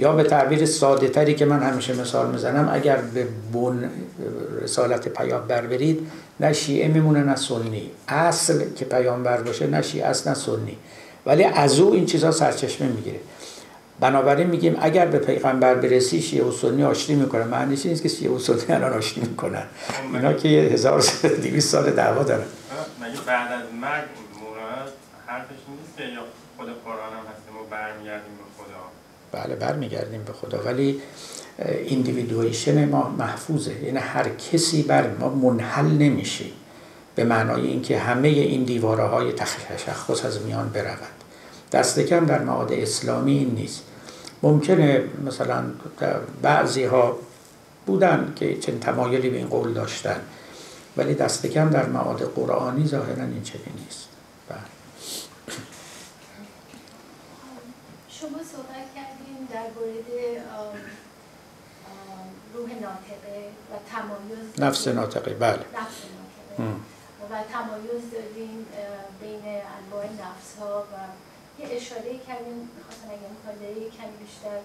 یا 0.00 0.12
به 0.12 0.22
تعبیر 0.22 0.66
ساده 0.66 1.08
تری 1.08 1.34
که 1.34 1.44
من 1.44 1.62
همیشه 1.62 2.00
مثال 2.00 2.30
می‌زنم 2.30 2.70
اگر 2.72 2.96
به 2.96 3.26
بن 3.52 3.90
رسالت 4.62 5.08
پیامبر 5.08 5.66
برید 5.66 6.06
نه 6.40 6.52
شیعه 6.52 6.88
میمونه 6.88 7.22
نه 7.22 7.36
سنی. 7.36 7.90
اصل 8.08 8.64
که 8.76 8.84
پیامبر 8.84 9.40
باشه 9.40 9.66
نه 9.66 9.82
شیعه 9.82 10.06
است 10.06 10.28
نه 10.28 10.34
سنی. 10.34 10.76
ولی 11.26 11.44
از 11.44 11.80
او 11.80 11.92
این 11.92 12.06
چیزها 12.06 12.30
سرچشمه 12.30 12.88
می‌گیره. 12.88 13.20
بنابراین 14.00 14.46
میگیم 14.46 14.76
اگر 14.80 15.06
به 15.06 15.18
پیغمبر 15.18 15.74
برسی 15.74 16.22
شیعه 16.22 16.44
و 16.44 16.52
سنی 16.52 16.84
آشتی 16.84 17.14
می‌کنن. 17.14 17.46
معنیش 17.46 17.86
نیست 17.86 18.02
که 18.02 18.08
شیعه 18.08 18.32
و 18.32 18.38
سنی 18.38 18.62
الان 18.68 18.92
آشتی 18.92 19.20
می‌کنن. 19.20 19.62
اینا 20.14 20.32
که 20.32 20.48
1200 20.48 21.68
سال 21.68 21.90
دعوا 21.90 22.22
دارن. 22.22 22.44
مگه 23.00 23.20
بعد 23.26 23.52
از 23.52 23.64
مرگ 23.80 24.04
حرفش 25.26 25.50
نیست 25.50 26.12
یا 26.14 26.22
خود 26.56 26.66
قرآن 26.84 27.12
هم 27.18 27.24
هست 27.32 27.42
ما 27.54 27.62
برمیگردیم 27.70 28.39
بله 29.32 29.54
برمیگردیم 29.54 30.22
به 30.22 30.32
خدا. 30.32 30.62
ولی 30.62 31.00
ایندیویدویشن 31.84 32.88
ما 32.88 33.08
محفوظه. 33.18 33.84
یعنی 33.84 33.98
هر 33.98 34.28
کسی 34.28 34.82
بر 34.82 35.10
ما 35.16 35.28
منحل 35.28 35.86
نمیشه 35.86 36.44
به 37.14 37.24
معنای 37.24 37.66
اینکه 37.66 37.98
همه 37.98 38.28
این 38.28 38.64
دیواره 38.64 39.04
های 39.04 39.32
تشخص 39.32 40.24
از 40.24 40.42
میان 40.42 40.68
برود. 40.68 40.98
دست 41.72 42.00
کم 42.00 42.26
در 42.26 42.42
معاد 42.42 42.72
اسلامی 42.72 43.32
این 43.32 43.54
نیست. 43.54 43.82
ممکنه 44.42 45.04
مثلا 45.26 45.64
بعضی 46.42 46.84
ها 46.84 47.18
بودن 47.86 48.32
که 48.36 48.58
چند 48.58 48.80
تمایلی 48.80 49.30
به 49.30 49.36
این 49.36 49.48
قول 49.48 49.72
داشتن 49.72 50.20
ولی 50.96 51.14
دست 51.14 51.46
کم 51.46 51.70
در 51.70 51.86
معاد 51.86 52.22
قرآنی 52.34 52.86
ظاهرا 52.86 53.24
این 53.24 53.42
چنین 53.42 53.74
نیست 53.84 54.08
بله 54.48 54.58
شما 58.08 58.38
صحبت 58.52 58.86
کردیم 58.94 59.48
در 59.52 59.66
مورد 59.76 60.06
روح 62.54 62.70
ناطقه 62.70 63.48
و 63.70 63.74
تمایز 63.90 64.60
نفس 64.60 64.88
ناطقه 64.88 65.34
بله. 65.34 65.52
نفس 65.52 65.98
ناطقه 66.16 66.74
و 67.30 67.42
تمایز 67.52 68.02
دادیم 68.12 68.66
بین 69.20 69.44
انواع 69.78 70.04
نفس 70.04 70.56
ها 70.60 70.80
و 70.80 70.94
یه 71.62 71.68
اشاره 71.76 72.18
کردیم 72.26 72.70
می‌خواستم 72.76 73.08
اگه 73.08 73.26
امکان 73.32 73.54
داره 73.62 73.74
کمی 73.74 74.16
بیشتر 74.24 74.60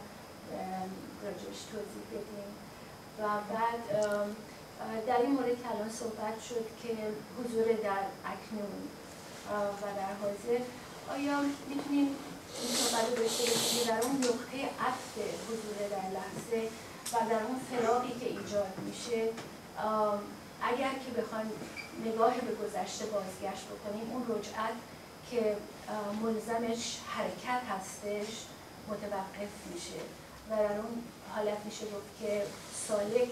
راجبش 1.23 1.61
توضیح 1.71 2.05
بدیم. 2.11 2.51
و 3.19 3.23
بعد 3.53 3.81
در 5.07 5.17
این 5.21 5.31
مورد 5.31 5.61
کلان 5.63 5.89
صحبت 6.01 6.37
شد 6.49 6.65
که 6.81 6.89
حضور 7.37 7.63
در 7.63 8.03
اکنون 8.33 8.81
و 9.81 9.85
در 9.99 10.13
حاضر 10.21 10.63
آیا 11.15 11.41
می‌تونیم 11.69 12.07
این 12.61 12.71
صحبت 12.75 13.09
رو 13.09 13.15
داشته 13.23 13.43
باشیم 13.43 13.87
در 13.87 14.01
اون 14.05 14.15
نقطه 14.15 14.57
عطف 14.87 15.11
حضور 15.47 15.77
در 15.95 16.07
لحظه 16.17 16.69
و 17.13 17.29
در 17.29 17.43
اون 17.43 17.59
فراقی 17.71 18.19
که 18.19 18.25
ایجاد 18.25 18.73
میشه 18.85 19.29
اگر 20.61 20.93
که 21.05 21.21
بخوایم 21.21 21.51
نگاه 22.05 22.33
به 22.33 22.55
گذشته 22.55 23.05
بازگشت 23.05 23.65
بکنیم 23.65 24.11
اون 24.11 24.37
رجعت 24.37 24.75
که 25.31 25.57
ملزمش 26.21 26.97
حرکت 27.07 27.61
هستش 27.69 28.45
متوقف 28.87 29.53
میشه. 29.73 30.01
و 30.49 30.55
در 30.55 30.77
اون 30.77 31.03
حالت 31.35 31.57
میشه 31.65 31.85
گفت 31.85 32.19
که 32.19 32.43
سالک 32.87 33.31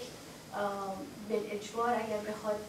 به 1.30 1.56
اجبار 1.56 1.90
اگر 1.90 2.18
بخواد 2.18 2.60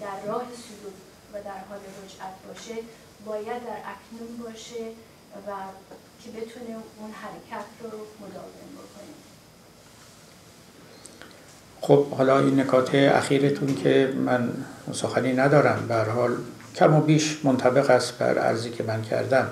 در 0.00 0.26
راه 0.26 0.44
صدور 0.44 0.92
و 1.32 1.42
در 1.42 1.58
حال 1.68 1.80
رجعت 2.04 2.34
باشه 2.48 2.74
باید 3.24 3.64
در 3.66 3.78
اکنون 3.92 4.36
باشه 4.36 4.86
و 5.46 5.52
که 6.24 6.30
بتونه 6.30 6.76
اون 6.98 7.10
حرکت 7.10 7.66
رو 7.82 7.98
مداوم 8.20 8.72
بکنه. 8.74 9.31
خب 11.82 12.10
حالا 12.10 12.38
این 12.38 12.60
نکات 12.60 12.94
اخیرتون 12.94 13.74
که 13.74 14.12
من 14.26 14.50
سخنی 14.92 15.32
ندارم. 15.32 15.84
به 15.88 15.94
حال 15.96 16.36
کم 16.76 16.94
و 16.94 17.00
بیش 17.00 17.38
منطبق 17.44 17.90
است 17.90 18.18
بر 18.18 18.38
ارزی 18.38 18.70
که 18.70 18.82
من 18.82 19.02
کردم. 19.02 19.50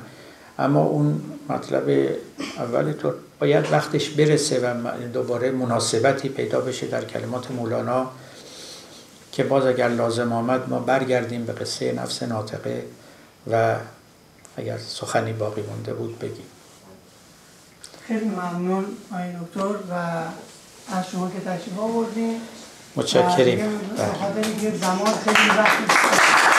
اما 0.58 0.82
اون 0.82 1.20
مطلب 1.48 2.08
اول 2.58 2.92
تو 2.92 3.12
باید 3.40 3.72
وقتش 3.72 4.08
برسه 4.08 4.60
و 4.60 4.90
دوباره 5.12 5.50
مناسبتی 5.50 6.28
پیدا 6.28 6.60
بشه 6.60 6.86
در 6.86 7.04
کلمات 7.04 7.50
مولانا 7.50 8.10
که 9.32 9.44
باز 9.44 9.66
اگر 9.66 9.88
لازم 9.88 10.32
آمد 10.32 10.68
ما 10.68 10.78
برگردیم 10.78 11.44
به 11.44 11.52
قصه 11.52 11.92
نفس 11.92 12.22
ناطقه 12.22 12.84
و 13.50 13.76
اگر 14.56 14.78
سخنی 14.78 15.32
باقی 15.32 15.62
مونده 15.62 15.94
بود 15.94 16.18
بگیم. 16.18 16.46
خیلی 18.08 18.24
ممنون 18.24 18.84
آقای 19.12 19.32
دکتر 19.32 19.74
و 19.90 20.22
از 20.92 21.04
شما 21.12 21.30
که 21.30 21.40
تشریف 21.40 21.78
آوردیم 21.78 22.40
متشکریم. 22.96 23.58
خاطر 23.96 24.76
زمان 24.80 25.12
خیلی 25.24 25.48
وقت 25.58 26.49